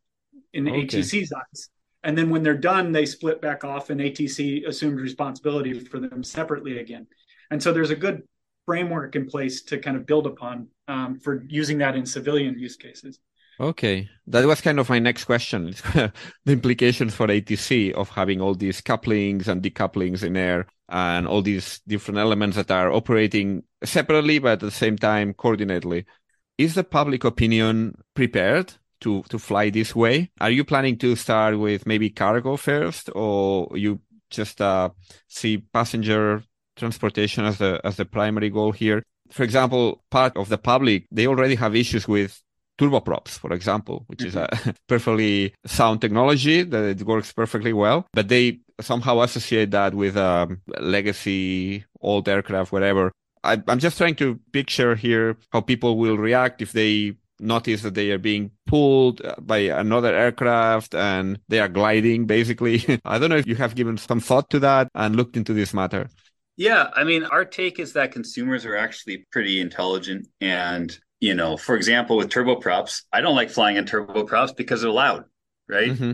in 0.52 0.68
okay. 0.68 0.86
ATC's 0.86 1.32
eyes. 1.32 1.70
And 2.04 2.18
then 2.18 2.30
when 2.30 2.44
they're 2.44 2.58
done, 2.58 2.92
they 2.92 3.06
split 3.06 3.42
back 3.42 3.64
off, 3.64 3.90
and 3.90 4.02
ATC 4.02 4.68
assumes 4.68 5.02
responsibility 5.02 5.80
for 5.80 6.00
them 6.00 6.24
separately 6.24 6.80
again. 6.80 7.08
And 7.50 7.62
so 7.62 7.72
there's 7.72 7.92
a 7.92 7.96
good 7.96 8.24
framework 8.66 9.16
in 9.16 9.26
place 9.28 9.62
to 9.64 9.78
kind 9.78 9.98
of 9.98 10.06
build 10.06 10.28
upon 10.28 10.68
um, 10.88 11.20
for 11.20 11.44
using 11.48 11.78
that 11.80 11.96
in 11.96 12.06
civilian 12.06 12.58
use 12.60 12.76
cases. 12.76 13.20
Okay, 13.60 14.10
that 14.28 14.46
was 14.46 14.62
kind 14.62 14.80
of 14.80 14.90
my 14.90 15.00
next 15.00 15.26
question: 15.26 15.76
the 15.94 16.12
implications 16.48 17.14
for 17.14 17.28
ATC 17.28 17.94
of 17.94 18.10
having 18.10 18.42
all 18.42 18.56
these 18.56 18.82
couplings 18.82 19.48
and 19.48 19.62
decouplings 19.62 20.24
in 20.24 20.36
air, 20.36 20.66
and 20.90 21.28
all 21.28 21.42
these 21.42 21.80
different 21.88 22.20
elements 22.20 22.56
that 22.56 22.72
are 22.72 22.92
operating 22.92 23.64
separately 23.84 24.40
but 24.40 24.54
at 24.54 24.60
the 24.60 24.72
same 24.72 24.98
time 24.98 25.34
coordinately 25.34 26.06
is 26.58 26.76
the 26.76 26.84
public 26.84 27.24
opinion 27.24 27.96
prepared 28.14 28.74
to 29.04 29.24
to 29.30 29.40
fly 29.40 29.70
this 29.70 29.96
way? 29.96 30.32
Are 30.42 30.52
you 30.52 30.64
planning 30.64 30.98
to 31.00 31.16
start 31.16 31.60
with 31.60 31.86
maybe 31.86 32.10
cargo 32.10 32.58
first, 32.58 33.10
or 33.16 33.70
you 33.76 34.00
just 34.30 34.62
uh, 34.62 34.90
see 35.28 35.58
passenger 35.58 36.44
transportation 36.76 37.46
as 37.46 37.58
the 37.58 37.80
as 37.84 37.98
the 37.98 38.06
primary 38.06 38.50
goal 38.50 38.72
here? 38.72 39.04
For 39.32 39.44
example, 39.44 40.04
part 40.10 40.36
of 40.38 40.50
the 40.50 40.58
public 40.58 41.06
they 41.12 41.28
already 41.28 41.56
have 41.56 41.76
issues 41.76 42.08
with 42.08 42.42
turboprops, 42.80 43.40
for 43.40 43.54
example, 43.54 44.04
which 44.08 44.20
mm-hmm. 44.20 44.28
is 44.28 44.70
a 44.72 44.76
perfectly 44.88 45.54
sound 45.66 46.02
technology 46.02 46.64
that 46.64 46.84
it 46.84 47.04
works 47.04 47.32
perfectly 47.32 47.74
well, 47.74 48.08
but 48.14 48.28
they 48.28 48.60
somehow 48.82 49.22
associate 49.22 49.72
that 49.72 49.94
with 49.94 50.18
um, 50.18 50.62
legacy 50.80 51.86
old 52.02 52.28
aircraft, 52.28 52.72
whatever. 52.72 53.12
I, 53.44 53.62
I'm 53.68 53.80
just 53.80 53.98
trying 53.98 54.16
to 54.16 54.40
picture 54.52 54.96
here 54.96 55.38
how 55.52 55.62
people 55.62 55.98
will 55.98 56.18
react 56.18 56.62
if 56.62 56.72
they 56.72 57.16
notice 57.44 57.82
that 57.84 57.94
they 57.94 58.12
are 58.12 58.18
being 58.18 58.52
pulled 58.66 59.24
uh, 59.24 59.36
by 59.40 59.60
another 59.60 60.14
aircraft 60.14 60.96
and 60.96 61.40
they 61.48 61.60
are 61.60 61.70
gliding 61.70 62.26
basically. 62.26 63.00
I 63.06 63.20
don't 63.20 63.30
know 63.30 63.38
if 63.38 63.48
you 63.48 63.56
have 63.56 63.76
given 63.76 63.98
some 63.98 64.20
thought 64.20 64.50
to 64.52 64.60
that 64.60 64.90
and 64.96 65.16
looked 65.16 65.38
into 65.38 65.54
this 65.54 65.74
matter. 65.74 66.10
Yeah, 66.56 66.90
I 66.94 67.04
mean, 67.04 67.24
our 67.24 67.46
take 67.46 67.80
is 67.80 67.94
that 67.94 68.12
consumers 68.12 68.66
are 68.66 68.76
actually 68.76 69.26
pretty 69.32 69.60
intelligent. 69.60 70.28
And, 70.40 70.96
you 71.20 71.34
know, 71.34 71.58
for 71.58 71.76
example, 71.76 72.16
with 72.16 72.30
turboprops, 72.30 73.04
I 73.12 73.22
don't 73.22 73.36
like 73.36 73.50
flying 73.50 73.78
in 73.78 73.86
turboprops 73.86 74.56
because 74.56 74.82
they're 74.82 74.92
loud, 74.92 75.26
right? 75.68 75.90
Mm-hmm. 75.90 76.12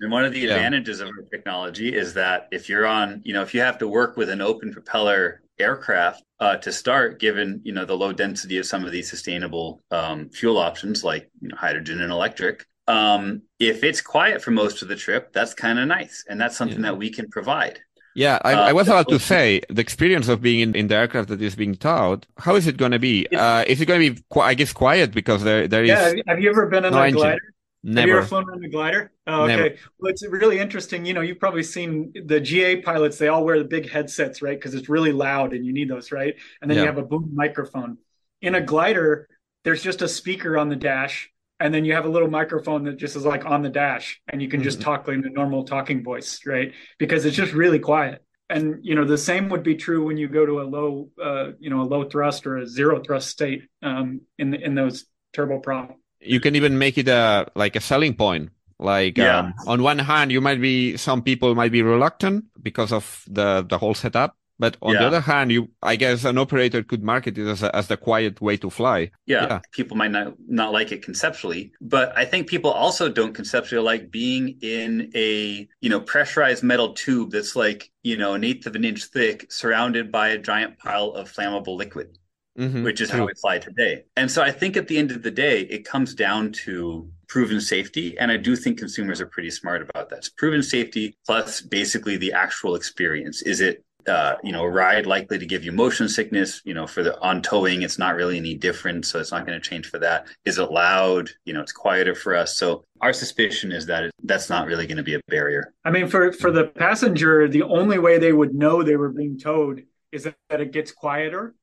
And 0.00 0.10
one 0.10 0.24
of 0.24 0.32
the 0.32 0.40
yeah. 0.40 0.54
advantages 0.54 1.00
of 1.00 1.08
our 1.08 1.22
technology 1.30 1.94
is 1.94 2.14
that 2.14 2.48
if 2.50 2.68
you're 2.68 2.86
on, 2.86 3.20
you 3.24 3.34
know, 3.34 3.42
if 3.42 3.54
you 3.54 3.60
have 3.60 3.78
to 3.78 3.88
work 3.88 4.16
with 4.16 4.30
an 4.30 4.40
open 4.40 4.72
propeller 4.72 5.41
aircraft 5.62 6.22
uh, 6.40 6.56
to 6.58 6.72
start, 6.72 7.20
given 7.20 7.60
you 7.64 7.72
know 7.72 7.84
the 7.84 7.96
low 7.96 8.12
density 8.12 8.58
of 8.58 8.66
some 8.66 8.84
of 8.84 8.92
these 8.92 9.08
sustainable 9.08 9.82
um, 9.90 10.28
fuel 10.30 10.58
options 10.58 11.04
like 11.04 11.30
you 11.40 11.48
know, 11.48 11.56
hydrogen 11.56 12.00
and 12.00 12.12
electric. 12.12 12.66
Um, 12.88 13.42
if 13.58 13.84
it's 13.84 14.00
quiet 14.00 14.42
for 14.42 14.50
most 14.50 14.82
of 14.82 14.88
the 14.88 14.96
trip, 14.96 15.32
that's 15.32 15.54
kind 15.54 15.78
of 15.78 15.86
nice, 15.86 16.24
and 16.28 16.40
that's 16.40 16.56
something 16.56 16.78
yeah. 16.78 16.90
that 16.90 16.98
we 16.98 17.10
can 17.10 17.28
provide. 17.28 17.80
Yeah, 18.14 18.38
I, 18.44 18.54
uh, 18.54 18.68
I 18.68 18.72
was 18.72 18.88
about 18.88 19.08
to 19.08 19.18
say 19.18 19.62
the 19.70 19.80
experience 19.80 20.28
of 20.28 20.42
being 20.42 20.60
in, 20.60 20.74
in 20.74 20.88
the 20.88 20.96
aircraft 20.96 21.28
that 21.28 21.40
is 21.40 21.54
being 21.54 21.74
towed. 21.74 22.26
How 22.36 22.56
is 22.56 22.66
it 22.66 22.76
going 22.76 22.92
to 22.92 22.98
be? 22.98 23.26
Uh, 23.34 23.64
is 23.66 23.80
it 23.80 23.86
going 23.86 24.14
to 24.14 24.22
be, 24.22 24.40
I 24.40 24.54
guess, 24.54 24.72
quiet 24.72 25.12
because 25.12 25.42
there 25.42 25.66
there 25.66 25.82
is? 25.82 25.88
Yeah, 25.88 26.12
have 26.26 26.40
you 26.40 26.50
ever 26.50 26.66
been 26.66 26.84
in 26.84 26.92
no 26.92 27.02
a 27.02 27.10
glider? 27.10 27.54
Never. 27.84 28.00
Have 28.00 28.08
you 28.08 28.16
ever 28.18 28.26
flown 28.26 28.50
on 28.50 28.62
a 28.62 28.68
glider? 28.68 29.10
Oh, 29.26 29.42
okay. 29.42 29.56
Never. 29.56 29.74
Well, 29.98 30.10
it's 30.12 30.24
really 30.24 30.60
interesting. 30.60 31.04
You 31.04 31.14
know, 31.14 31.20
you've 31.20 31.40
probably 31.40 31.64
seen 31.64 32.12
the 32.26 32.40
GA 32.40 32.80
pilots. 32.80 33.18
They 33.18 33.28
all 33.28 33.44
wear 33.44 33.58
the 33.58 33.64
big 33.64 33.90
headsets, 33.90 34.40
right? 34.40 34.56
Because 34.56 34.74
it's 34.74 34.88
really 34.88 35.10
loud, 35.10 35.52
and 35.52 35.66
you 35.66 35.72
need 35.72 35.90
those, 35.90 36.12
right? 36.12 36.34
And 36.60 36.70
then 36.70 36.76
yeah. 36.76 36.84
you 36.84 36.88
have 36.88 36.98
a 36.98 37.02
boom 37.02 37.30
microphone. 37.34 37.98
In 38.40 38.54
a 38.54 38.60
glider, 38.60 39.28
there's 39.64 39.82
just 39.82 40.02
a 40.02 40.08
speaker 40.08 40.56
on 40.56 40.68
the 40.68 40.76
dash, 40.76 41.30
and 41.58 41.74
then 41.74 41.84
you 41.84 41.94
have 41.94 42.04
a 42.04 42.08
little 42.08 42.30
microphone 42.30 42.84
that 42.84 42.98
just 42.98 43.16
is 43.16 43.24
like 43.24 43.44
on 43.44 43.62
the 43.62 43.68
dash, 43.68 44.20
and 44.28 44.40
you 44.40 44.48
can 44.48 44.60
mm-hmm. 44.60 44.64
just 44.64 44.80
talk 44.80 45.08
in 45.08 45.24
a 45.26 45.30
normal 45.30 45.64
talking 45.64 46.04
voice, 46.04 46.40
right? 46.46 46.72
Because 46.98 47.24
it's 47.24 47.36
just 47.36 47.52
really 47.52 47.80
quiet. 47.80 48.24
And 48.48 48.78
you 48.82 48.94
know, 48.94 49.04
the 49.04 49.18
same 49.18 49.48
would 49.48 49.64
be 49.64 49.74
true 49.74 50.04
when 50.04 50.16
you 50.16 50.28
go 50.28 50.46
to 50.46 50.60
a 50.60 50.64
low, 50.64 51.08
uh, 51.20 51.52
you 51.58 51.70
know, 51.70 51.80
a 51.80 51.88
low 51.88 52.04
thrust 52.04 52.46
or 52.46 52.58
a 52.58 52.66
zero 52.66 53.00
thrust 53.00 53.28
state 53.28 53.62
um, 53.82 54.20
in 54.38 54.50
the, 54.50 54.60
in 54.60 54.76
those 54.76 55.06
turboprop 55.34 55.94
you 56.22 56.40
can 56.40 56.56
even 56.56 56.78
make 56.78 56.98
it 56.98 57.08
a 57.08 57.46
like 57.54 57.76
a 57.76 57.80
selling 57.80 58.14
point. 58.14 58.50
Like 58.78 59.16
yeah. 59.16 59.38
um, 59.38 59.54
on 59.66 59.82
one 59.82 59.98
hand 59.98 60.32
you 60.32 60.40
might 60.40 60.60
be 60.60 60.96
some 60.96 61.22
people 61.22 61.54
might 61.54 61.72
be 61.72 61.82
reluctant 61.82 62.46
because 62.60 62.92
of 62.92 63.24
the 63.28 63.64
the 63.68 63.78
whole 63.78 63.94
setup 63.94 64.36
but 64.58 64.76
on 64.82 64.94
yeah. 64.94 65.00
the 65.00 65.06
other 65.06 65.20
hand 65.20 65.50
you 65.50 65.68
i 65.82 65.96
guess 65.96 66.24
an 66.24 66.38
operator 66.38 66.82
could 66.82 67.02
market 67.02 67.38
it 67.38 67.46
as, 67.48 67.62
a, 67.62 67.74
as 67.74 67.88
the 67.88 67.96
quiet 67.96 68.40
way 68.40 68.56
to 68.56 68.70
fly. 68.70 69.10
Yeah, 69.26 69.46
yeah, 69.46 69.60
people 69.72 69.96
might 69.96 70.10
not 70.10 70.34
not 70.48 70.72
like 70.72 70.92
it 70.92 71.02
conceptually 71.02 71.72
but 71.80 72.16
i 72.16 72.24
think 72.24 72.48
people 72.48 72.70
also 72.70 73.08
don't 73.08 73.34
conceptually 73.34 73.84
like 73.84 74.10
being 74.10 74.58
in 74.62 75.10
a 75.14 75.68
you 75.80 75.90
know 75.90 76.00
pressurized 76.00 76.62
metal 76.62 76.92
tube 76.92 77.30
that's 77.30 77.56
like 77.56 77.90
you 78.02 78.16
know 78.16 78.34
an 78.34 78.44
eighth 78.44 78.66
of 78.66 78.74
an 78.74 78.84
inch 78.84 79.04
thick 79.04 79.50
surrounded 79.50 80.10
by 80.10 80.28
a 80.28 80.38
giant 80.38 80.78
pile 80.78 81.10
of 81.10 81.30
flammable 81.32 81.76
liquid 81.76 82.18
mm-hmm. 82.58 82.82
which 82.82 83.00
is 83.00 83.10
how 83.10 83.26
we 83.26 83.32
fly 83.40 83.58
today. 83.58 84.04
And 84.16 84.30
so 84.30 84.42
I 84.42 84.50
think 84.50 84.76
at 84.76 84.88
the 84.88 84.98
end 84.98 85.10
of 85.10 85.22
the 85.22 85.30
day, 85.30 85.62
it 85.62 85.84
comes 85.84 86.14
down 86.14 86.52
to 86.64 87.08
proven 87.28 87.60
safety. 87.60 88.16
And 88.18 88.30
I 88.30 88.36
do 88.36 88.56
think 88.56 88.78
consumers 88.78 89.20
are 89.20 89.26
pretty 89.26 89.50
smart 89.50 89.82
about 89.82 90.10
that. 90.10 90.18
It's 90.18 90.28
proven 90.28 90.62
safety 90.62 91.16
plus 91.26 91.60
basically 91.60 92.16
the 92.16 92.32
actual 92.32 92.74
experience. 92.74 93.42
Is 93.42 93.60
it 93.60 93.84
uh, 94.06 94.34
you 94.42 94.52
know, 94.52 94.64
a 94.64 94.68
ride 94.68 95.06
likely 95.06 95.38
to 95.38 95.46
give 95.46 95.64
you 95.64 95.72
motion 95.72 96.08
sickness. 96.08 96.60
You 96.64 96.74
know, 96.74 96.86
for 96.86 97.02
the 97.02 97.20
on 97.20 97.42
towing, 97.42 97.82
it's 97.82 97.98
not 97.98 98.16
really 98.16 98.36
any 98.36 98.54
different, 98.54 99.06
so 99.06 99.18
it's 99.18 99.30
not 99.30 99.46
going 99.46 99.60
to 99.60 99.68
change 99.68 99.88
for 99.88 99.98
that. 100.00 100.26
Is 100.44 100.58
it 100.58 100.70
loud? 100.70 101.30
You 101.44 101.54
know, 101.54 101.60
it's 101.60 101.72
quieter 101.72 102.14
for 102.14 102.34
us. 102.34 102.56
So 102.56 102.84
our 103.00 103.12
suspicion 103.12 103.72
is 103.72 103.86
that 103.86 104.04
it, 104.04 104.12
that's 104.24 104.50
not 104.50 104.66
really 104.66 104.86
going 104.86 104.96
to 104.96 105.02
be 105.02 105.14
a 105.14 105.20
barrier. 105.28 105.72
I 105.84 105.90
mean, 105.90 106.08
for 106.08 106.32
for 106.32 106.50
the 106.50 106.64
passenger, 106.64 107.48
the 107.48 107.62
only 107.62 107.98
way 107.98 108.18
they 108.18 108.32
would 108.32 108.54
know 108.54 108.82
they 108.82 108.96
were 108.96 109.10
being 109.10 109.38
towed 109.38 109.84
is 110.10 110.24
that, 110.24 110.34
that 110.50 110.60
it 110.60 110.72
gets 110.72 110.92
quieter 110.92 111.54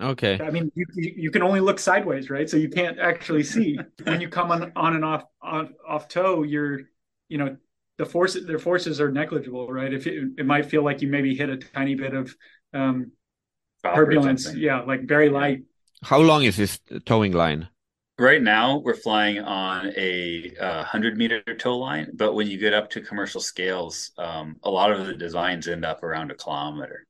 Okay. 0.00 0.40
I 0.42 0.50
mean, 0.50 0.72
you, 0.74 0.86
you 0.96 1.30
can 1.30 1.42
only 1.42 1.60
look 1.60 1.78
sideways, 1.78 2.30
right? 2.30 2.48
So 2.48 2.56
you 2.56 2.68
can't 2.68 2.98
actually 2.98 3.42
see 3.54 3.78
when 4.04 4.20
you 4.20 4.28
come 4.28 4.50
on 4.50 4.72
on 4.76 4.94
and 4.94 5.04
off 5.04 5.24
on 5.42 5.74
off 5.86 6.08
tow. 6.08 6.42
You're, 6.42 6.80
you 7.28 7.38
know, 7.38 7.56
the 7.98 8.06
forces 8.06 8.46
their 8.46 8.58
forces 8.58 9.00
are 9.00 9.10
negligible, 9.10 9.70
right? 9.70 9.92
If 9.92 10.06
it, 10.06 10.30
it 10.38 10.46
might 10.46 10.66
feel 10.66 10.82
like 10.82 11.02
you 11.02 11.08
maybe 11.08 11.34
hit 11.34 11.48
a 11.48 11.56
tiny 11.56 11.94
bit 11.94 12.14
of 12.14 12.34
um, 12.72 13.12
turbulence, 13.82 14.52
yeah, 14.54 14.80
like 14.80 15.06
very 15.06 15.28
light. 15.28 15.62
How 16.02 16.18
long 16.18 16.42
is 16.44 16.56
this 16.56 16.80
towing 17.04 17.32
line? 17.32 17.68
Right 18.18 18.42
now, 18.42 18.78
we're 18.78 18.94
flying 18.94 19.40
on 19.40 19.92
a 19.96 20.52
uh, 20.60 20.84
hundred 20.84 21.16
meter 21.16 21.42
tow 21.58 21.76
line, 21.76 22.10
but 22.14 22.34
when 22.34 22.46
you 22.46 22.58
get 22.58 22.72
up 22.72 22.88
to 22.90 23.00
commercial 23.00 23.40
scales, 23.40 24.12
um, 24.18 24.56
a 24.62 24.70
lot 24.70 24.92
of 24.92 25.06
the 25.06 25.14
designs 25.14 25.66
end 25.66 25.84
up 25.84 26.02
around 26.04 26.30
a 26.30 26.34
kilometer. 26.34 27.06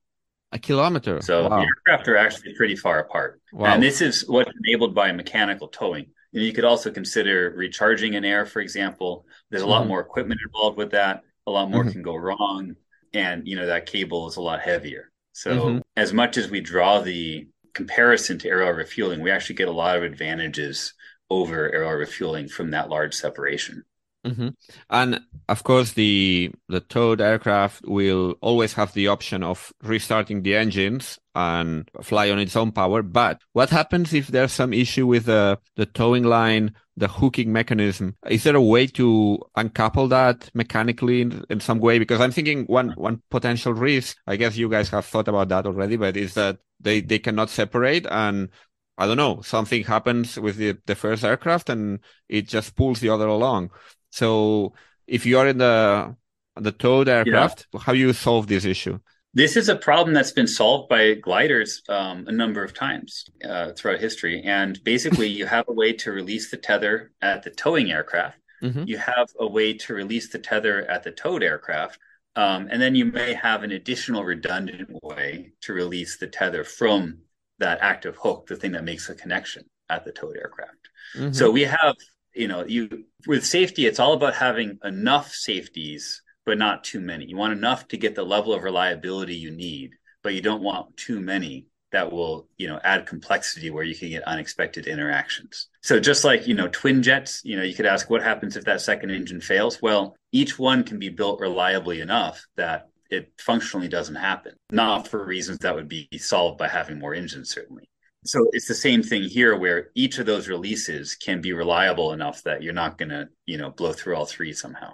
A 0.55 0.57
kilometer. 0.57 1.19
So 1.19 1.49
wow. 1.49 1.59
the 1.59 1.65
aircraft 1.65 2.07
are 2.07 2.15
actually 2.15 2.55
pretty 2.55 2.77
far 2.77 2.99
apart. 2.99 3.41
Wow. 3.51 3.73
And 3.73 3.83
this 3.83 3.99
is 3.99 4.25
what's 4.25 4.49
enabled 4.63 4.95
by 4.95 5.11
mechanical 5.11 5.67
towing. 5.67 6.05
And 6.33 6.41
you 6.41 6.53
could 6.53 6.63
also 6.63 6.91
consider 6.91 7.53
recharging 7.57 8.15
an 8.15 8.23
air, 8.23 8.45
for 8.45 8.61
example. 8.61 9.25
There's 9.49 9.63
a 9.63 9.65
mm-hmm. 9.65 9.71
lot 9.71 9.87
more 9.87 9.99
equipment 9.99 10.39
involved 10.45 10.77
with 10.77 10.91
that. 10.91 11.23
A 11.45 11.51
lot 11.51 11.69
more 11.69 11.81
mm-hmm. 11.81 11.91
can 11.91 12.01
go 12.03 12.15
wrong. 12.15 12.77
And, 13.13 13.45
you 13.45 13.57
know, 13.57 13.65
that 13.65 13.85
cable 13.85 14.29
is 14.29 14.37
a 14.37 14.41
lot 14.41 14.61
heavier. 14.61 15.11
So 15.33 15.51
mm-hmm. 15.51 15.77
as 15.97 16.13
much 16.13 16.37
as 16.37 16.49
we 16.49 16.61
draw 16.61 17.01
the 17.01 17.49
comparison 17.73 18.39
to 18.39 18.47
aerial 18.47 18.71
refueling, 18.71 19.21
we 19.21 19.31
actually 19.31 19.55
get 19.55 19.67
a 19.67 19.73
lot 19.73 19.97
of 19.97 20.03
advantages 20.03 20.93
over 21.29 21.69
aerial 21.69 21.91
refueling 21.91 22.47
from 22.47 22.71
that 22.71 22.87
large 22.87 23.13
separation. 23.13 23.83
Mm-hmm. 24.25 24.47
And 24.89 25.21
of 25.47 25.63
course, 25.63 25.93
the 25.93 26.51
the 26.67 26.79
towed 26.79 27.21
aircraft 27.21 27.85
will 27.85 28.35
always 28.41 28.73
have 28.73 28.93
the 28.93 29.07
option 29.07 29.43
of 29.43 29.71
restarting 29.83 30.41
the 30.41 30.55
engines 30.55 31.19
and 31.35 31.87
fly 32.01 32.31
on 32.31 32.39
its 32.39 32.55
own 32.55 32.71
power. 32.71 33.03
But 33.03 33.41
what 33.53 33.69
happens 33.69 34.13
if 34.13 34.27
there's 34.27 34.51
some 34.51 34.73
issue 34.73 35.05
with 35.05 35.25
the 35.25 35.59
the 35.75 35.85
towing 35.85 36.23
line, 36.23 36.73
the 36.97 37.07
hooking 37.07 37.53
mechanism? 37.53 38.15
Is 38.27 38.43
there 38.43 38.55
a 38.55 38.61
way 38.61 38.87
to 38.87 39.39
uncouple 39.55 40.07
that 40.07 40.49
mechanically 40.55 41.21
in, 41.21 41.45
in 41.51 41.59
some 41.59 41.79
way? 41.79 41.99
Because 41.99 42.19
I'm 42.19 42.31
thinking 42.31 42.65
one 42.65 42.93
one 42.97 43.21
potential 43.29 43.73
risk. 43.73 44.17
I 44.25 44.37
guess 44.37 44.57
you 44.57 44.69
guys 44.69 44.89
have 44.89 45.05
thought 45.05 45.27
about 45.27 45.49
that 45.49 45.67
already, 45.67 45.97
but 45.97 46.17
is 46.17 46.33
that 46.33 46.57
they 46.79 47.01
they 47.01 47.19
cannot 47.19 47.51
separate 47.51 48.07
and 48.09 48.49
I 48.97 49.07
don't 49.07 49.17
know, 49.17 49.41
something 49.41 49.83
happens 49.83 50.39
with 50.39 50.55
the, 50.55 50.77
the 50.85 50.95
first 50.95 51.23
aircraft 51.23 51.69
and 51.69 51.99
it 52.29 52.47
just 52.47 52.75
pulls 52.75 53.01
the 53.01 53.09
other 53.09 53.27
along. 53.27 53.71
So 54.15 54.73
if 55.07 55.25
you 55.25 55.37
are 55.39 55.47
in 55.47 55.57
the 55.57 56.15
the 56.55 56.71
towed 56.71 57.09
aircraft, 57.09 57.67
yeah. 57.73 57.81
how 57.81 57.91
you 57.91 58.13
solve 58.13 58.47
this 58.47 58.63
issue? 58.63 58.99
This 59.33 59.57
is 59.57 59.67
a 59.67 59.75
problem 59.75 60.13
that's 60.13 60.31
been 60.31 60.47
solved 60.47 60.87
by 60.87 61.15
gliders 61.15 61.81
um, 61.89 62.25
a 62.27 62.31
number 62.31 62.63
of 62.63 62.73
times 62.73 63.25
uh, 63.43 63.73
throughout 63.73 63.99
history. 63.99 64.41
And 64.45 64.81
basically, 64.85 65.27
you 65.27 65.45
have 65.45 65.65
a 65.67 65.73
way 65.73 65.91
to 65.91 66.13
release 66.13 66.49
the 66.49 66.55
tether 66.55 67.11
at 67.21 67.43
the 67.43 67.49
towing 67.49 67.91
aircraft. 67.91 68.37
Mm-hmm. 68.63 68.83
You 68.87 68.97
have 68.99 69.27
a 69.37 69.47
way 69.47 69.73
to 69.73 69.93
release 69.93 70.29
the 70.29 70.39
tether 70.39 70.89
at 70.89 71.03
the 71.03 71.11
towed 71.11 71.43
aircraft. 71.43 71.99
Um, 72.37 72.69
and 72.71 72.81
then 72.81 72.95
you 72.95 73.05
may 73.05 73.33
have 73.33 73.63
an 73.63 73.73
additional 73.73 74.23
redundant 74.23 74.89
way 75.03 75.51
to 75.63 75.73
release 75.73 76.17
the 76.17 76.27
tether 76.27 76.63
from 76.63 77.19
that 77.59 77.79
active 77.81 78.15
hook, 78.15 78.47
the 78.47 78.55
thing 78.55 78.71
that 78.71 78.85
makes 78.85 79.09
a 79.09 79.15
connection 79.15 79.63
at 79.89 80.05
the 80.05 80.13
towed 80.13 80.37
aircraft. 80.37 80.89
Mm-hmm. 81.17 81.33
So 81.33 81.51
we 81.51 81.63
have 81.63 81.95
you 82.35 82.47
know 82.47 82.65
you 82.65 83.05
with 83.27 83.45
safety 83.45 83.85
it's 83.85 83.99
all 83.99 84.13
about 84.13 84.35
having 84.35 84.77
enough 84.83 85.31
safeties 85.31 86.21
but 86.45 86.59
not 86.59 86.83
too 86.83 87.01
many. 87.01 87.25
You 87.25 87.37
want 87.37 87.53
enough 87.53 87.87
to 87.87 87.97
get 87.97 88.13
the 88.13 88.23
level 88.23 88.53
of 88.53 88.63
reliability 88.63 89.35
you 89.35 89.51
need 89.51 89.95
but 90.21 90.33
you 90.33 90.41
don't 90.41 90.61
want 90.61 90.95
too 90.97 91.19
many 91.19 91.67
that 91.91 92.11
will 92.11 92.47
you 92.57 92.67
know 92.67 92.79
add 92.83 93.05
complexity 93.05 93.69
where 93.69 93.83
you 93.83 93.95
can 93.95 94.09
get 94.09 94.23
unexpected 94.23 94.87
interactions. 94.87 95.69
So 95.81 95.99
just 95.99 96.23
like 96.23 96.47
you 96.47 96.53
know 96.53 96.67
twin 96.71 97.01
jets 97.01 97.41
you 97.43 97.57
know 97.57 97.63
you 97.63 97.73
could 97.73 97.85
ask 97.85 98.09
what 98.09 98.23
happens 98.23 98.55
if 98.55 98.65
that 98.65 98.81
second 98.81 99.11
engine 99.11 99.41
fails? 99.41 99.81
Well 99.81 100.15
each 100.31 100.59
one 100.59 100.83
can 100.83 100.99
be 100.99 101.09
built 101.09 101.39
reliably 101.39 102.01
enough 102.01 102.45
that 102.57 102.89
it 103.09 103.31
functionally 103.39 103.87
doesn't 103.87 104.15
happen. 104.15 104.53
Not 104.71 105.07
for 105.07 105.23
reasons 105.23 105.59
that 105.59 105.75
would 105.75 105.87
be 105.87 106.09
solved 106.17 106.57
by 106.57 106.67
having 106.67 106.99
more 106.99 107.13
engines 107.13 107.51
certainly 107.51 107.87
so 108.27 108.49
it's 108.53 108.67
the 108.67 108.75
same 108.75 109.03
thing 109.03 109.23
here 109.23 109.55
where 109.55 109.89
each 109.95 110.19
of 110.19 110.25
those 110.25 110.47
releases 110.47 111.15
can 111.15 111.41
be 111.41 111.53
reliable 111.53 112.13
enough 112.13 112.43
that 112.43 112.63
you're 112.63 112.73
not 112.73 112.97
going 112.97 113.09
to 113.09 113.29
you 113.45 113.57
know 113.57 113.71
blow 113.71 113.93
through 113.93 114.15
all 114.15 114.25
three 114.25 114.53
somehow. 114.53 114.93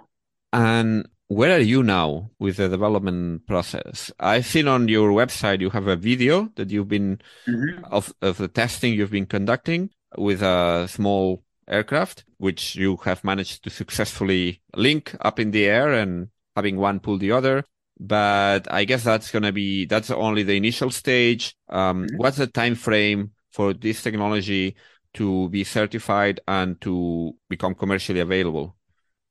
And 0.52 1.08
where 1.28 1.56
are 1.56 1.60
you 1.60 1.82
now 1.82 2.30
with 2.38 2.58
the 2.58 2.68
development 2.68 3.46
process? 3.46 4.12
I've 4.20 4.44
seen 4.44 4.68
on 4.68 4.88
your 4.88 5.10
website 5.10 5.60
you 5.60 5.70
have 5.70 5.86
a 5.86 5.96
video 5.96 6.50
that 6.56 6.70
you've 6.70 6.88
been 6.88 7.22
mm-hmm. 7.48 7.84
of, 7.86 8.12
of 8.20 8.36
the 8.36 8.48
testing 8.48 8.92
you've 8.92 9.10
been 9.10 9.26
conducting 9.26 9.90
with 10.18 10.42
a 10.42 10.86
small 10.88 11.42
aircraft 11.68 12.24
which 12.36 12.76
you 12.76 12.96
have 13.04 13.24
managed 13.24 13.64
to 13.64 13.70
successfully 13.70 14.60
link 14.76 15.14
up 15.20 15.40
in 15.40 15.52
the 15.52 15.64
air 15.64 15.92
and 15.92 16.28
having 16.54 16.76
one 16.76 17.00
pull 17.00 17.16
the 17.16 17.32
other 17.32 17.64
but 17.98 18.72
I 18.72 18.84
guess 18.84 19.04
that's 19.04 19.30
going 19.30 19.44
to 19.44 19.52
be 19.52 19.86
that's 19.86 20.10
only 20.10 20.42
the 20.42 20.56
initial 20.56 20.90
stage. 20.90 21.56
Um, 21.68 22.06
mm-hmm. 22.06 22.16
What's 22.16 22.38
the 22.38 22.46
time 22.46 22.74
frame 22.74 23.32
for 23.50 23.72
this 23.72 24.02
technology 24.02 24.76
to 25.14 25.48
be 25.50 25.64
certified 25.64 26.40
and 26.48 26.80
to 26.80 27.34
become 27.48 27.74
commercially 27.74 28.20
available? 28.20 28.76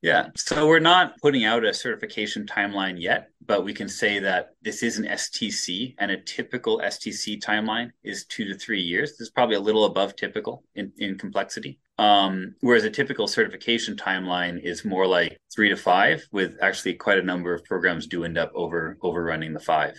Yeah, 0.02 0.30
so 0.34 0.66
we're 0.66 0.80
not 0.80 1.16
putting 1.20 1.44
out 1.44 1.64
a 1.64 1.72
certification 1.72 2.44
timeline 2.44 3.00
yet, 3.00 3.30
but 3.46 3.64
we 3.64 3.72
can 3.72 3.88
say 3.88 4.18
that 4.18 4.56
this 4.60 4.82
is 4.82 4.98
an 4.98 5.04
STC, 5.04 5.94
and 5.98 6.10
a 6.10 6.20
typical 6.20 6.80
STC 6.80 7.40
timeline 7.40 7.92
is 8.02 8.24
two 8.24 8.44
to 8.46 8.58
three 8.58 8.80
years. 8.80 9.12
This 9.12 9.20
is 9.20 9.30
probably 9.30 9.54
a 9.54 9.60
little 9.60 9.84
above 9.84 10.16
typical 10.16 10.64
in, 10.74 10.92
in 10.98 11.18
complexity. 11.18 11.78
Um, 11.98 12.54
whereas 12.60 12.84
a 12.84 12.90
typical 12.90 13.26
certification 13.26 13.96
timeline 13.96 14.60
is 14.62 14.84
more 14.84 15.06
like 15.06 15.38
three 15.54 15.68
to 15.68 15.76
five, 15.76 16.26
with 16.32 16.56
actually 16.60 16.94
quite 16.94 17.18
a 17.18 17.22
number 17.22 17.54
of 17.54 17.64
programs 17.64 18.06
do 18.06 18.24
end 18.24 18.38
up 18.38 18.50
over 18.54 18.96
overrunning 19.02 19.52
the 19.52 19.60
five. 19.60 19.94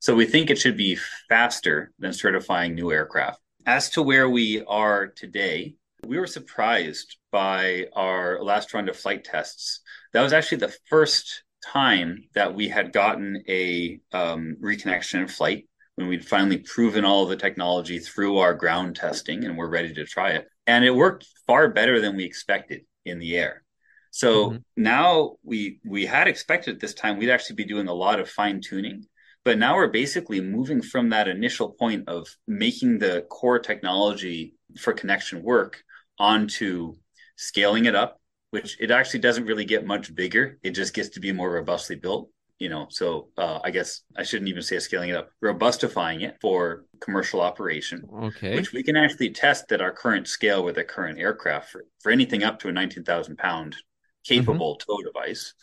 So 0.00 0.14
we 0.14 0.26
think 0.26 0.50
it 0.50 0.58
should 0.58 0.76
be 0.76 0.98
faster 1.28 1.90
than 1.98 2.12
certifying 2.12 2.74
new 2.74 2.92
aircraft. 2.92 3.40
As 3.66 3.90
to 3.90 4.02
where 4.02 4.30
we 4.30 4.62
are 4.66 5.08
today, 5.08 5.74
we 6.06 6.18
were 6.18 6.26
surprised 6.26 7.16
by 7.32 7.86
our 7.94 8.42
last 8.42 8.72
round 8.72 8.88
of 8.88 8.96
flight 8.96 9.24
tests. 9.24 9.80
That 10.12 10.22
was 10.22 10.32
actually 10.32 10.58
the 10.58 10.74
first 10.88 11.42
time 11.64 12.24
that 12.34 12.54
we 12.54 12.68
had 12.68 12.92
gotten 12.92 13.42
a 13.48 14.00
um, 14.12 14.56
reconnection 14.62 15.28
flight 15.28 15.66
when 15.96 16.06
we'd 16.06 16.26
finally 16.26 16.58
proven 16.58 17.04
all 17.04 17.26
the 17.26 17.36
technology 17.36 17.98
through 17.98 18.38
our 18.38 18.54
ground 18.54 18.94
testing 18.94 19.44
and 19.44 19.58
we're 19.58 19.68
ready 19.68 19.92
to 19.94 20.04
try 20.04 20.30
it. 20.30 20.46
And 20.68 20.84
it 20.84 20.94
worked 20.94 21.26
far 21.46 21.68
better 21.68 22.00
than 22.00 22.16
we 22.16 22.24
expected 22.24 22.82
in 23.04 23.18
the 23.18 23.36
air. 23.36 23.64
So 24.10 24.50
mm-hmm. 24.50 24.56
now 24.76 25.36
we 25.42 25.80
we 25.84 26.06
had 26.06 26.28
expected 26.28 26.74
at 26.74 26.80
this 26.80 26.94
time 26.94 27.18
we'd 27.18 27.30
actually 27.30 27.56
be 27.56 27.64
doing 27.64 27.88
a 27.88 27.94
lot 27.94 28.20
of 28.20 28.28
fine 28.28 28.60
tuning, 28.60 29.04
but 29.44 29.58
now 29.58 29.74
we're 29.76 29.88
basically 29.88 30.40
moving 30.40 30.82
from 30.82 31.10
that 31.10 31.28
initial 31.28 31.70
point 31.70 32.08
of 32.08 32.28
making 32.46 32.98
the 32.98 33.26
core 33.30 33.58
technology 33.58 34.54
for 34.78 34.92
connection 34.92 35.42
work 35.42 35.82
onto 36.18 36.96
scaling 37.36 37.84
it 37.86 37.94
up, 37.94 38.20
which 38.50 38.76
it 38.80 38.90
actually 38.90 39.20
doesn't 39.20 39.46
really 39.46 39.64
get 39.64 39.86
much 39.86 40.14
bigger. 40.14 40.58
It 40.62 40.70
just 40.70 40.94
gets 40.94 41.10
to 41.10 41.20
be 41.20 41.32
more 41.32 41.50
robustly 41.50 41.96
built. 41.96 42.30
You 42.58 42.68
know, 42.68 42.86
so 42.90 43.28
uh, 43.38 43.60
I 43.62 43.70
guess 43.70 44.00
I 44.16 44.24
shouldn't 44.24 44.48
even 44.48 44.62
say 44.62 44.78
scaling 44.80 45.10
it 45.10 45.16
up, 45.16 45.30
robustifying 45.42 46.22
it 46.22 46.38
for 46.40 46.84
commercial 47.00 47.40
operation. 47.40 48.08
Okay. 48.12 48.56
Which 48.56 48.72
we 48.72 48.82
can 48.82 48.96
actually 48.96 49.30
test 49.30 49.70
at 49.70 49.80
our 49.80 49.92
current 49.92 50.26
scale 50.26 50.64
with 50.64 50.76
a 50.78 50.84
current 50.84 51.20
aircraft 51.20 51.70
for, 51.70 51.84
for 52.00 52.10
anything 52.10 52.42
up 52.42 52.58
to 52.60 52.68
a 52.68 52.72
19,000 52.72 53.36
pound 53.36 53.76
capable 54.24 54.76
mm-hmm. 54.76 54.90
tow 54.90 55.02
device. 55.02 55.54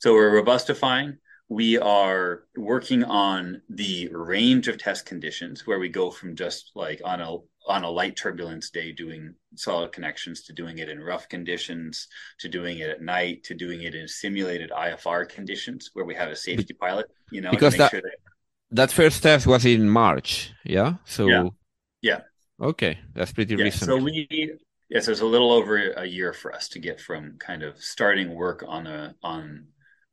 So 0.00 0.14
we're 0.14 0.42
robustifying. 0.42 1.18
We 1.48 1.78
are 1.78 2.44
working 2.56 3.04
on 3.04 3.62
the 3.68 4.08
range 4.10 4.68
of 4.68 4.78
test 4.78 5.06
conditions 5.06 5.66
where 5.66 5.78
we 5.78 5.90
go 5.90 6.10
from 6.10 6.34
just 6.34 6.72
like 6.74 7.00
on 7.04 7.20
a 7.20 7.36
on 7.66 7.84
a 7.84 7.90
light 7.90 8.16
turbulence 8.16 8.70
day 8.70 8.92
doing 8.92 9.34
solid 9.54 9.92
connections 9.92 10.42
to 10.42 10.52
doing 10.52 10.78
it 10.78 10.88
in 10.88 11.00
rough 11.00 11.28
conditions 11.28 12.08
to 12.38 12.48
doing 12.48 12.78
it 12.78 12.90
at 12.90 13.02
night 13.02 13.44
to 13.44 13.54
doing 13.54 13.82
it 13.82 13.94
in 13.94 14.08
simulated 14.08 14.70
IFR 14.70 15.28
conditions 15.28 15.90
where 15.92 16.04
we 16.04 16.14
have 16.14 16.30
a 16.30 16.36
safety 16.36 16.74
pilot, 16.74 17.06
you 17.30 17.40
know, 17.40 17.50
because 17.50 17.76
that, 17.76 17.90
sure 17.90 18.00
that, 18.00 18.16
that 18.72 18.92
first 18.92 19.22
test 19.22 19.46
was 19.46 19.64
in 19.64 19.88
March. 19.88 20.52
Yeah. 20.64 20.94
So 21.04 21.26
yeah. 21.26 21.48
yeah. 22.00 22.20
Okay. 22.60 22.98
That's 23.14 23.32
pretty 23.32 23.54
yeah, 23.54 23.64
recent. 23.64 23.84
So 23.84 23.96
we 23.96 24.26
yes, 24.90 25.06
it 25.06 25.10
was 25.10 25.20
a 25.20 25.26
little 25.26 25.52
over 25.52 25.92
a 25.92 26.06
year 26.06 26.32
for 26.32 26.54
us 26.54 26.68
to 26.70 26.78
get 26.78 27.00
from 27.00 27.36
kind 27.38 27.62
of 27.62 27.78
starting 27.78 28.34
work 28.34 28.64
on 28.66 28.86
a 28.86 29.14
on 29.22 29.66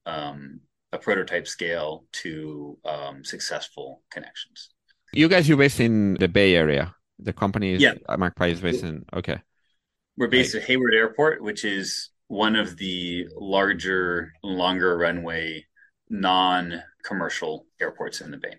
um, 0.06 0.62
a 0.91 0.97
prototype 0.97 1.47
scale 1.47 2.06
to 2.12 2.78
um, 2.86 3.24
successful 3.24 4.02
connections. 4.12 4.70
You 5.14 5.28
guys, 5.28 5.50
you're 5.50 5.58
based 5.58 5.80
in 5.80 6.16
the 6.16 6.28
Bay 6.28 6.56
Area. 6.56 6.95
The 7.20 7.34
company 7.34 7.74
is 7.74 7.82
yeah. 7.82 7.93
Magpie 8.17 8.47
is 8.47 8.61
based 8.61 8.84
in 8.84 9.05
okay. 9.13 9.41
We're 10.17 10.28
based 10.28 10.53
right. 10.53 10.61
at 10.61 10.67
Hayward 10.67 10.93
Airport, 10.93 11.41
which 11.41 11.63
is 11.63 12.09
one 12.28 12.55
of 12.55 12.78
the 12.78 13.28
larger, 13.36 14.34
longer 14.43 14.97
runway, 14.97 15.65
non-commercial 16.09 17.65
airports 17.82 18.22
in 18.22 18.32
the 18.32 18.38
Bay. 18.38 18.55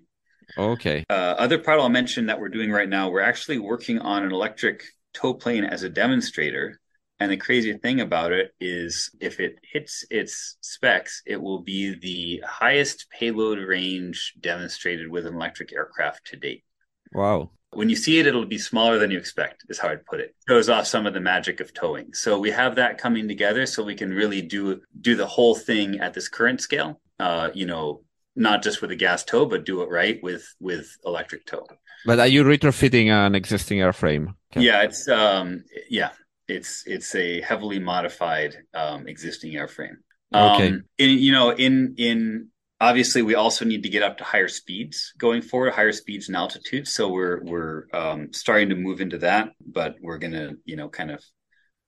Okay. 0.59 1.05
Uh, 1.09 1.35
other 1.39 1.59
part 1.59 1.81
I'll 1.81 1.89
mention 1.89 2.27
that 2.27 2.41
we're 2.41 2.49
doing 2.49 2.71
right 2.71 2.89
now, 2.89 3.11
we're 3.11 3.21
actually 3.21 3.59
working 3.59 3.99
on 3.99 4.25
an 4.25 4.33
electric 4.33 4.83
tow 5.15 5.35
plane 5.35 5.65
as 5.65 5.83
a 5.83 5.89
demonstrator. 5.89 6.81
And 7.21 7.31
the 7.31 7.37
crazy 7.37 7.75
thing 7.75 8.01
about 8.01 8.33
it 8.33 8.53
is, 8.61 9.11
if 9.21 9.41
it 9.41 9.57
hits 9.63 10.05
its 10.11 10.57
specs, 10.63 11.23
it 11.27 11.41
will 11.41 11.61
be 11.61 11.95
the 11.95 12.43
highest 12.47 13.07
payload 13.11 13.59
range 13.59 14.35
demonstrated 14.41 15.09
with 15.09 15.27
an 15.27 15.35
electric 15.35 15.73
aircraft 15.73 16.29
to 16.29 16.37
date. 16.37 16.65
Wow. 17.13 17.51
When 17.73 17.89
you 17.89 17.97
see 17.97 18.19
it, 18.19 18.27
it'll 18.27 18.47
be 18.47 18.59
smaller 18.59 18.99
than 18.99 19.11
you 19.11 19.19
expect, 19.19 19.65
is 19.69 19.79
how 19.79 19.89
I'd 19.89 20.05
put 20.05 20.21
it. 20.21 20.35
Shows 20.49 20.69
off 20.69 20.87
some 20.87 21.07
of 21.07 21.15
the 21.15 21.21
magic 21.21 21.61
of 21.61 21.73
towing. 21.73 22.13
So 22.15 22.39
we 22.39 22.51
have 22.51 22.75
that 22.77 22.99
coming 22.99 23.29
together 23.29 23.65
so 23.67 23.85
we 23.85 23.95
can 23.95 24.13
really 24.13 24.43
do 24.43 24.81
do 25.01 25.15
the 25.15 25.27
whole 25.27 25.55
thing 25.55 26.01
at 26.01 26.13
this 26.15 26.29
current 26.29 26.61
scale. 26.61 27.01
Uh, 27.19 27.51
you 27.55 27.67
know, 27.67 28.03
not 28.35 28.63
just 28.63 28.81
with 28.81 28.91
a 28.91 28.97
gas 28.97 29.25
tow, 29.25 29.47
but 29.47 29.65
do 29.65 29.83
it 29.83 29.89
right 29.89 30.21
with 30.23 30.55
with 30.61 30.97
electric 31.05 31.47
tow. 31.47 31.67
But 32.07 32.19
are 32.19 32.27
you 32.27 32.43
retrofitting 32.45 33.09
an 33.09 33.35
existing 33.35 33.79
airframe? 33.79 34.35
Yeah, 34.57 34.83
it's 34.83 35.07
um 35.09 35.65
yeah, 35.89 36.11
it's 36.49 36.85
it's 36.87 37.15
a 37.15 37.41
heavily 37.41 37.79
modified 37.79 38.57
um, 38.75 39.07
existing 39.07 39.53
airframe. 39.53 39.97
Um, 40.33 40.53
okay. 40.53 40.67
In, 40.99 41.19
you 41.19 41.33
know, 41.33 41.51
in 41.51 41.95
in 41.97 42.49
obviously 42.81 43.23
we 43.23 43.35
also 43.35 43.65
need 43.65 43.83
to 43.83 43.89
get 43.89 44.03
up 44.03 44.19
to 44.19 44.25
higher 44.25 44.49
speeds 44.49 45.13
going 45.19 45.43
forward, 45.43 45.73
higher 45.73 45.93
speeds 45.93 46.29
and 46.29 46.37
altitudes. 46.37 46.93
So 46.93 47.09
we're 47.09 47.43
we're 47.45 47.85
um, 47.93 48.33
starting 48.33 48.71
to 48.71 48.75
move 48.75 49.01
into 49.01 49.19
that, 49.19 49.51
but 49.65 49.97
we're 50.01 50.19
gonna 50.19 50.53
you 50.65 50.77
know 50.77 50.89
kind 50.89 51.11
of 51.11 51.25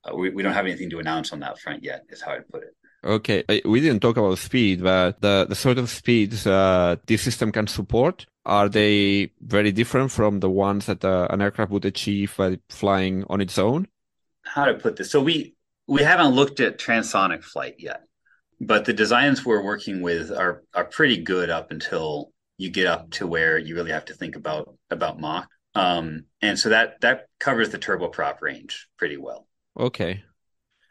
uh, 0.04 0.14
we 0.14 0.30
we 0.30 0.42
don't 0.42 0.54
have 0.54 0.66
anything 0.66 0.90
to 0.90 0.98
announce 0.98 1.32
on 1.32 1.40
that 1.40 1.58
front 1.58 1.82
yet. 1.82 2.04
Is 2.10 2.22
how 2.22 2.32
I'd 2.32 2.48
put 2.48 2.64
it. 2.64 2.76
Okay, 3.04 3.42
we 3.64 3.80
didn't 3.80 4.00
talk 4.00 4.16
about 4.16 4.38
speed, 4.38 4.82
but 4.82 5.20
the 5.20 5.46
the 5.48 5.56
sort 5.56 5.78
of 5.78 5.90
speeds 5.90 6.46
uh, 6.46 6.96
this 7.06 7.22
system 7.22 7.50
can 7.50 7.66
support 7.66 8.26
are 8.44 8.68
they 8.68 9.30
very 9.40 9.70
different 9.70 10.10
from 10.10 10.40
the 10.40 10.50
ones 10.50 10.86
that 10.86 11.04
uh, 11.04 11.28
an 11.30 11.40
aircraft 11.40 11.70
would 11.70 11.84
achieve 11.84 12.34
by 12.36 12.58
flying 12.68 13.24
on 13.30 13.40
its 13.40 13.56
own? 13.56 13.86
How 14.44 14.64
to 14.64 14.74
put 14.74 14.96
this? 14.96 15.10
So 15.10 15.20
we 15.20 15.54
we 15.86 16.02
haven't 16.02 16.34
looked 16.34 16.60
at 16.60 16.78
transonic 16.78 17.42
flight 17.42 17.76
yet 17.78 18.02
but 18.62 18.84
the 18.84 18.92
designs 18.92 19.44
we're 19.44 19.62
working 19.62 20.00
with 20.00 20.30
are 20.30 20.62
are 20.72 20.84
pretty 20.84 21.18
good 21.18 21.50
up 21.50 21.70
until 21.70 22.32
you 22.58 22.70
get 22.70 22.86
up 22.86 23.10
to 23.10 23.26
where 23.26 23.58
you 23.58 23.74
really 23.74 23.90
have 23.90 24.04
to 24.06 24.14
think 24.14 24.36
about 24.36 24.74
about 24.90 25.20
Mach. 25.20 25.48
Um, 25.74 26.26
and 26.40 26.58
so 26.58 26.68
that 26.68 27.00
that 27.00 27.26
covers 27.40 27.70
the 27.70 27.78
turboprop 27.78 28.40
range 28.40 28.88
pretty 28.98 29.16
well. 29.16 29.48
Okay. 29.78 30.22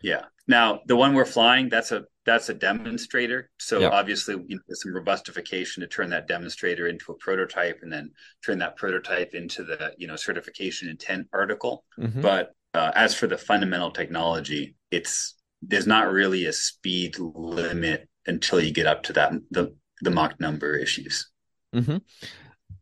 Yeah. 0.04 0.26
Now 0.48 0.82
the 0.86 0.98
one 0.98 1.14
we're 1.14 1.26
flying, 1.26 1.70
that's 1.70 1.92
a 1.92 2.04
that's 2.26 2.50
a 2.50 2.54
demonstrator. 2.54 3.50
So 3.58 3.90
obviously, 3.90 4.36
you 4.48 4.56
know, 4.56 4.62
there's 4.68 4.84
some 4.84 4.94
robustification 4.94 5.82
to 5.82 5.88
turn 5.88 6.10
that 6.10 6.28
demonstrator 6.28 6.88
into 6.88 7.12
a 7.12 7.16
prototype, 7.16 7.80
and 7.82 7.92
then 7.92 8.12
turn 8.46 8.60
that 8.60 8.76
prototype 8.76 9.34
into 9.34 9.64
the 9.64 9.94
you 9.98 10.08
know 10.08 10.18
certification 10.18 10.90
intent 10.90 11.28
article. 11.32 11.86
Mhm. 11.98 12.22
But 12.22 12.54
uh, 12.74 12.92
as 12.96 13.16
for 13.16 13.28
the 13.28 13.38
fundamental 13.38 13.92
technology, 13.92 14.76
it's 14.92 15.36
there's 15.62 15.88
not 15.88 16.12
really 16.12 16.46
a 16.46 16.54
speed 16.54 17.18
limit 17.20 18.08
until 18.28 18.60
you 18.60 18.72
get 18.72 18.88
up 18.88 19.04
to 19.04 19.14
that 19.14 19.34
the 19.52 19.76
the 20.02 20.12
Mach 20.12 20.40
number 20.40 20.76
issues. 20.76 21.30
hmm 21.74 21.98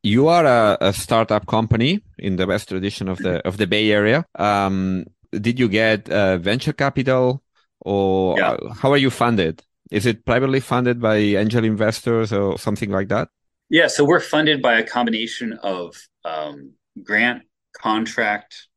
You 0.03 0.27
are 0.29 0.45
a, 0.45 0.77
a 0.81 0.93
startup 0.93 1.45
company 1.47 2.01
in 2.17 2.37
the 2.37 2.47
best 2.47 2.69
tradition 2.69 3.09
of 3.09 3.21
the 3.21 3.45
of 3.47 3.57
the 3.57 3.67
Bay 3.67 3.91
Area. 3.91 4.25
Um, 4.35 5.05
did 5.31 5.59
you 5.59 5.67
get 5.67 6.09
uh, 6.09 6.37
venture 6.37 6.73
capital, 6.73 7.43
or 7.81 8.37
Yeah. 8.37 8.51
uh, 8.51 8.73
how 8.73 8.91
are 8.91 8.97
you 8.97 9.09
funded? 9.09 9.61
Is 9.91 10.05
it 10.05 10.25
privately 10.25 10.59
funded 10.61 11.01
by 11.01 11.17
angel 11.17 11.63
investors 11.65 12.31
or 12.31 12.57
something 12.57 12.91
like 12.91 13.09
that? 13.09 13.29
Yeah, 13.69 13.87
so 13.87 14.03
we're 14.03 14.19
funded 14.19 14.61
by 14.61 14.79
a 14.79 14.83
combination 14.83 15.53
of 15.61 15.95
um, 16.25 16.73
grant, 17.03 17.43
contract. 17.73 18.67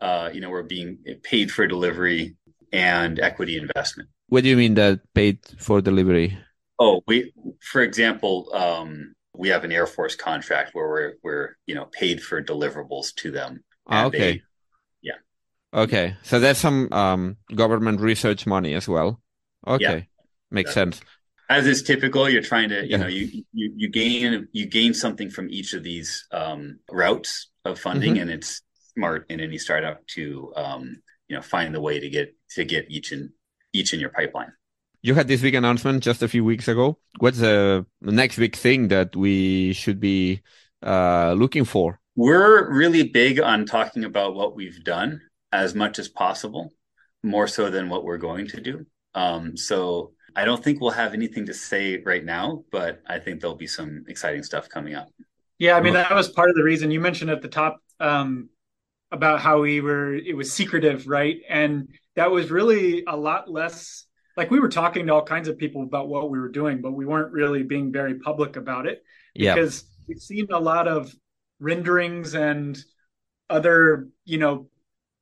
Uh, 0.00 0.30
you 0.32 0.40
know, 0.40 0.50
we're 0.50 0.62
being 0.64 0.98
paid 1.22 1.50
for 1.52 1.66
delivery 1.66 2.36
and 2.72 3.18
equity 3.20 3.56
investment. 3.56 4.08
What 4.28 4.42
do 4.44 4.48
you 4.50 4.56
mean 4.56 4.74
that 4.74 5.00
paid 5.14 5.38
for 5.58 5.80
delivery? 5.80 6.38
Oh, 6.78 7.02
we, 7.06 7.32
for 7.60 7.82
example, 7.82 8.48
um, 8.54 9.14
we 9.36 9.48
have 9.48 9.64
an 9.64 9.72
Air 9.72 9.86
Force 9.86 10.14
contract 10.16 10.70
where 10.74 10.88
we're 10.88 11.12
we're 11.22 11.56
you 11.66 11.74
know 11.74 11.86
paid 11.92 12.22
for 12.22 12.42
deliverables 12.42 13.14
to 13.16 13.30
them. 13.30 13.64
Ah, 13.86 14.04
And 14.04 14.12
they- 14.12 14.18
okay. 14.18 14.42
yeah. 15.02 15.18
Okay. 15.74 16.16
So 16.22 16.38
there's 16.40 16.58
some 16.58 16.88
um, 16.92 17.36
government 17.54 18.00
research 18.00 18.46
money 18.46 18.74
as 18.74 18.88
well. 18.88 19.20
Okay. 19.66 20.08
Makes 20.50 20.70
Yeah. 20.70 20.74
sense. 20.74 21.00
as 21.50 21.66
is 21.66 21.82
typical, 21.82 22.28
you're 22.30 22.42
trying 22.46 22.68
to, 22.68 22.82
you 22.84 22.90
Yeah. 22.90 22.96
know, 22.98 23.08
you, 23.08 23.26
you, 23.52 23.72
you 23.76 23.88
gain, 23.90 24.46
you 24.52 24.66
gain 24.66 24.94
something 24.94 25.28
from 25.30 25.50
each 25.50 25.74
of 25.74 25.82
these, 25.82 26.24
um, 26.30 26.78
routes 26.92 27.50
of 27.64 27.76
funding 27.76 28.12
Mm-hmm. 28.14 28.22
and 28.22 28.30
it's 28.30 28.62
smart 28.94 29.26
in 29.28 29.40
any 29.40 29.58
startup 29.58 30.06
to, 30.14 30.52
um, 30.54 31.02
you 31.28 31.34
know, 31.34 31.42
find 31.42 31.74
the 31.74 31.80
way 31.80 31.98
to 31.98 32.08
get, 32.08 32.36
to 32.50 32.64
get 32.64 32.90
each 32.90 33.12
in, 33.12 33.32
each 33.72 33.92
in 33.92 34.00
your 34.00 34.10
pipeline. 34.10 34.52
You 35.02 35.14
had 35.14 35.28
this 35.28 35.40
big 35.40 35.54
announcement 35.54 36.02
just 36.02 36.22
a 36.22 36.28
few 36.28 36.44
weeks 36.44 36.68
ago. 36.68 36.98
What's 37.18 37.38
the 37.38 37.86
next 38.02 38.36
big 38.36 38.54
thing 38.54 38.88
that 38.88 39.16
we 39.16 39.72
should 39.72 39.98
be 39.98 40.42
uh, 40.82 41.32
looking 41.32 41.64
for? 41.64 41.98
We're 42.16 42.70
really 42.70 43.04
big 43.04 43.40
on 43.40 43.64
talking 43.64 44.04
about 44.04 44.34
what 44.34 44.54
we've 44.54 44.84
done 44.84 45.22
as 45.52 45.74
much 45.74 45.98
as 45.98 46.08
possible, 46.08 46.72
more 47.22 47.46
so 47.46 47.70
than 47.70 47.88
what 47.88 48.04
we're 48.04 48.18
going 48.18 48.46
to 48.48 48.60
do. 48.60 48.86
Um, 49.14 49.56
so 49.56 50.12
I 50.36 50.44
don't 50.44 50.62
think 50.62 50.80
we'll 50.80 50.90
have 50.90 51.14
anything 51.14 51.46
to 51.46 51.54
say 51.54 52.02
right 52.04 52.24
now, 52.24 52.64
but 52.70 53.02
I 53.06 53.18
think 53.18 53.40
there'll 53.40 53.56
be 53.56 53.66
some 53.66 54.04
exciting 54.08 54.42
stuff 54.42 54.68
coming 54.68 54.94
up. 54.94 55.08
Yeah, 55.58 55.76
I 55.76 55.82
mean 55.82 55.94
that 55.94 56.14
was 56.14 56.28
part 56.28 56.48
of 56.48 56.56
the 56.56 56.62
reason 56.62 56.90
you 56.90 57.00
mentioned 57.00 57.30
at 57.30 57.42
the 57.42 57.48
top 57.48 57.82
um, 57.98 58.48
about 59.10 59.40
how 59.40 59.60
we 59.60 59.80
were 59.80 60.14
it 60.14 60.34
was 60.36 60.52
secretive, 60.52 61.06
right? 61.06 61.38
And 61.48 61.88
that 62.16 62.30
was 62.30 62.50
really 62.50 63.04
a 63.06 63.16
lot 63.16 63.50
less 63.50 64.04
like 64.36 64.50
we 64.50 64.60
were 64.60 64.68
talking 64.68 65.06
to 65.06 65.12
all 65.12 65.22
kinds 65.24 65.48
of 65.48 65.58
people 65.58 65.82
about 65.82 66.08
what 66.08 66.30
we 66.30 66.38
were 66.38 66.48
doing, 66.48 66.80
but 66.80 66.92
we 66.92 67.04
weren't 67.04 67.32
really 67.32 67.62
being 67.62 67.92
very 67.92 68.14
public 68.14 68.56
about 68.56 68.86
it 68.86 69.02
Yeah. 69.34 69.54
because 69.54 69.84
we've 70.08 70.20
seen 70.20 70.46
a 70.50 70.58
lot 70.58 70.88
of 70.88 71.12
renderings 71.58 72.34
and 72.34 72.78
other, 73.50 74.08
you 74.24 74.38
know, 74.38 74.68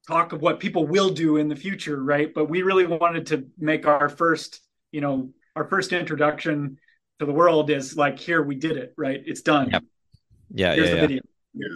talk 0.07 0.32
of 0.32 0.41
what 0.41 0.61
people 0.61 0.86
will 0.86 1.11
do 1.11 1.36
in 1.36 1.49
the 1.49 1.57
future, 1.57 2.01
right? 2.03 2.32
But 2.32 2.49
we 2.49 2.62
really 2.62 2.86
wanted 2.86 3.26
to 3.28 3.47
make 3.59 3.86
our 3.86 4.09
first, 4.09 4.61
you 4.93 5.01
know, 5.01 5.30
our 5.57 5.64
first 5.64 5.93
introduction 5.93 6.78
to 7.18 7.26
the 7.26 7.32
world 7.32 7.70
is 7.70 7.97
like 7.97 8.18
here 8.18 8.43
we 8.43 8.55
did 8.55 8.76
it, 8.76 8.95
right? 8.97 9.20
It's 9.26 9.43
done. 9.43 9.70
Yep. 9.72 9.84
Yeah. 10.51 10.74
Here's 10.74 10.89
Yeah. 10.89 10.95
the 10.95 11.01
Yeah. 11.01 11.07
video. 11.07 11.22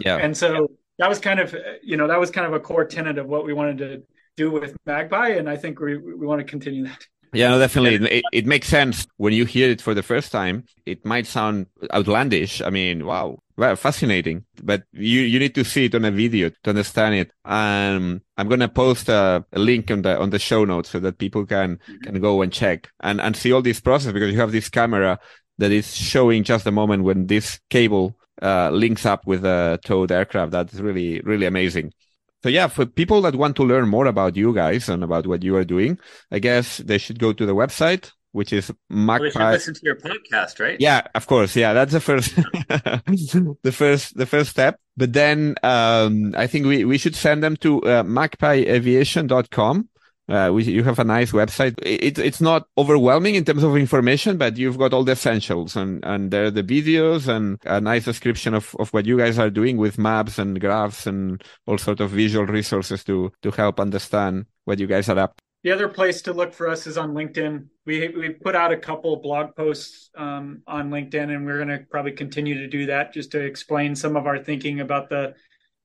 Yeah. 0.05 0.17
And 0.19 0.37
so 0.37 0.71
that 0.99 1.09
was 1.09 1.19
kind 1.19 1.41
of, 1.41 1.57
you 1.83 1.97
know, 1.97 2.07
that 2.07 2.21
was 2.21 2.31
kind 2.31 2.47
of 2.47 2.53
a 2.53 2.61
core 2.61 2.85
tenet 2.85 3.19
of 3.19 3.27
what 3.27 3.45
we 3.45 3.53
wanted 3.53 3.79
to 3.79 4.03
do 4.37 4.51
with 4.51 4.77
Magpie, 4.87 5.31
and 5.31 5.49
I 5.49 5.57
think 5.57 5.81
we 5.81 5.97
we 5.97 6.27
want 6.27 6.41
to 6.41 6.45
continue 6.45 6.85
that. 6.85 7.07
Yeah, 7.35 7.49
no, 7.49 7.59
definitely. 7.59 8.19
It, 8.19 8.25
it 8.33 8.47
makes 8.47 8.69
sense 8.69 9.07
when 9.17 9.33
you 9.33 9.47
hear 9.47 9.71
it 9.71 9.81
for 9.81 9.95
the 9.95 10.03
first 10.03 10.31
time. 10.31 10.65
It 10.85 11.07
might 11.07 11.27
sound 11.27 11.67
outlandish. 11.91 12.61
I 12.61 12.69
mean, 12.69 13.07
wow, 13.07 13.39
well, 13.57 13.75
fascinating. 13.75 14.45
But 14.63 14.83
you, 14.93 15.23
you 15.23 15.39
need 15.39 15.55
to 15.55 15.65
see 15.65 15.87
it 15.87 15.95
on 15.95 16.05
a 16.05 16.11
video 16.11 16.51
to 16.51 16.71
understand 16.71 17.15
it. 17.15 17.33
Um, 17.47 18.21
I'm 18.37 18.49
gonna 18.49 18.69
post 18.69 19.09
a, 19.09 19.45
a 19.51 19.59
link 19.59 19.91
on 19.91 20.03
the 20.03 20.19
on 20.19 20.29
the 20.29 20.39
show 20.39 20.65
notes 20.67 20.91
so 20.91 21.01
that 21.01 21.19
people 21.19 21.47
can 21.47 21.79
can 22.03 22.21
go 22.21 22.43
and 22.43 22.53
check 22.53 22.91
and 23.01 23.21
and 23.21 23.35
see 23.35 23.53
all 23.53 23.63
this 23.63 23.81
process 23.81 24.13
because 24.13 24.31
you 24.31 24.41
have 24.41 24.53
this 24.53 24.69
camera 24.69 25.19
that 25.57 25.73
is 25.73 25.95
showing 25.95 26.45
just 26.45 26.65
the 26.65 26.73
moment 26.73 27.05
when 27.05 27.27
this 27.29 27.61
cable 27.71 28.15
uh, 28.43 28.69
links 28.71 29.07
up 29.07 29.27
with 29.27 29.45
a 29.47 29.79
towed 29.85 30.13
aircraft. 30.13 30.53
That's 30.53 30.75
really 30.75 31.21
really 31.21 31.47
amazing. 31.47 31.93
So 32.43 32.49
yeah, 32.49 32.67
for 32.67 32.87
people 32.87 33.23
that 33.23 33.37
want 33.37 33.57
to 33.57 33.63
learn 33.63 33.89
more 33.89 34.07
about 34.07 34.37
you 34.37 34.53
guys 34.55 34.89
and 34.89 35.05
about 35.05 35.27
what 35.27 35.43
you 35.43 35.55
are 35.57 35.65
doing, 35.65 35.99
I 36.31 36.39
guess 36.41 36.79
they 36.79 36.99
should 36.99 37.19
go 37.19 37.33
to 37.33 37.47
the 37.47 37.55
website, 37.55 38.11
which 38.33 38.53
is 38.53 38.73
Well, 38.91 39.19
they 39.21 39.31
should 39.31 39.41
listen 39.41 39.75
to 39.75 39.81
your 39.85 39.97
podcast, 39.97 40.59
right? 40.59 40.81
Yeah, 40.81 41.03
of 41.15 41.27
course. 41.27 41.55
Yeah, 41.55 41.73
that's 41.73 41.93
the 41.93 42.01
first, 42.01 42.35
the 43.63 43.73
first, 43.73 44.17
the 44.17 44.27
first 44.27 44.51
step. 44.51 44.81
But 44.97 45.13
then, 45.13 45.55
um, 45.63 46.35
I 46.37 46.47
think 46.47 46.67
we, 46.67 46.85
we 46.85 46.99
should 46.99 47.15
send 47.15 47.43
them 47.43 47.57
to, 47.59 47.83
uh, 47.85 48.03
magpieaviation.com. 48.03 49.89
Uh, 50.29 50.51
we, 50.53 50.65
you 50.65 50.85
have 50.85 50.99
a 50.99 51.05
nice 51.05 51.33
website. 51.33 51.75
It, 51.83 52.19
it's 52.19 52.41
not 52.41 52.69
overwhelming 52.79 53.35
in 53.35 53.45
terms 53.45 53.63
of 53.63 53.77
information, 53.77 54.39
but 54.39 54.57
you've 54.57 54.79
got 54.79 54.93
all 54.93 55.05
the 55.05 55.13
essentials 55.13 55.77
and, 55.77 56.05
and 56.05 56.31
there 56.31 56.45
are 56.47 56.51
the 56.51 56.63
videos 56.63 57.29
and 57.29 57.59
a 57.65 57.81
nice 57.81 58.05
description 58.05 58.55
of, 58.55 58.75
of 58.79 58.91
what 58.91 59.05
you 59.05 59.19
guys 59.19 59.39
are 59.39 59.51
doing 59.51 59.77
with 59.77 59.99
maps 59.99 60.39
and 60.39 60.61
graphs 60.61 61.07
and 61.07 61.43
all 61.67 61.77
sort 61.77 62.01
of 62.01 62.11
visual 62.11 62.47
resources 62.47 63.03
to, 63.05 63.33
to 63.43 63.51
help 63.51 63.81
understand 63.81 64.47
what 64.65 64.79
you 64.79 64.87
guys 64.87 65.09
are 65.09 65.19
up. 65.19 65.41
The 65.65 65.71
other 65.71 65.89
place 65.89 66.23
to 66.23 66.33
look 66.33 66.53
for 66.53 66.69
us 66.69 66.89
is 66.89 66.99
on 66.99 67.15
LinkedIn. 67.15 67.67
We 67.87 68.09
we 68.09 68.31
put 68.31 68.57
out 68.57 68.73
a 68.73 68.77
couple 68.77 69.15
blog 69.23 69.55
posts 69.55 70.11
um, 70.17 70.63
on 70.67 70.91
LinkedIn, 70.91 71.33
and 71.35 71.47
we're 71.47 71.65
going 71.65 71.69
to 71.69 71.87
probably 71.89 72.13
continue 72.13 72.55
to 72.59 72.67
do 72.67 72.87
that 72.87 73.13
just 73.13 73.31
to 73.33 73.41
explain 73.41 73.95
some 73.95 74.17
of 74.17 74.27
our 74.27 74.41
thinking 74.41 74.81
about 74.81 75.09
the 75.09 75.35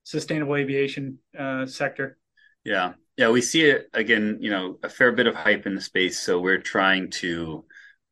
sustainable 0.02 0.56
aviation 0.56 1.18
uh, 1.38 1.66
sector. 1.66 2.18
Yeah. 2.64 2.94
Yeah. 3.18 3.30
We 3.30 3.42
see 3.42 3.64
it 3.64 3.90
again, 3.92 4.38
you 4.40 4.50
know, 4.50 4.78
a 4.82 4.88
fair 4.88 5.12
bit 5.12 5.26
of 5.26 5.34
hype 5.34 5.66
in 5.66 5.74
the 5.74 5.80
space. 5.80 6.18
So 6.20 6.40
we're 6.40 6.62
trying 6.62 7.10
to, 7.10 7.64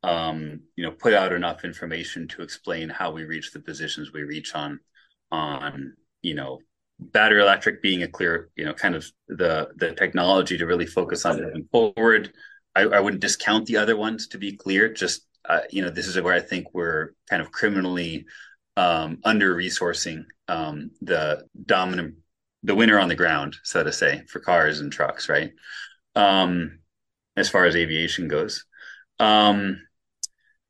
um, 0.02 0.60
you 0.74 0.84
know, 0.84 0.90
put 0.90 1.14
out 1.14 1.32
enough 1.32 1.64
information 1.64 2.28
to 2.28 2.42
explain 2.42 2.88
how 2.88 3.12
we 3.12 3.24
reach 3.24 3.52
the 3.52 3.60
positions 3.60 4.12
we 4.12 4.24
reach 4.24 4.54
on, 4.54 4.80
on, 5.30 5.94
you 6.22 6.34
know, 6.34 6.58
battery 6.98 7.40
electric 7.40 7.82
being 7.82 8.02
a 8.02 8.08
clear, 8.08 8.50
you 8.56 8.64
know, 8.64 8.74
kind 8.74 8.96
of 8.96 9.06
the, 9.28 9.68
the 9.76 9.92
technology 9.92 10.58
to 10.58 10.66
really 10.66 10.86
focus 10.86 11.24
on 11.24 11.40
moving 11.40 11.68
forward. 11.70 12.32
I, 12.74 12.82
I 12.82 13.00
wouldn't 13.00 13.22
discount 13.22 13.66
the 13.66 13.76
other 13.76 13.96
ones 13.96 14.26
to 14.28 14.38
be 14.38 14.56
clear. 14.56 14.92
Just, 14.92 15.24
uh, 15.48 15.60
you 15.70 15.82
know, 15.82 15.90
this 15.90 16.08
is 16.08 16.20
where 16.20 16.34
I 16.34 16.40
think 16.40 16.74
we're 16.74 17.12
kind 17.30 17.40
of 17.40 17.52
criminally, 17.52 18.26
um, 18.76 19.18
under 19.24 19.54
resourcing, 19.54 20.24
um, 20.48 20.90
the 21.00 21.46
dominant 21.64 22.16
the 22.66 22.74
winner 22.74 22.98
on 22.98 23.08
the 23.08 23.14
ground, 23.14 23.56
so 23.62 23.82
to 23.82 23.92
say, 23.92 24.24
for 24.28 24.40
cars 24.40 24.80
and 24.80 24.92
trucks, 24.92 25.28
right? 25.28 25.52
Um, 26.14 26.80
as 27.36 27.48
far 27.48 27.64
as 27.64 27.76
aviation 27.76 28.28
goes. 28.28 28.64
Um, 29.20 29.82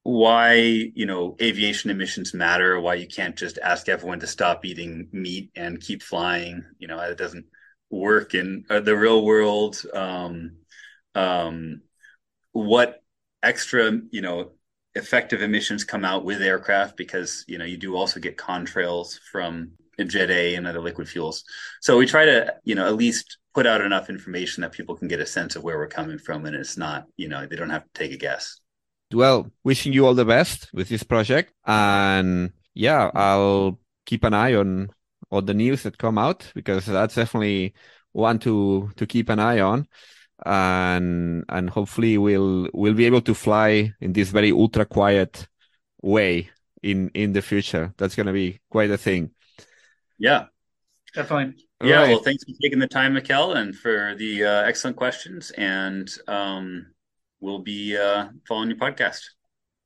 why, 0.03 0.55
you 0.55 1.07
know, 1.07 1.37
aviation 1.41 1.91
emissions 1.91 2.35
matter, 2.35 2.79
why 2.79 2.95
you 2.95 3.09
can't 3.09 3.35
just 3.35 3.59
ask 3.59 3.89
everyone 3.89 4.21
to 4.21 4.27
stop 4.27 4.65
eating 4.65 5.09
meat 5.11 5.51
and 5.57 5.81
keep 5.81 6.03
flying, 6.03 6.65
you 6.79 6.87
know, 6.87 7.01
it 7.01 7.19
doesn't 7.19 7.47
work 7.91 8.35
in 8.35 8.65
uh, 8.69 8.81
the 8.81 8.97
real 8.97 9.25
world. 9.25 9.83
Um, 9.93 10.59
um, 11.15 11.81
what 12.53 13.03
extra, 13.43 13.99
you 14.11 14.21
know, 14.21 14.53
effective 14.95 15.43
emissions 15.43 15.83
come 15.85 16.05
out 16.05 16.25
with 16.25 16.41
aircraft 16.41 16.97
because 16.97 17.45
you 17.47 17.59
know 17.59 17.67
you 17.67 17.77
do 17.77 17.95
also 17.95 18.19
get 18.19 18.39
contrails 18.39 19.19
from 19.31 19.73
jet 20.05 20.31
A 20.31 20.55
and 20.55 20.67
other 20.67 20.81
liquid 20.81 21.09
fuels. 21.09 21.45
So 21.81 21.97
we 21.97 22.07
try 22.07 22.25
to 22.25 22.55
you 22.65 22.75
know 22.75 22.87
at 22.87 22.97
least 22.97 23.39
put 23.55 23.67
out 23.67 23.81
enough 23.81 24.11
information 24.11 24.61
that 24.63 24.73
people 24.73 24.97
can 24.97 25.09
get 25.09 25.21
a 25.21 25.27
sense 25.27 25.57
of 25.57 25.63
where 25.63 25.79
we're 25.79 25.89
coming 25.89 26.19
from, 26.19 26.45
and 26.47 26.55
it's 26.55 26.77
not 26.77 27.07
you 27.17 27.29
know 27.29 27.47
they 27.47 27.57
don't 27.57 27.71
have 27.71 27.85
to 27.85 27.91
take 27.95 28.13
a 28.13 28.17
guess. 28.17 28.61
Well, 29.13 29.51
wishing 29.65 29.93
you 29.93 30.07
all 30.07 30.15
the 30.15 30.25
best 30.25 30.69
with 30.73 30.89
this 30.89 31.03
project, 31.03 31.53
and 31.65 32.53
yeah, 32.75 33.11
I'll 33.15 33.79
keep 34.05 34.25
an 34.25 34.35
eye 34.35 34.55
on 34.55 34.91
all 35.31 35.43
the 35.43 35.55
news 35.55 35.83
that 35.83 35.99
come 35.99 36.19
out 36.19 36.51
because 36.55 36.87
that's 36.87 37.15
definitely 37.15 37.75
one 38.13 38.39
to 38.41 38.91
to 38.97 39.07
keep 39.07 39.29
an 39.29 39.39
eye 39.39 39.61
on 39.61 39.87
and 40.45 41.45
and 41.49 41.71
hopefully 41.71 42.19
we'll 42.19 42.69
we'll 42.75 42.95
be 42.95 43.07
able 43.07 43.21
to 43.21 43.35
fly 43.35 43.93
in 44.01 44.13
this 44.13 44.31
very 44.31 44.53
ultra 44.53 44.85
quiet 44.85 45.49
way 46.03 46.51
in 46.83 47.11
in 47.15 47.33
the 47.33 47.43
future 47.43 47.93
that's 47.97 48.15
going 48.15 48.27
to 48.27 48.33
be 48.33 48.61
quite 48.71 48.91
a 48.91 48.99
thing 48.99 49.31
yeah 50.19 50.47
definitely 51.15 51.55
yeah 51.83 51.97
right. 51.97 52.09
well 52.11 52.23
thanks 52.23 52.45
for 52.45 52.53
taking 52.63 52.79
the 52.79 52.87
time 52.87 53.15
Miquel, 53.15 53.55
and 53.55 53.75
for 53.75 54.15
the 54.17 54.45
uh, 54.45 54.63
excellent 54.63 54.97
questions 54.97 55.51
and 55.53 56.11
um 56.29 56.87
we'll 57.41 57.59
be 57.59 57.97
uh 57.97 58.29
following 58.47 58.71
your 58.71 58.79
podcast 58.79 59.21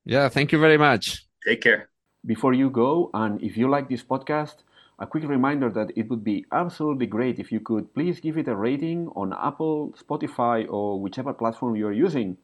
yeah 0.05 0.29
thank 0.29 0.53
you 0.53 0.59
very 0.59 0.79
much 0.79 1.27
take 1.47 1.61
care 1.61 1.91
before 2.27 2.53
you 2.53 2.71
go 2.71 3.11
and 3.15 3.43
if 3.43 3.57
you 3.57 3.69
like 3.69 3.89
this 3.89 4.03
podcast 4.03 4.57
a 5.01 5.07
quick 5.07 5.25
reminder 5.25 5.71
that 5.71 5.91
it 5.97 6.09
would 6.11 6.23
be 6.23 6.45
absolutely 6.53 7.07
great 7.07 7.39
if 7.39 7.51
you 7.51 7.59
could 7.59 7.93
please 7.95 8.21
give 8.21 8.37
it 8.37 8.49
a 8.49 8.55
rating 8.55 9.09
on 9.17 9.33
Apple, 9.33 9.95
Spotify, 9.99 10.71
or 10.71 11.01
whichever 11.01 11.33
platform 11.33 11.75
you're 11.75 11.93
using, 11.93 12.37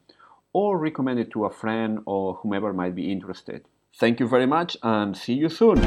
or 0.54 0.78
recommend 0.78 1.20
it 1.20 1.30
to 1.32 1.44
a 1.44 1.50
friend 1.50 1.98
or 2.06 2.34
whomever 2.36 2.72
might 2.72 2.94
be 2.94 3.12
interested. 3.12 3.66
Thank 3.98 4.20
you 4.20 4.26
very 4.26 4.46
much 4.46 4.76
and 4.82 5.14
see 5.14 5.34
you 5.34 5.50
soon! 5.50 5.82